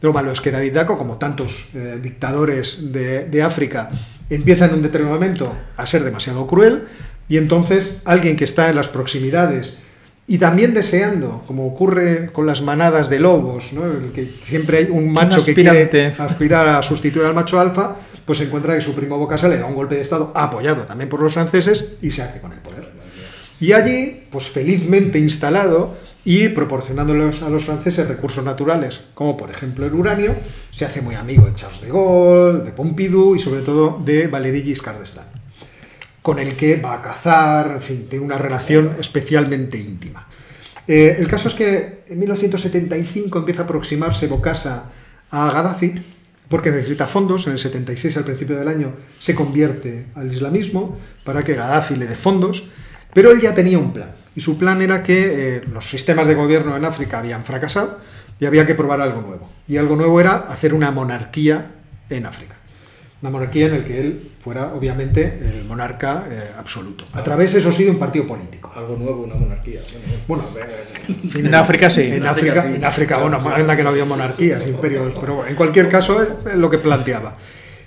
Lo 0.00 0.12
malo 0.12 0.30
es 0.30 0.40
que 0.40 0.52
David 0.52 0.74
Daco, 0.74 0.96
como 0.96 1.18
tantos 1.18 1.70
dictadores 2.00 2.92
de 2.92 3.42
África, 3.42 3.90
empieza 4.30 4.66
en 4.66 4.74
un 4.74 4.82
determinado 4.82 5.18
momento 5.18 5.52
a 5.76 5.84
ser 5.86 6.04
demasiado 6.04 6.46
cruel, 6.46 6.86
y 7.28 7.36
entonces 7.36 8.02
alguien 8.04 8.36
que 8.36 8.44
está 8.44 8.70
en 8.70 8.76
las 8.76 8.86
proximidades 8.86 9.78
y 10.26 10.38
también 10.38 10.72
deseando, 10.72 11.42
como 11.46 11.66
ocurre 11.66 12.30
con 12.32 12.46
las 12.46 12.62
manadas 12.62 13.10
de 13.10 13.18
lobos, 13.18 13.72
¿no? 13.72 13.84
el 13.84 14.12
que 14.12 14.34
siempre 14.42 14.78
hay 14.78 14.84
un 14.90 15.12
macho 15.12 15.40
un 15.40 15.46
que 15.46 15.54
quiere 15.54 16.14
aspirar 16.18 16.66
a 16.68 16.82
sustituir 16.82 17.26
al 17.26 17.34
macho 17.34 17.60
alfa, 17.60 17.96
pues 18.24 18.38
se 18.38 18.44
encuentra 18.44 18.74
que 18.74 18.80
su 18.80 18.94
primo 18.94 19.18
Bocasa 19.18 19.48
le 19.48 19.58
da 19.58 19.66
un 19.66 19.74
golpe 19.74 19.96
de 19.96 20.00
Estado 20.00 20.32
apoyado 20.34 20.84
también 20.84 21.10
por 21.10 21.20
los 21.20 21.34
franceses 21.34 21.96
y 22.00 22.10
se 22.10 22.22
hace 22.22 22.40
con 22.40 22.52
el 22.52 22.58
poder. 22.58 22.88
Y 23.60 23.72
allí, 23.72 24.24
pues 24.30 24.48
felizmente 24.48 25.18
instalado 25.18 25.94
y 26.24 26.48
proporcionándoles 26.48 27.42
a 27.42 27.50
los 27.50 27.64
franceses 27.64 28.08
recursos 28.08 28.42
naturales, 28.42 29.02
como 29.12 29.36
por 29.36 29.50
ejemplo 29.50 29.84
el 29.84 29.92
uranio, 29.92 30.34
se 30.70 30.86
hace 30.86 31.02
muy 31.02 31.16
amigo 31.16 31.44
de 31.44 31.54
Charles 31.54 31.82
de 31.82 31.88
Gaulle, 31.88 32.64
de 32.64 32.70
Pompidou 32.70 33.36
y 33.36 33.38
sobre 33.38 33.60
todo 33.60 34.00
de 34.02 34.26
Valéry 34.26 34.62
Giscard 34.62 34.98
d'Estaing 34.98 35.43
con 36.24 36.38
el 36.38 36.56
que 36.56 36.80
va 36.80 36.94
a 36.94 37.02
cazar, 37.02 37.70
en 37.70 37.82
fin, 37.82 38.06
tiene 38.08 38.24
una 38.24 38.38
relación 38.38 38.96
especialmente 38.98 39.76
íntima. 39.76 40.26
Eh, 40.88 41.16
el 41.18 41.28
caso 41.28 41.48
es 41.48 41.54
que 41.54 42.04
en 42.08 42.18
1975 42.18 43.40
empieza 43.40 43.60
a 43.60 43.64
aproximarse 43.66 44.26
Bokassa 44.26 44.90
a 45.30 45.50
Gaddafi, 45.50 46.02
porque 46.48 46.70
necesita 46.70 47.06
fondos, 47.06 47.46
en 47.46 47.52
el 47.52 47.58
76 47.58 48.16
al 48.16 48.24
principio 48.24 48.56
del 48.56 48.68
año 48.68 48.94
se 49.18 49.34
convierte 49.34 50.06
al 50.14 50.32
islamismo 50.32 50.98
para 51.24 51.44
que 51.44 51.56
Gaddafi 51.56 51.94
le 51.94 52.06
dé 52.06 52.16
fondos, 52.16 52.70
pero 53.12 53.30
él 53.30 53.38
ya 53.38 53.54
tenía 53.54 53.78
un 53.78 53.92
plan, 53.92 54.14
y 54.34 54.40
su 54.40 54.56
plan 54.56 54.80
era 54.80 55.02
que 55.02 55.56
eh, 55.56 55.62
los 55.70 55.90
sistemas 55.90 56.26
de 56.26 56.36
gobierno 56.36 56.74
en 56.74 56.86
África 56.86 57.18
habían 57.18 57.44
fracasado 57.44 58.00
y 58.40 58.46
había 58.46 58.64
que 58.64 58.74
probar 58.74 59.02
algo 59.02 59.20
nuevo. 59.20 59.50
Y 59.68 59.76
algo 59.76 59.94
nuevo 59.94 60.18
era 60.18 60.36
hacer 60.48 60.72
una 60.72 60.90
monarquía 60.90 61.72
en 62.08 62.24
África 62.24 62.56
una 63.24 63.30
monarquía 63.30 63.68
en 63.68 63.74
el 63.74 63.84
que 63.84 63.98
él 64.02 64.32
fuera, 64.38 64.74
obviamente, 64.74 65.38
el 65.42 65.64
monarca 65.64 66.26
eh, 66.30 66.50
absoluto. 66.58 67.06
A 67.14 67.24
través, 67.24 67.54
eso 67.54 67.72
sí, 67.72 67.84
de 67.84 67.90
un 67.90 67.98
partido 67.98 68.26
político. 68.26 68.70
Algo 68.76 68.96
nuevo, 68.96 69.22
una 69.22 69.34
monarquía. 69.34 69.80
Bueno, 70.28 70.44
en, 71.08 71.30
fin, 71.30 71.46
en, 71.46 71.54
África 71.54 71.88
sí. 71.88 72.02
En, 72.02 72.26
África, 72.26 72.52
África, 72.52 72.62
sí. 72.68 72.74
en 72.76 72.84
África, 72.84 73.16
bueno, 73.16 73.38
anda 73.38 73.74
que 73.74 73.82
no 73.82 73.88
había 73.88 74.04
monarquías, 74.04 74.66
imperios, 74.66 75.14
pero 75.18 75.46
en 75.46 75.56
cualquier 75.56 75.88
caso 75.88 76.20
es 76.22 76.54
lo 76.54 76.68
que 76.68 76.76
planteaba. 76.76 77.34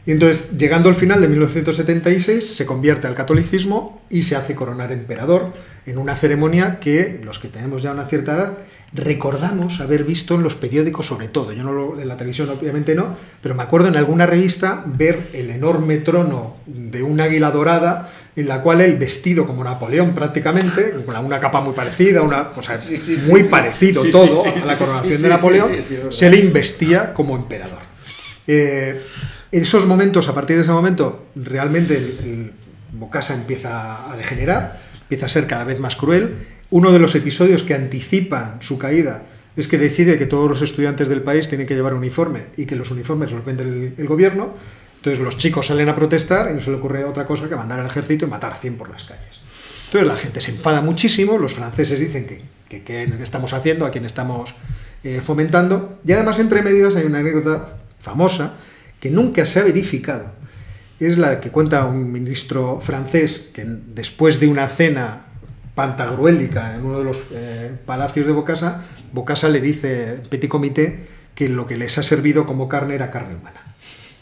Y 0.08 0.12
entonces, 0.12 0.58
llegando 0.58 0.90
al 0.90 0.96
final 0.96 1.22
de 1.22 1.28
1976, 1.28 2.56
se 2.56 2.66
convierte 2.66 3.06
al 3.06 3.14
catolicismo 3.14 4.02
y 4.10 4.24
se 4.24 4.36
hace 4.36 4.56
coronar 4.56 4.92
emperador 4.92 5.54
en 5.86 6.00
una 6.00 6.16
ceremonia 6.16 6.80
que 6.80 7.22
los 7.24 7.38
que 7.38 7.50
tenemos 7.50 7.84
ya 7.84 7.92
una 7.92 8.06
cierta 8.06 8.34
edad 8.34 8.58
recordamos 8.94 9.82
haber 9.82 10.04
visto 10.04 10.36
en 10.36 10.44
los 10.44 10.56
periódicos 10.56 11.06
sobre 11.06 11.28
todo, 11.28 11.52
yo 11.52 11.64
no 11.64 11.74
lo, 11.74 12.00
en 12.00 12.08
la 12.08 12.16
televisión 12.16 12.50
obviamente 12.50 12.96
no, 12.96 13.16
pero 13.42 13.54
me 13.54 13.64
acuerdo 13.64 13.90
en 13.90 13.98
alguna 13.98 14.26
revista 14.26 14.84
ver 14.86 15.30
el 15.34 15.50
enorme 15.50 15.98
trono 15.98 16.58
de 16.66 17.04
un 17.04 17.20
águila 17.20 17.52
dorada 17.52 18.10
en 18.36 18.48
la 18.48 18.62
cual 18.62 18.82
él 18.82 18.96
vestido 18.98 19.46
como 19.46 19.64
Napoleón 19.64 20.14
prácticamente, 20.14 20.96
con 21.06 21.18
una 21.18 21.40
capa 21.40 21.60
muy 21.60 21.74
parecida, 21.74 22.22
una 22.22 22.52
sí, 22.80 22.98
sí, 22.98 23.18
muy 23.28 23.44
sí, 23.44 23.50
parecido 23.50 24.04
todo 24.06 24.44
a 24.46 24.66
la 24.66 24.78
coronación 24.78 25.22
de 25.22 25.30
Napoleón, 25.30 25.72
se 26.10 26.30
le 26.30 26.38
investía 26.38 27.14
como 27.14 27.36
emperador. 27.36 27.80
Eh, 28.46 29.02
en 29.52 29.62
esos 29.62 29.86
momentos, 29.86 30.30
a 30.30 30.36
partir 30.36 30.56
de 30.56 30.62
ese 30.62 30.72
momento, 30.72 31.26
realmente 31.36 31.98
el, 31.98 32.04
el 32.04 32.54
Bocasa 32.94 33.34
empieza 33.34 34.12
a 34.12 34.16
degenerar, 34.16 34.80
empieza 35.02 35.26
a 35.26 35.30
ser 35.30 35.48
cada 35.48 35.64
vez 35.64 35.80
más 35.80 35.96
cruel. 35.96 36.36
Uno 36.70 36.92
de 36.92 37.00
los 37.00 37.16
episodios 37.16 37.64
que 37.64 37.74
anticipan 37.74 38.62
su 38.62 38.78
caída 38.78 39.24
es 39.56 39.68
que 39.68 39.78
decide 39.78 40.18
que 40.18 40.26
todos 40.26 40.50
los 40.50 40.62
estudiantes 40.62 41.08
del 41.08 41.24
país 41.24 41.48
tienen 41.48 41.66
que 41.66 41.76
llevar 41.76 41.94
uniforme 41.94 42.44
y 42.58 42.66
que 42.66 42.76
los 42.76 42.92
uniformes 42.92 43.32
los 43.32 43.44
vende 43.46 43.94
el, 43.98 44.08
gobierno. 44.08 44.54
Entonces 44.98 45.24
los 45.24 45.38
chicos 45.38 45.68
salen 45.68 45.90
a 45.90 45.96
protestar 45.96 46.52
y 46.52 46.56
no 46.56 46.62
se 46.62 46.70
le 46.70 46.78
ocurre 46.78 47.06
otra 47.06 47.26
cosa 47.26 47.48
que 47.48 47.56
mandar 47.56 47.80
al 47.80 47.88
ejército 47.88 48.26
y 48.26 48.30
matar 48.30 48.56
100 48.56 48.78
por 48.78 48.92
las 48.92 49.06
calles. 49.06 49.42
Entonces 49.86 50.08
la 50.08 50.18
gente 50.18 50.42
se 50.42 50.52
enfada 50.52 50.82
muchísimo, 50.82 51.38
los 51.38 51.54
franceses 51.54 52.00
dicen 52.00 52.28
que, 52.28 52.42
que, 52.68 52.84
qué 52.84 53.04
estamos 53.22 53.54
haciendo, 53.54 53.86
a 53.86 53.92
quién 53.92 54.06
estamos 54.06 54.54
eh, 55.04 55.22
fomentando, 55.26 56.00
y 56.06 56.12
además 56.12 56.40
entre 56.40 56.62
medias 56.62 56.98
hay 56.98 57.06
una 57.06 57.20
anécdota 57.20 57.78
famosa 58.00 58.58
que 59.00 59.10
nunca 59.10 59.46
se 59.46 59.60
ha 59.60 59.64
verificado. 59.64 60.34
Es 61.00 61.18
la 61.18 61.40
que 61.40 61.52
cuenta 61.52 61.86
un 61.86 62.12
ministro 62.12 62.82
francés 62.82 63.52
que 63.54 63.64
después 63.66 64.40
de 64.40 64.48
una 64.48 64.68
cena 64.68 65.27
pantagruélica 65.78 66.74
en 66.74 66.84
uno 66.84 66.98
de 66.98 67.04
los 67.04 67.28
eh, 67.32 67.72
palacios 67.86 68.26
de 68.26 68.32
Bocasa, 68.32 68.84
Bocasa 69.14 69.48
le 69.48 69.62
dice, 69.62 70.20
petit 70.28 70.50
comité, 70.50 71.06
que 71.36 71.50
lo 71.50 71.68
que 71.68 71.78
les 71.78 72.00
ha 72.00 72.04
servido 72.04 72.48
como 72.48 72.68
carne 72.68 72.96
era 72.96 73.12
carne 73.12 73.36
humana. 73.36 73.62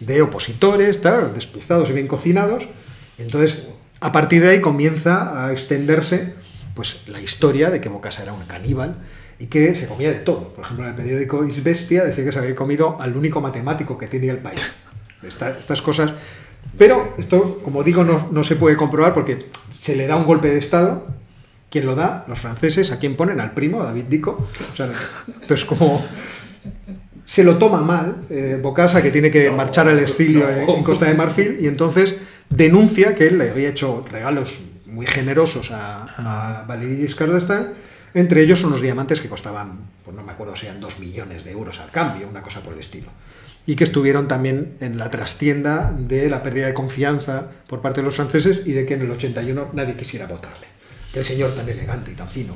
De 0.02 0.22
opositores, 0.22 1.00
tal, 1.00 1.32
y 1.34 1.94
bien 1.94 2.08
cocinados. 2.08 2.68
Entonces, 3.18 3.70
a 4.02 4.12
partir 4.12 4.42
de 4.42 4.50
ahí 4.50 4.60
comienza 4.60 5.46
a 5.46 5.54
extenderse 5.54 6.36
pues, 6.74 7.08
la 7.08 7.22
historia 7.22 7.72
de 7.72 7.80
que 7.80 7.88
Bocasa 7.88 8.24
era 8.24 8.34
un 8.34 8.44
caníbal 8.44 8.98
y 9.40 9.46
que 9.48 9.76
se 9.76 9.88
comía 9.88 10.12
de 10.12 10.20
todo. 10.20 10.54
Por 10.54 10.66
ejemplo, 10.66 10.84
en 10.84 10.90
el 10.90 10.96
periódico 10.98 11.46
Isbestia 11.46 12.04
decía 12.04 12.26
que 12.26 12.34
se 12.34 12.40
había 12.40 12.54
comido 12.54 12.98
al 13.00 13.16
único 13.16 13.40
matemático 13.40 13.98
que 13.98 14.08
tenía 14.08 14.34
el 14.34 14.40
país. 14.40 14.74
estas 15.24 15.82
cosas. 15.82 16.12
Pero 16.78 17.16
esto, 17.18 17.60
como 17.64 17.82
digo, 17.82 18.04
no, 18.04 18.44
se 18.44 18.58
puede 18.58 18.76
comprobar 18.76 19.14
porque 19.14 19.40
se 19.72 19.96
le 19.96 20.06
da 20.06 20.18
un 20.18 20.26
golpe 20.26 20.50
de 20.50 20.58
Estado. 20.58 21.08
¿Quién 21.70 21.86
lo 21.86 21.96
da? 21.96 22.26
Los 22.28 22.40
franceses. 22.40 22.92
¿A 22.92 23.00
quién 23.00 23.16
ponen? 23.16 23.40
Al 23.40 23.54
primo, 23.54 23.82
a 23.82 23.86
David 23.86 24.06
Dico. 24.06 24.48
O 24.72 24.76
sea, 24.76 24.90
entonces, 25.28 25.66
como 25.66 26.04
se 27.26 27.44
lo 27.44 27.58
toma 27.58 27.82
mal, 27.82 28.18
eh, 28.30 28.60
Bocasa, 28.62 29.02
que 29.02 29.12
tiene 29.12 29.32
que 29.32 29.50
marchar 29.50 29.88
al 29.88 30.00
exilio 30.00 30.48
en 30.50 30.84
Costa 30.84 31.06
de 31.06 31.16
Marfil, 31.16 31.58
y 31.60 31.68
entonces 31.68 32.20
denuncia 32.50 33.16
que 33.16 33.28
él 33.28 33.40
le 33.40 33.50
había 33.50 33.70
hecho 33.70 34.06
regalos 34.10 34.62
muy 34.86 35.08
generosos 35.08 35.72
a, 35.72 36.04
a 36.04 36.66
Valéry 36.66 36.98
Giscard 36.98 37.34
d'Estaing, 37.34 37.68
entre 38.14 38.42
ellos 38.42 38.64
unos 38.64 38.82
diamantes 38.82 39.20
que 39.20 39.28
costaban, 39.28 39.80
pues 40.06 40.16
no 40.16 40.24
me 40.24 40.32
acuerdo 40.32 40.56
si 40.56 40.68
eran 40.68 40.80
dos 40.80 41.00
millones 41.00 41.44
de 41.44 41.52
euros 41.52 41.82
al 41.82 41.92
cambio, 41.92 42.30
una 42.30 42.42
cosa 42.42 42.62
por 42.62 42.74
el 42.74 42.80
estilo. 42.80 43.08
Y 43.66 43.76
que 43.76 43.84
estuvieron 43.84 44.28
también 44.28 44.78
en 44.80 45.00
la 45.00 45.10
trastienda 45.10 45.92
de 45.98 46.30
la 46.30 46.44
pérdida 46.44 46.68
de 46.68 46.76
confianza 46.76 47.48
por 47.68 47.82
parte 47.82 48.02
de 48.02 48.06
los 48.06 48.16
franceses 48.16 48.68
y 48.68 48.74
de 48.74 48.86
que 48.86 48.94
en 48.94 49.02
el 49.02 49.12
81 49.12 49.72
nadie 49.74 49.98
quisiera 49.98 50.28
votarle. 50.28 50.68
El 51.16 51.24
señor 51.24 51.56
tan 51.56 51.68
elegante 51.70 52.12
y 52.12 52.14
tan 52.14 52.30
fino, 52.30 52.54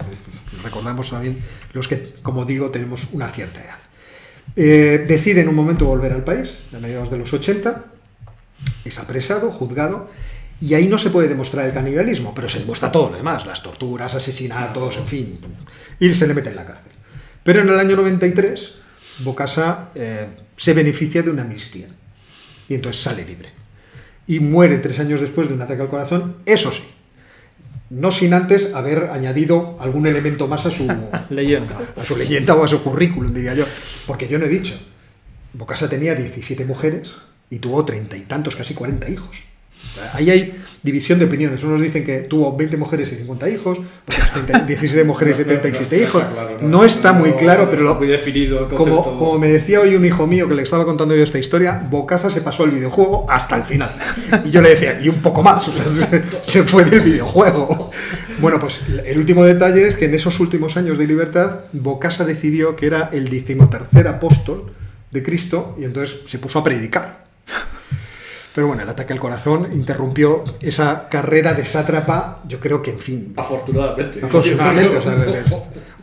recordamos 0.62 1.10
también 1.10 1.38
los 1.74 1.88
que, 1.88 2.14
como 2.22 2.43
digo, 2.43 2.70
tenemos 2.70 3.07
una 3.14 3.30
cierta 3.30 3.64
edad. 3.64 3.80
Eh, 4.55 5.05
decide 5.07 5.41
en 5.41 5.47
un 5.47 5.55
momento 5.55 5.86
volver 5.86 6.12
al 6.12 6.26
país, 6.26 6.64
a 6.76 6.80
mediados 6.80 7.10
de 7.10 7.18
los 7.18 7.32
80, 7.32 7.86
es 8.84 8.99
apresado, 8.99 9.51
juzgado, 9.51 10.10
y 10.60 10.74
ahí 10.74 10.89
no 10.89 10.97
se 10.97 11.10
puede 11.10 11.30
demostrar 11.30 11.66
el 11.68 11.74
canibalismo, 11.74 12.34
pero 12.36 12.49
se 12.49 12.60
demuestra 12.60 12.91
todo 12.91 13.12
lo 13.12 13.16
demás, 13.16 13.45
las 13.45 13.64
torturas, 13.64 14.14
asesinatos, 14.16 14.97
en 14.97 15.05
fin, 15.05 15.39
y 15.97 16.14
se 16.14 16.28
le 16.28 16.34
mete 16.34 16.49
en 16.49 16.57
la 16.57 16.66
cárcel. 16.66 16.91
Pero 17.43 17.62
en 17.62 17.70
el 17.70 17.80
año 17.80 17.95
93, 17.95 18.76
Bocasa 19.20 19.91
eh, 19.95 20.28
se 20.57 20.74
beneficia 20.74 21.24
de 21.24 21.30
una 21.30 21.43
amnistía, 21.43 21.88
y 22.68 22.74
entonces 22.74 23.01
sale 23.01 23.24
libre. 23.24 23.49
Y 24.28 24.41
muere 24.41 24.80
tres 24.80 24.99
años 24.99 25.22
después 25.22 25.47
de 25.47 25.53
un 25.53 25.62
ataque 25.62 25.82
al 25.82 25.89
corazón, 25.89 26.36
eso 26.45 26.74
sí, 26.74 26.84
no 27.89 28.11
sin 28.11 28.33
antes 28.33 28.73
haber 28.73 29.09
añadido 29.11 29.77
algún 29.79 30.07
elemento 30.07 30.47
más 30.47 30.65
a 30.65 30.71
su 30.71 30.87
leyenda. 31.29 31.77
A 31.97 32.05
su 32.05 32.15
leyenda 32.15 32.55
o 32.55 32.63
a 32.63 32.67
su 32.67 32.83
currículum, 32.83 33.33
diría 33.33 33.53
yo. 33.53 33.65
Porque 34.05 34.27
yo 34.27 34.39
no 34.39 34.45
he 34.45 34.49
dicho. 34.49 34.75
Bocasa 35.53 35.89
tenía 35.89 36.15
17 36.15 36.65
mujeres 36.65 37.15
y 37.49 37.59
tuvo 37.59 37.83
treinta 37.85 38.15
y 38.15 38.21
tantos, 38.21 38.55
casi 38.55 38.73
40 38.73 39.09
hijos. 39.09 39.43
Ahí 40.13 40.29
hay 40.29 40.53
división 40.84 41.19
de 41.19 41.25
opiniones. 41.25 41.63
Unos 41.63 41.82
dicen 41.82 42.05
que 42.05 42.19
tuvo 42.19 42.55
20 42.55 42.77
mujeres 42.77 43.11
y 43.11 43.15
50 43.17 43.49
hijos, 43.49 43.80
otros 44.07 44.67
17 44.67 45.03
mujeres 45.05 45.39
y 45.39 45.43
37 45.43 46.01
hijos. 46.01 46.23
No 46.61 46.84
está 46.84 47.13
muy 47.13 47.34
claro, 47.34 47.69
pero 47.69 47.84
lo, 47.84 47.99
como, 48.69 49.17
como 49.17 49.39
me 49.39 49.49
decía 49.49 49.82
hoy 49.82 49.95
un 49.95 50.05
hijo 50.05 50.27
mío 50.27 50.47
que 50.47 50.55
le 50.55 50.63
estaba 50.63 50.86
contando 50.86 51.15
yo 51.15 51.23
esta 51.23 51.39
historia, 51.39 51.86
Bocasa 51.89 52.30
se 52.30 52.41
pasó 52.41 52.63
el 52.63 52.71
videojuego 52.71 53.25
hasta 53.30 53.55
el 53.55 53.63
final. 53.63 53.91
Y 54.45 54.51
yo 54.51 54.61
le 54.61 54.69
decía, 54.69 54.99
y 55.01 55.09
un 55.09 55.21
poco 55.21 55.43
más, 55.43 55.67
o 55.67 55.71
sea, 55.71 55.88
se, 55.88 56.23
se 56.41 56.63
fue 56.63 56.86
del 56.86 57.01
videojuego. 57.01 57.91
Bueno, 58.39 58.59
pues 58.59 58.84
el 59.05 59.17
último 59.17 59.43
detalle 59.43 59.88
es 59.88 59.95
que 59.95 60.05
en 60.05 60.13
esos 60.13 60.39
últimos 60.39 60.77
años 60.77 60.97
de 60.97 61.07
libertad, 61.07 61.61
Bocasa 61.73 62.25
decidió 62.25 62.75
que 62.75 62.86
era 62.86 63.09
el 63.11 63.30
decimotercer 63.30 64.07
apóstol 64.07 64.71
de 65.11 65.23
Cristo 65.23 65.75
y 65.80 65.84
entonces 65.84 66.21
se 66.25 66.39
puso 66.39 66.59
a 66.59 66.63
predicar. 66.63 67.25
Pero 68.55 68.67
bueno, 68.67 68.83
el 68.83 68.89
ataque 68.89 69.13
al 69.13 69.19
corazón 69.19 69.69
interrumpió 69.71 70.43
esa 70.59 71.07
carrera 71.07 71.53
de 71.53 71.63
sátrapa, 71.63 72.41
yo 72.47 72.59
creo 72.59 72.81
que, 72.81 72.91
en 72.91 72.99
fin. 72.99 73.33
Afortunadamente. 73.37 74.25
Afortunadamente, 74.25 74.97
o 74.97 75.01
sea, 75.01 75.15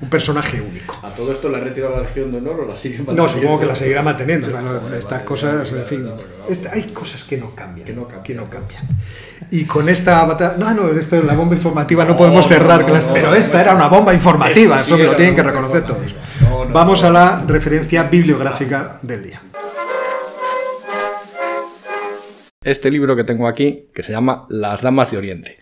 un 0.01 0.11
personaje 0.11 0.61
único. 0.61 0.99
¿A 1.03 1.11
todo 1.11 1.33
esto 1.33 1.49
le 1.49 1.57
ha 1.57 1.61
retirado 1.61 1.97
la 1.97 2.03
Legión 2.03 2.31
de 2.31 2.39
Honor 2.39 2.61
o 2.61 2.67
la 2.67 2.77
sigue 2.77 2.99
manteniendo? 2.99 3.23
No, 3.23 3.29
supongo 3.29 3.61
que 3.61 3.67
la 3.67 3.75
seguirá 3.75 4.03
manteniendo. 4.03 4.49
Estas 4.97 5.23
cosas, 5.23 5.73
en 5.73 5.87
fin. 5.87 6.09
Esta, 6.49 6.73
hay 6.73 6.83
cosas 6.85 7.25
que 7.25 7.39
no 7.39 7.55
cambian. 7.55 7.87
Que 7.87 7.95
no 7.95 8.03
cambian. 8.03 8.23
Que 8.23 8.35
no 8.35 8.51
cambian. 8.51 8.87
Y 9.51 9.65
con 9.65 9.89
esta 9.89 10.25
batalla. 10.25 10.57
No, 10.59 10.73
no, 10.75 10.99
esto 10.99 11.17
es 11.17 11.25
la 11.25 11.35
bomba 11.35 11.55
informativa, 11.55 12.05
no, 12.05 12.17
podemos 12.17 12.47
cerrar 12.47 12.87
no, 12.87 12.95
no, 12.95 13.13
pero 13.13 13.31
no, 13.31 13.35
esta 13.35 13.55
no, 13.55 13.61
era 13.63 13.75
una 13.75 13.89
bomba 13.89 14.13
informativa, 14.13 14.77
Eso 14.77 14.85
sí 14.85 14.95
eso 14.95 14.97
que 15.03 15.05
lo 15.05 15.17
tienen 15.17 15.35
que 15.35 15.43
reconocer 15.43 15.85
todos. 15.85 16.15
No, 16.43 16.65
no, 16.65 16.73
Vamos 16.73 17.03
no. 17.03 17.09
a 17.09 17.11
la 17.11 17.45
referencia 17.47 18.05
bibliográfica 18.05 18.99
del 19.03 19.25
día. 19.25 19.41
Este 22.67 22.91
libro 22.91 23.15
que 23.15 23.25
tengo 23.25 23.47
aquí, 23.47 23.87
que 23.95 24.03
se 24.03 24.13
llama 24.13 24.47
Las 24.51 24.83
Damas 24.83 25.13
de 25.13 25.19
Oriente, 25.19 25.57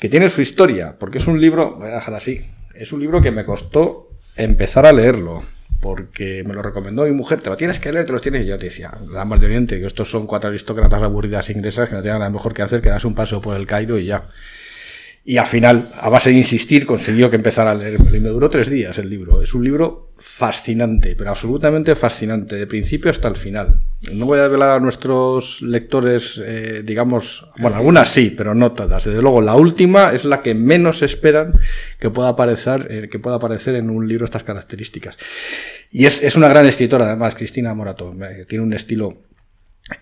que 0.00 0.08
tiene 0.08 0.28
su 0.28 0.40
historia, 0.40 0.96
porque 0.98 1.18
es 1.18 1.28
un 1.28 1.40
libro, 1.40 1.76
voy 1.76 1.90
a 1.90 1.94
dejar 1.94 2.14
así, 2.14 2.44
es 2.74 2.92
un 2.92 3.00
libro 3.00 3.22
que 3.22 3.30
me 3.30 3.44
costó 3.44 4.10
empezar 4.34 4.84
a 4.84 4.92
leerlo, 4.92 5.44
porque 5.80 6.42
me 6.44 6.52
lo 6.52 6.60
recomendó 6.60 7.04
mi 7.04 7.12
mujer, 7.12 7.40
te 7.40 7.50
lo 7.50 7.56
tienes 7.56 7.78
que 7.78 7.92
leer, 7.92 8.04
te 8.04 8.12
lo 8.12 8.18
tienes, 8.18 8.42
y 8.42 8.48
yo 8.48 8.58
te 8.58 8.66
decía, 8.66 8.92
Damas 9.14 9.38
de 9.38 9.46
Oriente, 9.46 9.80
que 9.80 9.86
estos 9.86 10.10
son 10.10 10.26
cuatro 10.26 10.50
aristócratas 10.50 11.00
aburridas 11.02 11.50
inglesas 11.50 11.88
que 11.88 11.94
no 11.94 12.02
tienen 12.02 12.18
nada 12.18 12.30
mejor 12.30 12.52
que 12.52 12.62
hacer 12.62 12.82
que 12.82 12.90
darse 12.90 13.06
un 13.06 13.14
paseo 13.14 13.40
por 13.40 13.56
el 13.56 13.66
Cairo 13.68 13.96
y 13.98 14.06
ya. 14.06 14.24
Y 15.22 15.36
al 15.36 15.46
final, 15.46 15.90
a 16.00 16.08
base 16.08 16.30
de 16.30 16.36
insistir, 16.36 16.86
consiguió 16.86 17.28
que 17.28 17.36
empezara 17.36 17.72
a 17.72 17.74
leérmelo. 17.74 18.16
Y 18.16 18.20
me 18.20 18.30
duró 18.30 18.48
tres 18.48 18.70
días 18.70 18.96
el 18.98 19.10
libro. 19.10 19.42
Es 19.42 19.52
un 19.52 19.62
libro 19.62 20.12
fascinante, 20.16 21.14
pero 21.14 21.30
absolutamente 21.30 21.94
fascinante, 21.94 22.56
de 22.56 22.66
principio 22.66 23.10
hasta 23.10 23.28
el 23.28 23.36
final. 23.36 23.80
No 24.14 24.24
voy 24.24 24.38
a 24.38 24.42
desvelar 24.44 24.70
a 24.70 24.80
nuestros 24.80 25.60
lectores, 25.60 26.42
eh, 26.44 26.82
digamos, 26.84 27.50
bueno, 27.58 27.76
algunas 27.76 28.08
sí, 28.08 28.34
pero 28.34 28.54
no 28.54 28.72
todas. 28.72 29.04
Desde 29.04 29.20
luego, 29.20 29.42
la 29.42 29.56
última 29.56 30.12
es 30.14 30.24
la 30.24 30.40
que 30.40 30.54
menos 30.54 31.02
esperan 31.02 31.60
que 31.98 32.08
pueda 32.08 32.30
aparecer, 32.30 32.86
eh, 32.90 33.08
que 33.10 33.18
pueda 33.18 33.36
aparecer 33.36 33.74
en 33.74 33.90
un 33.90 34.08
libro 34.08 34.24
estas 34.24 34.42
características. 34.42 35.18
Y 35.90 36.06
es, 36.06 36.22
es 36.22 36.34
una 36.34 36.48
gran 36.48 36.64
escritora, 36.64 37.04
además, 37.04 37.34
Cristina 37.34 37.74
Morato. 37.74 38.14
Eh, 38.22 38.46
Tiene 38.48 38.64
un 38.64 38.72
estilo 38.72 39.12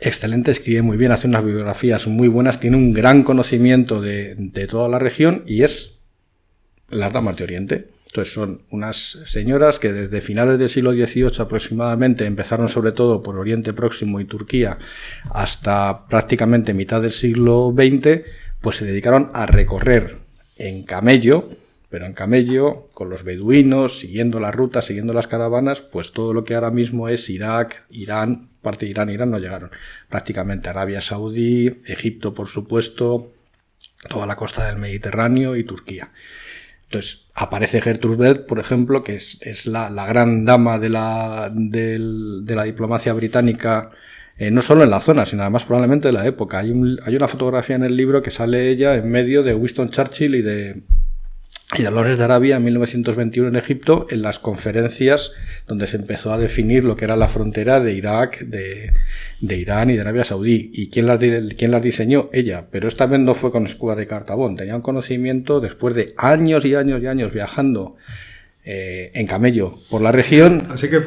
excelente, 0.01 0.51
escribe 0.51 0.83
muy 0.83 0.97
bien, 0.97 1.13
hace 1.13 1.27
unas 1.27 1.45
biografías 1.45 2.07
muy 2.07 2.29
buenas, 2.29 2.61
tiene 2.61 2.77
un 2.77 2.93
gran 2.93 3.23
conocimiento 3.23 4.01
de, 4.01 4.35
de 4.37 4.67
toda 4.67 4.89
la 4.89 4.99
región 4.99 5.45
y 5.47 5.63
es 5.63 6.01
las 6.89 7.13
damas 7.13 7.37
de 7.37 7.45
Oriente. 7.45 7.99
Entonces 8.07 8.33
son 8.33 8.63
unas 8.71 9.19
señoras 9.27 9.79
que 9.79 9.93
desde 9.93 10.23
finales 10.23 10.59
del 10.59 10.71
siglo 10.71 10.93
XVIII 10.93 11.31
aproximadamente 11.41 12.25
empezaron 12.25 12.71
sobre 12.71 12.93
todo 12.93 13.23
por 13.23 13.37
Oriente 13.37 13.75
Próximo 13.75 14.19
y 14.19 14.25
Turquía 14.25 14.79
hasta 15.31 16.07
prácticamente 16.07 16.73
mitad 16.73 17.03
del 17.03 17.13
siglo 17.13 17.75
XX, 17.77 18.23
pues 18.63 18.77
se 18.77 18.87
dedicaron 18.87 19.31
a 19.35 19.45
recorrer 19.45 20.17
en 20.57 20.85
camello, 20.85 21.51
pero 21.91 22.05
en 22.05 22.13
camello, 22.13 22.89
con 22.93 23.09
los 23.09 23.25
beduinos, 23.25 23.99
siguiendo 23.99 24.41
las 24.41 24.55
rutas, 24.55 24.85
siguiendo 24.85 25.15
las 25.15 25.27
caravanas, 25.27 25.81
pues 25.81 26.13
todo 26.13 26.35
lo 26.35 26.45
que 26.45 26.55
ahora 26.55 26.71
mismo 26.71 27.09
es 27.09 27.31
Irak, 27.31 27.87
Irán, 27.91 28.51
parte 28.61 28.85
de 28.85 28.91
Irán, 28.91 29.09
Irán 29.09 29.31
no 29.31 29.39
llegaron, 29.39 29.71
prácticamente 30.09 30.69
Arabia 30.69 31.01
Saudí, 31.01 31.81
Egipto 31.87 32.35
por 32.35 32.49
supuesto, 32.49 33.33
toda 34.09 34.27
la 34.27 34.37
costa 34.37 34.67
del 34.67 34.77
Mediterráneo 34.77 35.57
y 35.57 35.65
Turquía. 35.65 36.11
Entonces 36.85 37.29
aparece 37.35 37.81
Gertrude 37.81 38.35
por 38.35 38.59
ejemplo, 38.59 39.03
que 39.03 39.15
es, 39.17 39.41
es 39.43 39.67
la, 39.67 39.89
la, 39.89 40.07
gran 40.07 40.45
dama 40.45 40.79
de 40.79 40.89
la, 40.91 41.51
de 41.53 42.55
la 42.55 42.65
diplomacia 42.65 43.15
británica, 43.15 43.91
eh, 44.37 44.51
no 44.51 44.63
solo 44.63 44.85
en 44.85 44.91
la 44.91 45.01
zona, 45.01 45.27
sino 45.27 45.43
además 45.43 45.65
probablemente 45.65 46.09
de 46.09 46.13
la 46.13 46.27
época. 46.27 46.59
Hay, 46.59 46.71
un, 46.71 46.99
hay 47.05 47.17
una 47.17 47.29
fotografía 47.29 47.77
en 47.77 47.85
el 47.85 47.97
libro 47.97 48.23
que 48.23 48.31
sale 48.31 48.71
ella 48.71 48.95
en 48.95 49.11
medio 49.11 49.43
de 49.43 49.55
Winston 49.55 49.91
Churchill 49.91 50.35
y 50.37 50.43
de, 50.43 50.83
y 51.77 51.83
Lawrence 51.83 52.17
de 52.17 52.25
Arabia 52.25 52.57
en 52.57 52.65
1921 52.65 53.49
en 53.49 53.57
Egipto, 53.57 54.07
en 54.09 54.23
las 54.23 54.39
conferencias 54.39 55.33
donde 55.67 55.87
se 55.87 55.97
empezó 55.97 56.33
a 56.33 56.39
definir 56.39 56.87
lo 56.87 56.97
que 56.97 57.05
era 57.05 57.15
la 57.15 57.29
frontera 57.29 57.79
de 57.81 57.93
Irak, 57.93 58.41
de, 58.41 58.95
de 59.41 59.57
Irán 59.57 59.91
y 59.91 59.95
de 59.97 60.01
Arabia 60.01 60.25
Saudí. 60.25 60.71
¿Y 60.73 60.89
quién 60.89 61.07
las, 61.07 61.19
quién 61.19 61.71
las 61.71 61.83
diseñó? 61.83 62.31
Ella. 62.33 62.69
Pero 62.71 62.89
esta 62.89 63.05
vez 63.05 63.21
no 63.21 63.35
fue 63.35 63.53
con 63.53 63.67
escuba 63.67 63.97
de 63.97 64.07
cartabón. 64.07 64.57
Tenía 64.57 64.77
un 64.77 64.81
conocimiento 64.81 65.61
después 65.61 65.95
de 65.95 66.15
años 66.17 66.65
y 66.65 66.75
años 66.75 67.03
y 67.03 67.07
años 67.07 67.35
viajando 67.35 67.99
eh, 68.65 69.11
en 69.13 69.27
camello 69.27 69.79
por 69.91 70.01
la 70.01 70.11
región. 70.11 70.69
Así 70.71 70.89
que, 70.89 71.03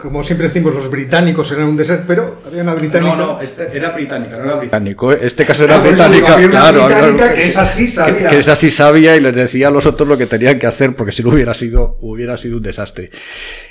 como 0.00 0.22
siempre 0.22 0.48
decimos, 0.48 0.74
los 0.74 0.90
británicos 0.90 1.50
eran 1.52 1.66
un 1.68 1.76
desastre, 1.76 2.04
pero 2.08 2.40
había 2.46 2.62
una 2.62 2.74
británica. 2.74 3.14
No, 3.14 3.34
no, 3.34 3.40
este 3.40 3.68
era 3.76 3.90
británica, 3.90 4.36
no 4.36 4.44
era 4.44 4.54
británica. 4.56 4.60
británico, 4.78 5.12
¿eh? 5.12 5.18
Este 5.22 5.44
caso 5.44 5.64
era 5.64 5.76
Ah, 5.76 5.78
digo, 5.82 5.90
británica, 5.90 6.26
claro, 6.50 6.84
británica 6.86 7.16
claro, 7.18 7.34
que 7.34 7.44
esa 7.44 7.64
sí 7.64 7.86
sabía. 7.86 8.28
que 8.30 8.38
esa 8.38 8.56
sí 8.56 8.70
sabía 8.70 9.16
y 9.16 9.20
les 9.20 9.34
decía 9.34 9.68
a 9.68 9.70
los 9.70 9.86
otros 9.86 10.08
lo 10.08 10.16
que 10.18 10.26
tenían 10.26 10.58
que 10.58 10.66
hacer, 10.66 10.94
porque 10.96 11.12
si 11.12 11.22
no 11.22 11.30
hubiera 11.30 11.54
sido, 11.54 11.96
hubiera 12.00 12.36
sido 12.36 12.56
un 12.56 12.62
desastre. 12.62 13.10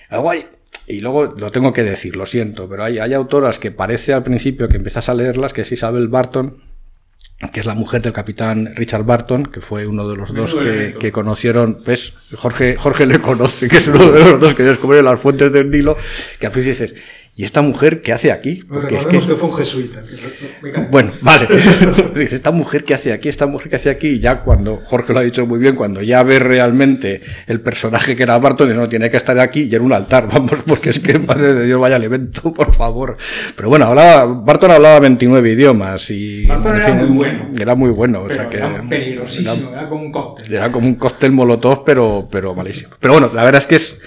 Ah, 0.10 0.20
guay. 0.20 0.46
Y 0.88 1.02
luego 1.02 1.26
lo 1.38 1.52
tengo 1.52 1.72
que 1.72 1.84
decir, 1.84 2.16
lo 2.16 2.26
siento, 2.26 2.68
pero 2.68 2.84
hay, 2.84 2.98
hay 2.98 3.14
autoras 3.14 3.60
que 3.60 3.70
parece 3.72 4.12
al 4.14 4.24
principio 4.24 4.68
que 4.70 4.78
empiezas 4.78 5.08
a 5.10 5.14
leerlas, 5.14 5.54
que 5.54 5.62
es 5.62 5.72
Isabel 5.72 6.08
Barton, 6.08 6.58
que 7.54 7.62
es 7.62 7.66
la 7.66 7.74
mujer 7.74 8.02
del 8.02 8.12
capitán 8.12 8.74
Richard 8.76 9.06
Barton, 9.06 9.46
que 9.46 9.62
fue 9.62 9.88
uno 9.88 10.08
de 10.10 10.18
los 10.18 10.34
dos 10.34 10.56
que, 10.56 10.96
que 11.00 11.12
conocieron, 11.12 11.82
pues 11.86 12.14
Jorge, 12.36 12.76
Jorge 12.76 13.06
le 13.06 13.20
conoce, 13.22 13.70
que 13.70 13.78
es 13.78 13.88
uno 13.88 14.12
de 14.12 14.20
los 14.20 14.40
dos 14.42 14.56
que 14.56 14.64
descubrieron 14.64 15.06
las 15.10 15.22
fuentes 15.22 15.52
del 15.54 15.72
Nilo, 15.72 15.96
que 16.38 16.48
al 16.48 16.52
principio 16.52 16.86
dices, 16.86 17.02
¿y 17.40 17.46
esta 17.46 17.62
mujer 17.62 18.02
qué 18.02 18.12
hace 18.12 18.34
aquí? 18.34 18.64
Pues 18.68 18.82
Porque 18.82 18.96
es 18.98 19.04
recordemos 19.06 19.26
que- 19.28 19.32
que... 19.34 19.40
fue 19.40 19.50
un 19.50 19.56
jesuita. 19.56 20.02
que- 20.04 20.82
bueno, 20.92 21.12
vale. 21.22 21.48
Dice, 22.16 22.36
esta 22.36 22.52
mujer 22.52 22.84
que 22.84 22.94
hace 22.94 23.14
aquí, 23.14 23.30
esta 23.30 23.46
mujer 23.46 23.70
que 23.70 23.78
hace 23.78 23.90
aquí, 23.90 24.08
y 24.10 24.20
ya 24.20 24.42
cuando, 24.42 24.76
Jorge 24.76 25.14
lo 25.14 25.20
ha 25.20 25.24
dicho 25.24 25.48
muy 25.48 25.58
bien, 25.58 25.76
cuando 25.76 26.02
ya 26.02 26.22
ves 26.24 26.42
realmente 26.42 27.22
el 27.48 27.62
personaje 27.62 28.18
que 28.18 28.24
era 28.24 28.38
Barton, 28.40 28.76
no 28.76 28.90
tiene 28.90 29.10
que 29.10 29.16
estar 29.16 29.40
aquí 29.40 29.70
y 29.72 29.74
en 29.76 29.84
un 29.84 29.94
altar, 29.94 30.28
vamos, 30.32 30.52
porque 30.68 30.90
es 30.90 31.00
que, 31.00 31.18
madre 31.18 31.54
de 31.54 31.66
Dios, 31.66 31.80
vaya 31.80 31.96
al 31.96 32.04
evento, 32.04 32.52
por 32.54 32.74
favor. 32.74 33.16
Pero 33.56 33.70
bueno, 33.70 33.86
hablaba, 33.86 34.26
Barton 34.26 34.72
hablaba 34.72 35.00
29 35.00 35.50
idiomas 35.50 36.12
y... 36.12 36.46
Barton 36.46 36.76
en 36.76 36.82
era 36.82 36.94
muy 36.96 37.08
bueno. 37.16 37.48
Era 37.58 37.76
muy 37.76 37.90
bueno, 37.92 38.20
o 38.20 38.28
Pero 38.28 38.36
sea 38.42 38.50
que... 38.50 38.58
era 38.58 38.84
peligrosísimo, 38.90 39.72
era 39.72 39.88
como 39.88 40.02
un 40.04 40.12
cóctel. 40.12 40.54
Era 40.54 40.70
como 40.74 40.88
un 40.88 40.96
cóctel 40.96 41.32
molotov, 41.32 41.86
pero, 41.86 42.28
pero 42.30 42.54
malísimo. 42.54 42.96
Pero 43.00 43.14
bueno, 43.14 43.32
la 43.34 43.46
verdad 43.46 43.62
es 43.62 43.68
que 43.68 43.76
es 43.78 43.98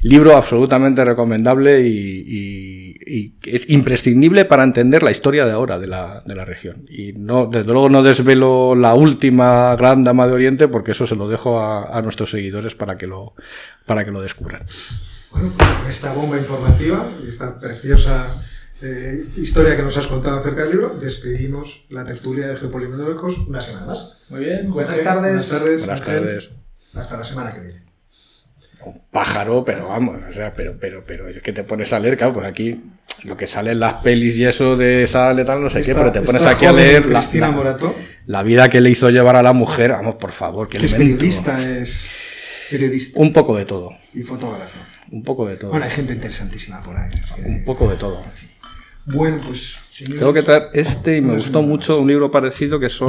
libro 0.00 0.36
absolutamente 0.36 1.04
recomendable 1.04 1.80
y, 1.86 2.24
y- 2.26 2.94
y 3.10 3.34
es 3.46 3.70
imprescindible 3.70 4.44
para 4.44 4.62
entender 4.64 5.02
la 5.02 5.10
historia 5.10 5.46
de 5.46 5.52
ahora 5.52 5.78
de 5.78 5.86
la, 5.86 6.22
de 6.26 6.34
la 6.34 6.44
región. 6.44 6.84
Y 6.90 7.12
no, 7.14 7.46
desde 7.46 7.72
luego 7.72 7.88
no 7.88 8.02
desvelo 8.02 8.74
la 8.74 8.94
última 8.94 9.74
gran 9.76 10.04
dama 10.04 10.26
de 10.26 10.34
Oriente 10.34 10.68
porque 10.68 10.90
eso 10.92 11.06
se 11.06 11.16
lo 11.16 11.26
dejo 11.28 11.58
a, 11.58 11.96
a 11.96 12.02
nuestros 12.02 12.30
seguidores 12.30 12.74
para 12.74 12.98
que 12.98 13.06
lo, 13.06 13.34
para 13.86 14.04
que 14.04 14.10
lo 14.10 14.20
descubran. 14.20 14.66
Bueno, 15.32 15.50
pues 15.56 15.68
con 15.68 15.86
esta 15.88 16.12
bomba 16.12 16.38
informativa 16.38 17.06
y 17.24 17.28
esta 17.28 17.58
preciosa 17.58 18.42
eh, 18.82 19.24
historia 19.36 19.76
que 19.76 19.82
nos 19.82 19.96
has 19.96 20.06
contado 20.06 20.38
acerca 20.38 20.62
del 20.62 20.72
libro, 20.72 20.90
despedimos 21.00 21.86
la 21.90 22.04
tertulia 22.04 22.46
de 22.48 22.56
Geopolimédicos 22.56 23.38
una 23.48 23.60
semana 23.60 23.86
más. 23.86 24.20
Muy 24.28 24.40
bien, 24.44 24.70
buenas 24.70 25.02
tardes. 25.02 25.48
Buenas 25.48 25.48
tardes. 25.48 25.86
Buenas 25.86 26.02
tardes. 26.04 26.50
Hasta 26.94 27.16
la 27.16 27.24
semana 27.24 27.52
que 27.54 27.60
viene. 27.60 27.87
Un 28.84 29.00
pájaro, 29.10 29.64
pero 29.64 29.88
vamos, 29.88 30.18
o 30.28 30.32
sea, 30.32 30.54
pero, 30.54 30.76
pero, 30.80 31.02
pero 31.06 31.28
es 31.28 31.42
que 31.42 31.52
te 31.52 31.64
pones 31.64 31.92
a 31.92 31.98
leer, 31.98 32.16
claro, 32.16 32.32
pues 32.34 32.46
aquí 32.46 32.80
lo 33.24 33.36
que 33.36 33.46
sale 33.46 33.72
en 33.72 33.80
las 33.80 33.94
pelis 33.94 34.36
y 34.36 34.44
eso 34.44 34.76
de 34.76 35.06
sale 35.06 35.44
tal, 35.44 35.62
no 35.62 35.68
sé 35.68 35.80
qué, 35.80 35.90
Esta- 35.90 36.00
pero 36.00 36.12
te 36.12 36.20
pones 36.22 36.46
aquí 36.46 36.64
a 36.66 36.72
leer 36.72 37.06
la, 37.06 37.20
la- 37.34 37.92
la 38.26 38.42
vida 38.42 38.68
que 38.68 38.80
le 38.80 38.90
hizo 38.90 39.10
llevar 39.10 39.34
a 39.36 39.42
la 39.42 39.52
mujer, 39.52 39.92
vamos, 39.92 40.14
por 40.14 40.32
favor, 40.32 40.68
que 40.68 40.78
es 40.78 40.92
periodista, 40.94 41.60
es 41.78 42.08
periodista 42.70 43.18
Un 43.20 43.32
poco 43.32 43.56
de 43.56 43.64
todo, 43.64 43.90
y 44.14 44.22
fotógrafo. 44.22 44.78
un 45.10 45.22
poco 45.24 45.46
de 45.46 45.56
todo. 45.56 45.70
Bueno, 45.70 45.84
hay 45.84 45.90
gente 45.90 46.12
interesantísima 46.12 46.82
por 46.82 46.96
ahí. 46.96 47.10
es 47.12 47.32
que- 47.32 47.42
Un 47.42 47.64
poco 47.64 47.88
de 47.90 47.96
todo. 47.96 48.22
Bueno, 49.06 49.38
pues... 49.44 49.78
Tengo 50.06 50.32
que 50.32 50.42
traer 50.44 50.68
este 50.74 51.16
y 51.16 51.20
me 51.20 51.34
gustó 51.34 51.60
mucho 51.62 51.98
un 52.00 52.06
libro 52.06 52.30
parecido 52.30 52.78
que 52.78 52.88
son 52.88 53.06